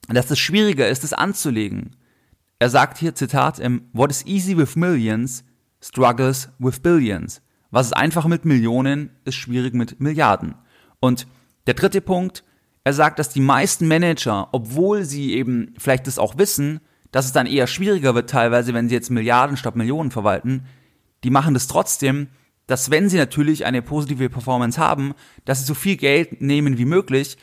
dass 0.09 0.31
es 0.31 0.39
schwieriger 0.39 0.89
ist, 0.89 1.05
es 1.05 1.13
anzulegen. 1.13 1.97
Er 2.59 2.71
sagt 2.71 2.99
hier, 2.99 3.15
Zitat, 3.15 3.61
What 3.93 4.11
is 4.11 4.27
easy 4.27 4.57
with 4.57 4.77
millions 4.77 5.45
struggles 5.81 6.49
with 6.59 6.81
billions. 6.81 7.43
Was 7.71 7.87
ist 7.87 7.93
einfach 7.93 8.27
mit 8.27 8.45
Millionen, 8.45 9.11
ist 9.25 9.35
schwierig 9.35 9.75
mit 9.75 10.01
Milliarden. 10.01 10.55
Und 11.01 11.27
der 11.67 11.75
dritte 11.75 12.01
Punkt, 12.01 12.45
er 12.85 12.93
sagt, 12.93 13.19
dass 13.19 13.31
die 13.31 13.41
meisten 13.41 13.89
Manager, 13.89 14.49
obwohl 14.53 15.05
sie 15.05 15.35
eben 15.35 15.75
vielleicht 15.79 16.07
das 16.07 16.19
auch 16.19 16.39
wissen, 16.39 16.81
dass 17.11 17.25
es 17.27 17.33
dann 17.33 17.47
eher 17.47 17.67
schwieriger 17.67 18.15
wird 18.15 18.29
teilweise, 18.29 18.75
wenn 18.75 18.89
sie 18.89 18.95
jetzt 18.95 19.11
Milliarden 19.11 19.57
statt 19.57 19.77
Millionen 19.77 20.11
verwalten, 20.11 20.67
die 21.23 21.31
machen 21.31 21.55
das 21.55 21.67
trotzdem, 21.67 22.29
dass 22.67 22.91
wenn 22.91 23.09
sie 23.09 23.17
natürlich 23.17 23.65
eine 23.65 23.83
positive 23.83 24.29
Performance 24.29 24.79
haben, 24.81 25.15
dass 25.45 25.61
sie 25.61 25.65
so 25.65 25.75
viel 25.75 25.97
Geld 25.97 26.41
nehmen 26.41 26.79
wie 26.79 26.85
möglich, 26.85 27.37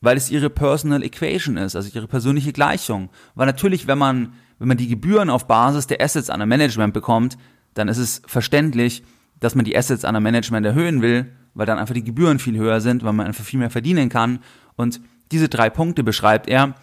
weil 0.00 0.16
es 0.16 0.30
ihre 0.30 0.50
Personal 0.50 1.02
Equation 1.02 1.56
ist, 1.56 1.74
also 1.74 1.90
ihre 1.92 2.06
persönliche 2.06 2.52
Gleichung. 2.52 3.10
Weil 3.34 3.46
natürlich, 3.46 3.86
wenn 3.86 3.98
man, 3.98 4.34
wenn 4.58 4.68
man 4.68 4.76
die 4.76 4.88
Gebühren 4.88 5.30
auf 5.30 5.46
Basis 5.46 5.86
der 5.86 6.00
Assets 6.00 6.30
an 6.30 6.40
der 6.40 6.46
Management 6.46 6.94
bekommt, 6.94 7.36
dann 7.74 7.88
ist 7.88 7.98
es 7.98 8.22
verständlich, 8.26 9.02
dass 9.40 9.54
man 9.54 9.64
die 9.64 9.76
Assets 9.76 10.04
an 10.04 10.14
der 10.14 10.20
Management 10.20 10.66
erhöhen 10.66 11.02
will, 11.02 11.32
weil 11.54 11.66
dann 11.66 11.78
einfach 11.78 11.94
die 11.94 12.04
Gebühren 12.04 12.38
viel 12.38 12.56
höher 12.56 12.80
sind, 12.80 13.04
weil 13.04 13.12
man 13.12 13.26
einfach 13.26 13.44
viel 13.44 13.58
mehr 13.58 13.70
verdienen 13.70 14.08
kann. 14.08 14.40
Und 14.78 15.00
diese 15.32 15.48
drei 15.48 15.68
Punkte 15.68 16.04
beschreibt 16.04 16.48
er 16.48 16.74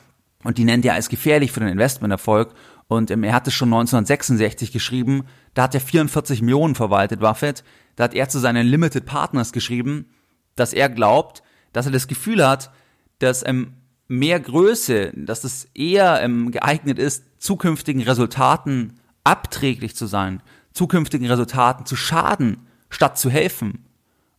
und 0.43 0.59
die 0.59 0.65
nennt 0.65 0.85
er 0.85 0.93
als 0.93 1.09
gefährlich 1.09 1.51
für 1.51 1.61
den 1.61 1.69
Investmenterfolg. 1.69 2.53
Und 2.87 3.09
ähm, 3.09 3.23
er 3.23 3.33
hat 3.33 3.47
es 3.47 3.55
schon 3.55 3.69
1966 3.69 4.71
geschrieben, 4.71 5.25
da 5.55 5.63
hat 5.63 5.73
er 5.73 5.81
44 5.81 6.41
Millionen 6.41 6.75
verwaltet, 6.75 7.21
Buffett. 7.21 7.63
Da 7.95 8.03
hat 8.03 8.13
er 8.13 8.29
zu 8.29 8.37
seinen 8.37 8.67
Limited 8.67 9.05
Partners 9.05 9.53
geschrieben, 9.53 10.09
dass 10.55 10.73
er 10.73 10.89
glaubt, 10.89 11.41
dass 11.71 11.85
er 11.85 11.93
das 11.93 12.07
Gefühl 12.07 12.45
hat, 12.45 12.69
dass 13.19 13.47
ähm, 13.47 13.73
mehr 14.07 14.39
Größe, 14.41 15.13
dass 15.15 15.45
es 15.45 15.69
eher 15.73 16.21
ähm, 16.21 16.51
geeignet 16.51 16.99
ist, 16.99 17.23
zukünftigen 17.39 18.03
Resultaten 18.03 18.99
abträglich 19.23 19.95
zu 19.95 20.05
sein, 20.05 20.43
zukünftigen 20.73 21.27
Resultaten 21.27 21.85
zu 21.85 21.95
schaden, 21.95 22.67
statt 22.89 23.17
zu 23.17 23.29
helfen. 23.29 23.85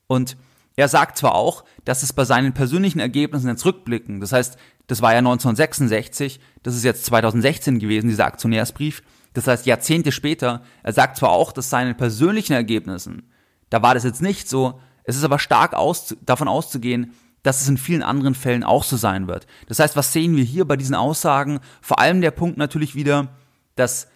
Und 0.06 0.36
er 0.76 0.88
sagt 0.88 1.18
zwar 1.18 1.34
auch, 1.34 1.64
dass 1.84 2.02
es 2.02 2.12
bei 2.12 2.24
seinen 2.24 2.52
persönlichen 2.52 3.00
Ergebnissen 3.00 3.48
jetzt 3.48 3.64
rückblicken, 3.64 4.20
das 4.20 4.32
heißt, 4.32 4.58
das 4.86 5.02
war 5.02 5.12
ja 5.12 5.18
1966, 5.18 6.38
das 6.62 6.76
ist 6.76 6.84
jetzt 6.84 7.06
2016 7.06 7.78
gewesen, 7.78 8.08
dieser 8.08 8.26
Aktionärsbrief, 8.26 9.02
das 9.32 9.46
heißt 9.46 9.66
Jahrzehnte 9.66 10.12
später, 10.12 10.62
er 10.82 10.92
sagt 10.92 11.16
zwar 11.16 11.30
auch, 11.30 11.52
dass 11.52 11.70
seinen 11.70 11.96
persönlichen 11.96 12.52
Ergebnissen, 12.52 13.30
da 13.70 13.82
war 13.82 13.94
das 13.94 14.04
jetzt 14.04 14.22
nicht 14.22 14.48
so, 14.48 14.80
es 15.04 15.16
ist 15.16 15.24
aber 15.24 15.38
stark 15.38 15.74
aus, 15.74 16.14
davon 16.24 16.48
auszugehen, 16.48 17.14
dass 17.42 17.62
es 17.62 17.68
in 17.68 17.78
vielen 17.78 18.02
anderen 18.02 18.34
Fällen 18.34 18.64
auch 18.64 18.82
so 18.82 18.96
sein 18.96 19.28
wird. 19.28 19.46
Das 19.68 19.78
heißt, 19.78 19.94
was 19.94 20.12
sehen 20.12 20.36
wir 20.36 20.42
hier 20.42 20.64
bei 20.64 20.76
diesen 20.76 20.96
Aussagen? 20.96 21.60
Vor 21.80 22.00
allem 22.00 22.20
der 22.20 22.32
Punkt 22.32 22.58
natürlich 22.58 22.96
wieder, 22.96 23.28
dass 23.76 24.08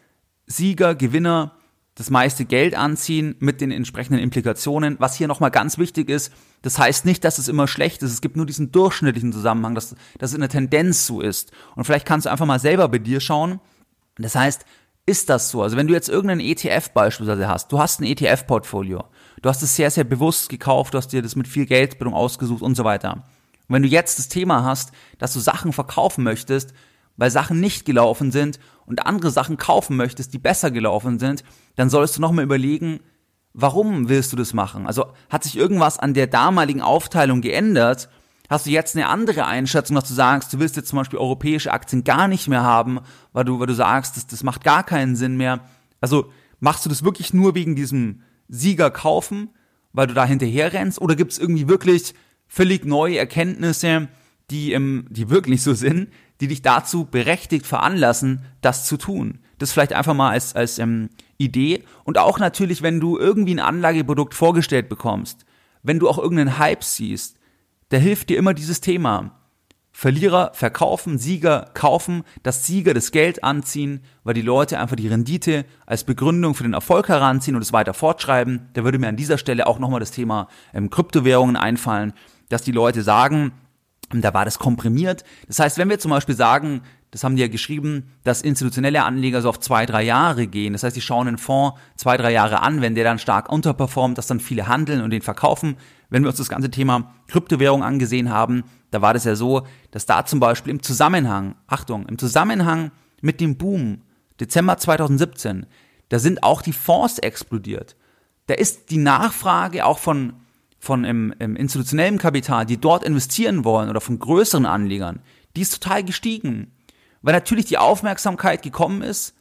Sieger, 0.47 0.97
Gewinner 0.97 1.53
das 1.95 2.11
meiste 2.11 2.45
Geld 2.45 2.75
anziehen 2.75 3.35
mit 3.41 3.61
den 3.61 3.71
entsprechenden 3.71 4.23
Implikationen. 4.23 4.97
Was 4.99 5.17
hier 5.17 5.29
nochmal 5.29 5.51
ganz 5.51 5.77
wichtig 5.77 6.09
ist, 6.09 6.33
das 6.63 6.79
heißt 6.79 7.05
nicht, 7.05 7.25
dass 7.25 7.39
es 7.39 7.49
immer 7.49 7.69
schlecht 7.69 8.03
ist. 8.03 8.13
Es 8.13 8.21
gibt 8.21 8.37
nur 8.37 8.47
diesen 8.47 8.73
durchschnittlichen 8.73 9.33
Zusammenhang, 9.33 9.75
dass, 9.75 9.95
dass 10.19 10.31
es 10.31 10.37
eine 10.37 10.49
Tendenz 10.49 11.07
so 11.07 11.21
ist. 11.21 11.53
Und 11.75 11.85
vielleicht 11.85 12.07
kannst 12.07 12.27
du 12.27 12.31
einfach 12.31 12.47
mal 12.47 12.61
selber 12.61 12.89
bei 12.89 12.99
dir 12.99 13.21
schauen. 13.21 13.61
Das 14.17 14.35
heißt, 14.35 14.65
ist 15.07 15.29
das 15.29 15.51
so? 15.51 15.63
Also 15.63 15.77
wenn 15.77 15.89
du 15.89 15.95
jetzt 15.95 16.09
irgendeinen 16.09 16.41
ETF 16.41 16.91
beispielsweise 16.91 17.49
hast, 17.49 17.73
du 17.73 17.79
hast 17.79 18.01
ein 18.01 18.05
ETF-Portfolio 18.05 19.05
Du 19.43 19.49
hast 19.49 19.63
es 19.63 19.75
sehr, 19.75 19.91
sehr 19.91 20.05
bewusst 20.05 20.51
gekauft, 20.51 20.93
du 20.93 20.99
hast 20.99 21.09
dir 21.09 21.23
das 21.23 21.37
mit 21.37 21.49
viel 21.49 21.65
Geldbildung 21.65 22.15
ausgesucht 22.15 22.63
und 22.63 22.75
so 22.75 22.85
weiter. 22.85 23.25
Und 23.69 23.75
wenn 23.75 23.83
du 23.83 23.89
jetzt 23.89 24.19
das 24.19 24.29
Thema 24.29 24.65
hast, 24.65 24.93
dass 25.19 25.33
du 25.33 25.41
Sachen 25.41 25.73
verkaufen 25.73 26.25
möchtest, 26.25 26.75
weil 27.17 27.31
Sachen 27.31 27.59
nicht 27.61 27.85
gelaufen 27.87 28.33
sind 28.33 28.59
und 28.91 29.07
andere 29.07 29.31
Sachen 29.31 29.57
kaufen 29.57 29.97
möchtest, 29.97 30.35
die 30.35 30.39
besser 30.39 30.71
gelaufen 30.71 31.19
sind, 31.19 31.45
dann 31.77 31.91
solltest 31.91 32.17
du 32.17 32.21
nochmal 32.21 32.45
überlegen, 32.45 33.01
warum 33.55 34.09
willst 34.09 34.33
du 34.33 34.37
das 34.37 34.53
machen? 34.53 34.87
Also 34.87 35.07
hat 35.29 35.45
sich 35.45 35.57
irgendwas 35.57 35.99
an 35.99 36.15
der 36.15 36.27
damaligen 36.27 36.83
Aufteilung 36.83 37.41
geändert? 37.41 38.09
Hast 38.49 38.67
du 38.67 38.71
jetzt 38.71 38.97
eine 38.97 39.07
andere 39.07 39.47
Einschätzung, 39.47 39.95
dass 39.95 40.09
du 40.09 40.15
sagst, 40.15 40.53
du 40.53 40.59
willst 40.59 40.77
jetzt 40.77 40.89
zum 40.89 40.99
Beispiel 40.99 41.19
europäische 41.19 41.73
Aktien 41.73 42.05
gar 42.05 42.27
nicht 42.27 42.49
mehr 42.49 42.63
haben, 42.63 43.01
weil 43.33 43.45
du, 43.45 43.61
weil 43.61 43.69
du 43.69 43.75
sagst, 43.75 44.17
das, 44.17 44.27
das 44.27 44.43
macht 44.43 44.65
gar 44.65 44.83
keinen 44.83 45.15
Sinn 45.15 45.37
mehr? 45.37 45.61
Also 46.01 46.31
machst 46.59 46.85
du 46.85 46.89
das 46.89 47.05
wirklich 47.05 47.33
nur 47.33 47.55
wegen 47.55 47.77
diesem 47.77 48.23
Sieger 48.49 48.91
kaufen, 48.91 49.51
weil 49.93 50.09
du 50.09 50.15
da 50.15 50.25
hinterher 50.25 50.73
rennst? 50.73 51.01
Oder 51.01 51.15
gibt 51.15 51.33
es 51.33 51.39
irgendwie 51.39 51.69
wirklich 51.69 52.15
völlig 52.49 52.85
neue 52.85 53.19
Erkenntnisse, 53.19 54.09
die, 54.51 54.73
im, 54.73 55.07
die 55.09 55.31
wirklich 55.31 55.63
so 55.63 55.75
sind, 55.75 56.09
die 56.41 56.49
dich 56.49 56.63
dazu 56.63 57.05
berechtigt 57.05 57.67
veranlassen, 57.67 58.45
das 58.61 58.87
zu 58.87 58.97
tun? 58.97 59.41
Das 59.59 59.73
vielleicht 59.73 59.93
einfach 59.93 60.15
mal 60.15 60.31
als, 60.31 60.55
als 60.55 60.79
ähm, 60.79 61.11
Idee. 61.39 61.85
Und 62.05 62.19
auch 62.19 62.39
natürlich, 62.39 62.83
wenn 62.83 63.01
du 63.01 63.19
irgendwie 63.19 63.55
ein 63.55 63.61
Anlageprodukt 63.61 64.35
vorgestellt 64.35 64.89
bekommst, 64.89 65.45
wenn 65.83 65.99
du 65.99 66.09
auch 66.09 66.19
irgendeinen 66.19 66.59
Hype 66.59 66.85
siehst, 66.85 67.37
da 67.91 67.97
hilft 67.97 68.31
dir 68.31 68.39
immer 68.39 68.55
dieses 68.55 68.81
Thema. 68.81 69.37
Verlierer 69.93 70.53
verkaufen, 70.55 71.19
Sieger 71.19 71.71
kaufen, 71.75 72.23
dass 72.43 72.65
Sieger 72.65 72.95
das 72.95 73.11
Geld 73.11 73.43
anziehen, 73.43 74.03
weil 74.23 74.35
die 74.35 74.41
Leute 74.41 74.79
einfach 74.79 74.97
die 74.97 75.09
Rendite 75.09 75.65
als 75.85 76.05
Begründung 76.05 76.55
für 76.55 76.63
den 76.63 76.75
Erfolg 76.75 77.09
heranziehen 77.09 77.57
und 77.57 77.63
es 77.63 77.73
weiter 77.73 77.93
fortschreiben. 77.93 78.69
Da 78.75 78.85
würde 78.85 78.99
mir 78.99 79.09
an 79.09 79.17
dieser 79.17 79.37
Stelle 79.37 79.67
auch 79.67 79.79
nochmal 79.79 80.01
das 80.01 80.13
Thema 80.13 80.49
ähm, 80.73 80.91
Kryptowährungen 80.91 81.57
einfallen, 81.57 82.13
dass 82.49 82.63
die 82.63 82.73
Leute 82.73 83.03
sagen, 83.03 83.53
da 84.13 84.35
war 84.35 84.45
das 84.45 84.59
komprimiert. 84.59 85.25
Das 85.47 85.59
heißt, 85.61 85.79
wenn 85.79 85.89
wir 85.89 85.99
zum 85.99 86.11
Beispiel 86.11 86.35
sagen, 86.35 86.83
das 87.11 87.25
haben 87.25 87.37
die 87.37 87.43
ja 87.43 87.49
geschrieben, 87.49 88.13
dass 88.23 88.43
institutionelle 88.43 89.03
Anleger 89.05 89.43
so 89.43 89.49
auf 89.49 89.59
zwei, 89.59 89.87
drei 89.87 90.03
Jahre 90.03 90.47
gehen. 90.47 90.73
Das 90.73 90.83
heißt, 90.83 90.95
die 90.95 91.01
schauen 91.01 91.27
einen 91.27 91.39
Fonds 91.39 91.79
zwei, 91.97 92.17
drei 92.17 92.33
Jahre 92.33 92.61
an, 92.61 92.81
wenn 92.81 92.95
der 92.95 93.05
dann 93.05 93.19
stark 93.19 93.51
unterperformt, 93.51 94.17
dass 94.17 94.29
dann 94.29 94.41
viele 94.41 94.69
handeln 94.69 95.01
und 95.01 95.11
den 95.11 95.23
verkaufen. 95.23 95.77
Wenn 96.09 96.23
wir 96.23 96.29
uns 96.29 96.39
das 96.39 96.49
ganze 96.49 96.71
Thema 96.71 97.13
Kryptowährung 97.29 97.83
angesehen 97.83 98.31
haben, 98.31 98.65
da 98.91 99.03
war 99.03 99.15
das 99.15 99.25
ja 99.25 99.35
so, 99.35 99.67
dass 99.91 100.07
da 100.07 100.25
zum 100.25 100.41
Beispiel 100.41 100.73
im 100.73 100.83
Zusammenhang, 100.83 101.57
Achtung, 101.67 102.07
im 102.07 102.19
Zusammenhang 102.19 102.93
mit 103.21 103.41
dem 103.41 103.57
Boom 103.57 104.03
Dezember 104.41 104.79
2017, 104.79 105.67
da 106.09 106.19
sind 106.19 106.43
auch 106.43 106.63
die 106.63 106.73
Fonds 106.73 107.19
explodiert. 107.19 107.97
Da 108.47 108.55
ist 108.55 108.91
die 108.91 108.99
Nachfrage 108.99 109.85
auch 109.85 109.99
von, 109.99 110.35
von 110.81 111.05
im, 111.05 111.33
im 111.39 111.57
institutionellem 111.57 112.19
Kapital, 112.19 112.65
die 112.65 112.79
dort 112.79 113.05
investieren 113.05 113.65
wollen 113.65 113.91
oder 113.91 114.01
von 114.01 114.19
größeren 114.19 114.67
Anlegern, 114.67 115.21
die 115.55 115.61
ist 115.61 115.81
total 115.81 116.03
gestiegen. 116.03 116.73
Weil 117.23 117.35
natürlich 117.35 117.67
die 117.67 117.79
Aufmerksamkeit 117.79 118.63
gekommen 118.63 119.03
ist 119.03 119.35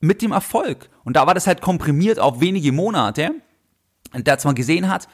mit 0.00 0.22
dem 0.22 0.32
Erfolg. 0.32 0.90
Und 1.04 1.16
da 1.16 1.26
war 1.26 1.34
das 1.34 1.46
halt 1.46 1.60
komprimiert 1.60 2.18
auf 2.18 2.40
wenige 2.40 2.72
Monate. 2.72 3.30
Als 4.12 4.44
man 4.44 4.56
gesehen 4.56 4.88
hat, 4.88 5.08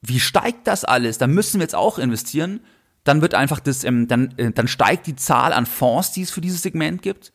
wie 0.00 0.18
steigt 0.18 0.66
das 0.66 0.84
alles, 0.84 1.18
da 1.18 1.26
müssen 1.26 1.60
wir 1.60 1.64
jetzt 1.64 1.74
auch 1.74 1.98
investieren, 1.98 2.60
dann 3.04 3.20
wird 3.20 3.34
einfach 3.34 3.60
das, 3.60 3.84
ähm, 3.84 4.08
dann, 4.08 4.36
äh, 4.38 4.50
dann 4.50 4.66
steigt 4.66 5.06
die 5.06 5.16
Zahl 5.16 5.52
an 5.52 5.66
Fonds, 5.66 6.12
die 6.12 6.22
es 6.22 6.30
für 6.30 6.40
dieses 6.40 6.62
Segment 6.62 7.02
gibt 7.02 7.32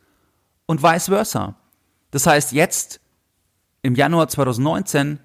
und 0.65 0.83
vice 0.83 1.05
versa. 1.05 1.55
Das 2.11 2.25
heißt, 2.25 2.51
jetzt 2.51 2.99
im 3.81 3.95
Januar 3.95 4.27
2019, 4.27 5.19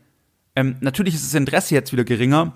ähm, 0.57 0.77
natürlich 0.81 1.15
ist 1.15 1.25
das 1.25 1.35
Interesse 1.35 1.75
jetzt 1.75 1.93
wieder 1.93 2.05
geringer, 2.05 2.55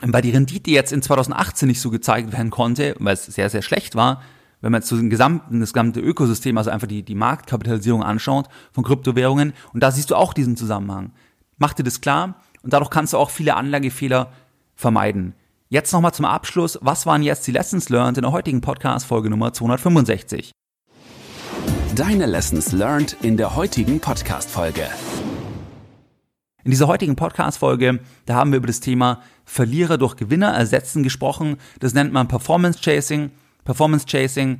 weil 0.00 0.22
die 0.22 0.30
Rendite 0.30 0.70
jetzt 0.70 0.92
in 0.92 1.02
2018 1.02 1.68
nicht 1.68 1.80
so 1.80 1.90
gezeigt 1.90 2.32
werden 2.32 2.50
konnte, 2.50 2.96
weil 2.98 3.14
es 3.14 3.26
sehr, 3.26 3.50
sehr 3.50 3.62
schlecht 3.62 3.94
war, 3.94 4.22
wenn 4.60 4.72
man 4.72 4.80
jetzt 4.80 4.88
so 4.88 4.96
den 4.96 5.10
gesamten, 5.10 5.60
das 5.60 5.72
gesamte 5.72 6.00
Ökosystem, 6.00 6.56
also 6.58 6.70
einfach 6.70 6.88
die, 6.88 7.02
die 7.02 7.14
Marktkapitalisierung 7.14 8.02
anschaut 8.02 8.48
von 8.72 8.84
Kryptowährungen, 8.84 9.52
und 9.72 9.82
da 9.82 9.90
siehst 9.90 10.10
du 10.10 10.16
auch 10.16 10.32
diesen 10.32 10.56
Zusammenhang. 10.56 11.12
Mach 11.58 11.74
dir 11.74 11.84
das 11.84 12.00
klar 12.00 12.40
und 12.62 12.72
dadurch 12.72 12.90
kannst 12.90 13.12
du 13.12 13.18
auch 13.18 13.30
viele 13.30 13.54
Anlagefehler 13.54 14.32
vermeiden. 14.74 15.34
Jetzt 15.68 15.92
nochmal 15.92 16.14
zum 16.14 16.24
Abschluss, 16.24 16.78
was 16.80 17.06
waren 17.06 17.22
jetzt 17.22 17.46
die 17.46 17.52
Lessons 17.52 17.88
learned 17.88 18.18
in 18.18 18.22
der 18.22 18.32
heutigen 18.32 18.60
Podcast-Folge 18.60 19.30
Nummer 19.30 19.52
265? 19.52 20.52
Deine 21.94 22.26
Lessons 22.26 22.72
learned 22.72 23.16
in 23.22 23.36
der 23.36 23.56
heutigen 23.56 24.00
Podcast-Folge. 24.00 24.86
In 26.66 26.72
dieser 26.72 26.88
heutigen 26.88 27.14
Podcast-Folge, 27.14 28.00
da 28.24 28.34
haben 28.34 28.50
wir 28.50 28.56
über 28.56 28.66
das 28.66 28.80
Thema 28.80 29.22
Verlierer 29.44 29.98
durch 29.98 30.16
Gewinner 30.16 30.48
ersetzen 30.48 31.04
gesprochen. 31.04 31.58
Das 31.78 31.94
nennt 31.94 32.12
man 32.12 32.26
Performance 32.26 32.80
Chasing. 32.80 33.30
Performance 33.64 34.04
Chasing 34.04 34.58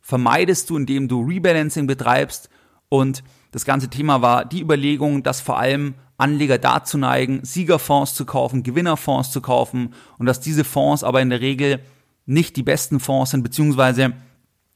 vermeidest 0.00 0.70
du, 0.70 0.76
indem 0.76 1.08
du 1.08 1.20
Rebalancing 1.20 1.88
betreibst. 1.88 2.48
Und 2.88 3.24
das 3.50 3.64
ganze 3.64 3.88
Thema 3.88 4.22
war 4.22 4.44
die 4.44 4.60
Überlegung, 4.60 5.24
dass 5.24 5.40
vor 5.40 5.58
allem 5.58 5.96
Anleger 6.16 6.58
dazu 6.58 6.96
neigen, 6.96 7.40
Siegerfonds 7.42 8.14
zu 8.14 8.24
kaufen, 8.24 8.62
Gewinnerfonds 8.62 9.32
zu 9.32 9.40
kaufen 9.40 9.94
und 10.16 10.26
dass 10.26 10.38
diese 10.38 10.62
Fonds 10.62 11.02
aber 11.02 11.20
in 11.22 11.30
der 11.30 11.40
Regel 11.40 11.80
nicht 12.24 12.54
die 12.54 12.62
besten 12.62 13.00
Fonds 13.00 13.32
sind, 13.32 13.42
beziehungsweise 13.42 14.12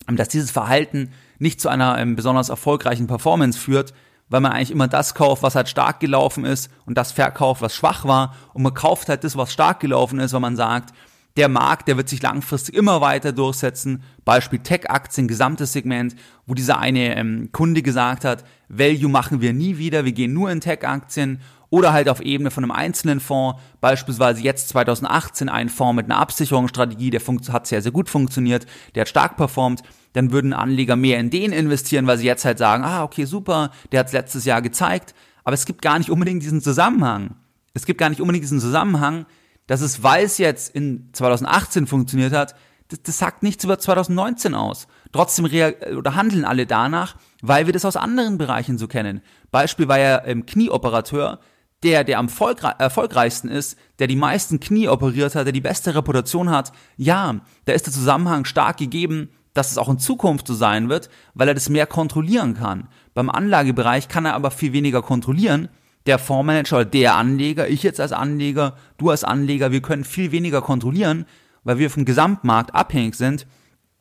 dass 0.08 0.28
dieses 0.30 0.50
Verhalten 0.50 1.12
nicht 1.38 1.60
zu 1.60 1.68
einer 1.68 1.96
ähm, 1.98 2.16
besonders 2.16 2.48
erfolgreichen 2.48 3.06
Performance 3.06 3.56
führt, 3.56 3.94
weil 4.32 4.40
man 4.40 4.52
eigentlich 4.52 4.70
immer 4.70 4.88
das 4.88 5.14
kauft, 5.14 5.42
was 5.42 5.54
halt 5.54 5.68
stark 5.68 6.00
gelaufen 6.00 6.46
ist 6.46 6.70
und 6.86 6.96
das 6.96 7.12
verkauft, 7.12 7.60
was 7.60 7.76
schwach 7.76 8.06
war 8.06 8.34
und 8.54 8.62
man 8.62 8.72
kauft 8.72 9.10
halt 9.10 9.24
das, 9.24 9.36
was 9.36 9.52
stark 9.52 9.80
gelaufen 9.80 10.18
ist, 10.18 10.32
weil 10.32 10.40
man 10.40 10.56
sagt, 10.56 10.94
der 11.36 11.50
Markt, 11.50 11.86
der 11.86 11.98
wird 11.98 12.08
sich 12.08 12.22
langfristig 12.22 12.74
immer 12.74 13.02
weiter 13.02 13.32
durchsetzen. 13.32 14.02
Beispiel 14.24 14.58
Tech-Aktien, 14.58 15.28
gesamtes 15.28 15.74
Segment, 15.74 16.16
wo 16.46 16.54
dieser 16.54 16.78
eine 16.78 17.14
ähm, 17.16 17.50
Kunde 17.52 17.82
gesagt 17.82 18.24
hat, 18.24 18.44
Value 18.68 19.10
machen 19.10 19.42
wir 19.42 19.52
nie 19.52 19.76
wieder, 19.76 20.06
wir 20.06 20.12
gehen 20.12 20.32
nur 20.32 20.50
in 20.50 20.60
Tech-Aktien. 20.60 21.40
Oder 21.68 21.92
halt 21.92 22.08
auf 22.08 22.20
Ebene 22.20 22.50
von 22.50 22.64
einem 22.64 22.70
einzelnen 22.70 23.20
Fonds, 23.20 23.60
beispielsweise 23.80 24.42
jetzt 24.42 24.68
2018 24.70 25.48
ein 25.48 25.68
Fonds 25.70 25.96
mit 25.96 26.06
einer 26.06 26.18
Absicherungsstrategie, 26.18 27.10
der 27.10 27.22
hat 27.50 27.66
sehr, 27.66 27.80
sehr 27.80 27.92
gut 27.92 28.10
funktioniert, 28.10 28.66
der 28.94 29.02
hat 29.02 29.08
stark 29.08 29.36
performt. 29.38 29.82
Dann 30.12 30.32
würden 30.32 30.52
Anleger 30.52 30.96
mehr 30.96 31.18
in 31.18 31.30
den 31.30 31.52
investieren, 31.52 32.06
weil 32.06 32.18
sie 32.18 32.26
jetzt 32.26 32.44
halt 32.44 32.58
sagen, 32.58 32.84
ah, 32.84 33.02
okay, 33.02 33.24
super, 33.24 33.70
der 33.90 34.00
hat 34.00 34.08
es 34.08 34.12
letztes 34.12 34.44
Jahr 34.44 34.62
gezeigt. 34.62 35.14
Aber 35.44 35.54
es 35.54 35.64
gibt 35.64 35.82
gar 35.82 35.98
nicht 35.98 36.10
unbedingt 36.10 36.42
diesen 36.42 36.60
Zusammenhang. 36.60 37.36
Es 37.74 37.86
gibt 37.86 37.98
gar 37.98 38.10
nicht 38.10 38.20
unbedingt 38.20 38.44
diesen 38.44 38.60
Zusammenhang, 38.60 39.26
dass 39.66 39.80
es, 39.80 40.02
weil 40.02 40.24
es 40.24 40.38
jetzt 40.38 40.74
in 40.74 41.08
2018 41.12 41.86
funktioniert 41.86 42.32
hat, 42.32 42.54
das, 42.88 43.02
das 43.02 43.18
sagt 43.18 43.42
nichts 43.42 43.64
über 43.64 43.78
2019 43.78 44.54
aus. 44.54 44.86
Trotzdem 45.12 45.46
oder 45.46 46.14
handeln 46.14 46.44
alle 46.44 46.66
danach, 46.66 47.16
weil 47.40 47.66
wir 47.66 47.72
das 47.72 47.84
aus 47.84 47.96
anderen 47.96 48.38
Bereichen 48.38 48.78
so 48.78 48.86
kennen. 48.86 49.22
Beispiel 49.50 49.88
war 49.88 49.98
ja 49.98 50.24
ähm, 50.24 50.46
Knieoperateur, 50.46 51.40
der, 51.82 52.04
der 52.04 52.18
am 52.18 52.28
erfolgreichsten 52.28 53.48
ist, 53.48 53.76
der 53.98 54.06
die 54.06 54.16
meisten 54.16 54.60
Knie 54.60 54.88
operiert 54.88 55.34
hat, 55.34 55.46
der 55.46 55.52
die 55.52 55.60
beste 55.60 55.94
Reputation 55.94 56.50
hat. 56.50 56.72
Ja, 56.96 57.40
da 57.64 57.72
ist 57.72 57.86
der 57.86 57.92
Zusammenhang 57.92 58.44
stark 58.44 58.76
gegeben, 58.76 59.30
dass 59.54 59.70
es 59.70 59.78
auch 59.78 59.88
in 59.88 59.98
Zukunft 59.98 60.46
so 60.46 60.54
sein 60.54 60.88
wird, 60.88 61.10
weil 61.34 61.48
er 61.48 61.54
das 61.54 61.68
mehr 61.68 61.86
kontrollieren 61.86 62.54
kann. 62.54 62.88
Beim 63.14 63.30
Anlagebereich 63.30 64.08
kann 64.08 64.24
er 64.24 64.34
aber 64.34 64.50
viel 64.50 64.72
weniger 64.72 65.02
kontrollieren, 65.02 65.68
der 66.06 66.18
Fondsmanager 66.18 66.76
oder 66.76 66.84
der 66.84 67.14
Anleger, 67.14 67.68
ich 67.68 67.82
jetzt 67.82 68.00
als 68.00 68.12
Anleger, 68.12 68.76
du 68.98 69.10
als 69.10 69.24
Anleger, 69.24 69.70
wir 69.70 69.82
können 69.82 70.04
viel 70.04 70.32
weniger 70.32 70.62
kontrollieren, 70.62 71.26
weil 71.64 71.78
wir 71.78 71.90
vom 71.90 72.04
Gesamtmarkt 72.04 72.74
abhängig 72.74 73.14
sind. 73.14 73.46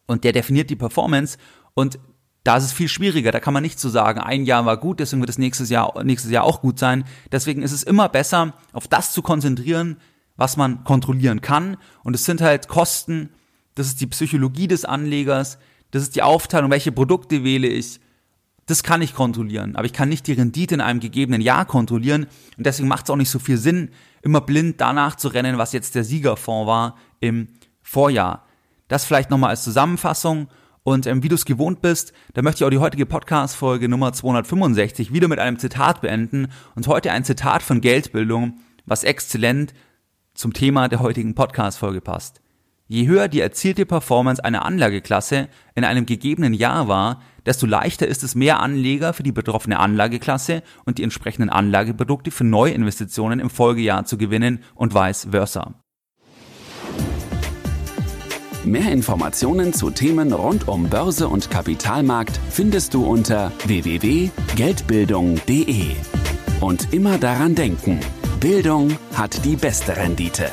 und 0.07 0.25
der 0.25 0.33
definiert 0.33 0.69
die 0.69 0.75
Performance 0.75 1.37
und 1.73 1.97
da 2.43 2.57
ist 2.57 2.65
es 2.65 2.73
viel 2.73 2.89
schwieriger. 2.89 3.31
Da 3.31 3.39
kann 3.39 3.53
man 3.53 3.63
nicht 3.63 3.79
so 3.79 3.87
sagen, 3.89 4.19
ein 4.19 4.45
Jahr 4.45 4.65
war 4.65 4.77
gut, 4.77 4.99
deswegen 4.99 5.21
wird 5.21 5.29
es 5.29 5.37
nächstes 5.37 5.69
Jahr, 5.69 6.03
nächstes 6.03 6.31
Jahr 6.31 6.43
auch 6.43 6.61
gut 6.61 6.79
sein. 6.79 7.05
Deswegen 7.31 7.61
ist 7.61 7.71
es 7.71 7.83
immer 7.83 8.09
besser, 8.09 8.53
auf 8.73 8.87
das 8.87 9.13
zu 9.13 9.21
konzentrieren, 9.21 9.97
was 10.37 10.57
man 10.57 10.83
kontrollieren 10.83 11.41
kann. 11.41 11.77
Und 12.03 12.15
es 12.15 12.25
sind 12.25 12.41
halt 12.41 12.67
Kosten, 12.67 13.29
das 13.75 13.87
ist 13.87 14.01
die 14.01 14.07
Psychologie 14.07 14.67
des 14.67 14.85
Anlegers, 14.85 15.57
das 15.91 16.03
ist 16.03 16.15
die 16.15 16.23
Aufteilung, 16.23 16.71
welche 16.71 16.91
Produkte 16.91 17.43
wähle 17.43 17.67
ich. 17.67 17.99
Das 18.65 18.83
kann 18.83 19.01
ich 19.01 19.13
kontrollieren, 19.13 19.75
aber 19.75 19.85
ich 19.85 19.93
kann 19.93 20.07
nicht 20.07 20.27
die 20.27 20.33
Rendite 20.33 20.75
in 20.75 20.81
einem 20.81 21.01
gegebenen 21.01 21.41
Jahr 21.41 21.65
kontrollieren. 21.65 22.27
Und 22.57 22.65
deswegen 22.65 22.87
macht 22.87 23.05
es 23.05 23.09
auch 23.09 23.17
nicht 23.17 23.29
so 23.29 23.39
viel 23.39 23.57
Sinn, 23.57 23.89
immer 24.21 24.39
blind 24.39 24.79
danach 24.79 25.15
zu 25.15 25.27
rennen, 25.27 25.57
was 25.57 25.73
jetzt 25.73 25.95
der 25.95 26.03
Siegerfonds 26.03 26.67
war 26.67 26.95
im 27.19 27.49
Vorjahr. 27.81 28.45
Das 28.87 29.05
vielleicht 29.05 29.29
nochmal 29.29 29.49
als 29.49 29.63
Zusammenfassung. 29.63 30.47
Und 30.83 31.05
ähm, 31.05 31.21
wie 31.21 31.27
du 31.27 31.35
es 31.35 31.45
gewohnt 31.45 31.81
bist, 31.81 32.13
da 32.33 32.41
möchte 32.41 32.63
ich 32.63 32.65
auch 32.65 32.71
die 32.71 32.79
heutige 32.79 33.05
Podcast-Folge 33.05 33.89
Nummer 33.89 34.13
265 34.13 35.13
wieder 35.13 35.27
mit 35.27 35.39
einem 35.39 35.59
Zitat 35.59 36.01
beenden. 36.01 36.47
Und 36.75 36.87
heute 36.87 37.11
ein 37.11 37.23
Zitat 37.23 37.63
von 37.63 37.81
Geldbildung, 37.81 38.59
was 38.85 39.03
exzellent 39.03 39.73
zum 40.33 40.53
Thema 40.53 40.87
der 40.87 41.01
heutigen 41.01 41.35
Podcast-Folge 41.35 42.01
passt. 42.01 42.41
Je 42.91 43.07
höher 43.07 43.27
die 43.29 43.39
erzielte 43.39 43.85
Performance 43.85 44.43
einer 44.43 44.65
Anlageklasse 44.65 45.47
in 45.75 45.85
einem 45.85 46.05
gegebenen 46.05 46.53
Jahr 46.53 46.89
war, 46.89 47.21
desto 47.45 47.65
leichter 47.65 48.05
ist 48.05 48.21
es, 48.21 48.35
mehr 48.35 48.59
Anleger 48.59 49.13
für 49.13 49.23
die 49.23 49.31
betroffene 49.31 49.79
Anlageklasse 49.79 50.61
und 50.83 50.97
die 50.97 51.03
entsprechenden 51.03 51.49
Anlageprodukte 51.49 52.31
für 52.31 52.43
Neuinvestitionen 52.43 53.39
im 53.39 53.49
Folgejahr 53.49 54.03
zu 54.03 54.17
gewinnen 54.17 54.59
und 54.75 54.93
vice 54.93 55.29
versa. 55.31 55.75
Mehr 58.65 58.91
Informationen 58.91 59.71
zu 59.71 59.91
Themen 59.91 60.33
rund 60.33 60.67
um 60.67 60.89
Börse 60.89 61.29
und 61.29 61.49
Kapitalmarkt 61.49 62.41
findest 62.49 62.93
du 62.93 63.05
unter 63.05 63.53
www.geldbildung.de. 63.67 65.95
Und 66.59 66.93
immer 66.93 67.17
daran 67.17 67.55
denken, 67.55 68.01
Bildung 68.41 68.97
hat 69.13 69.45
die 69.45 69.55
beste 69.55 69.95
Rendite. 69.95 70.51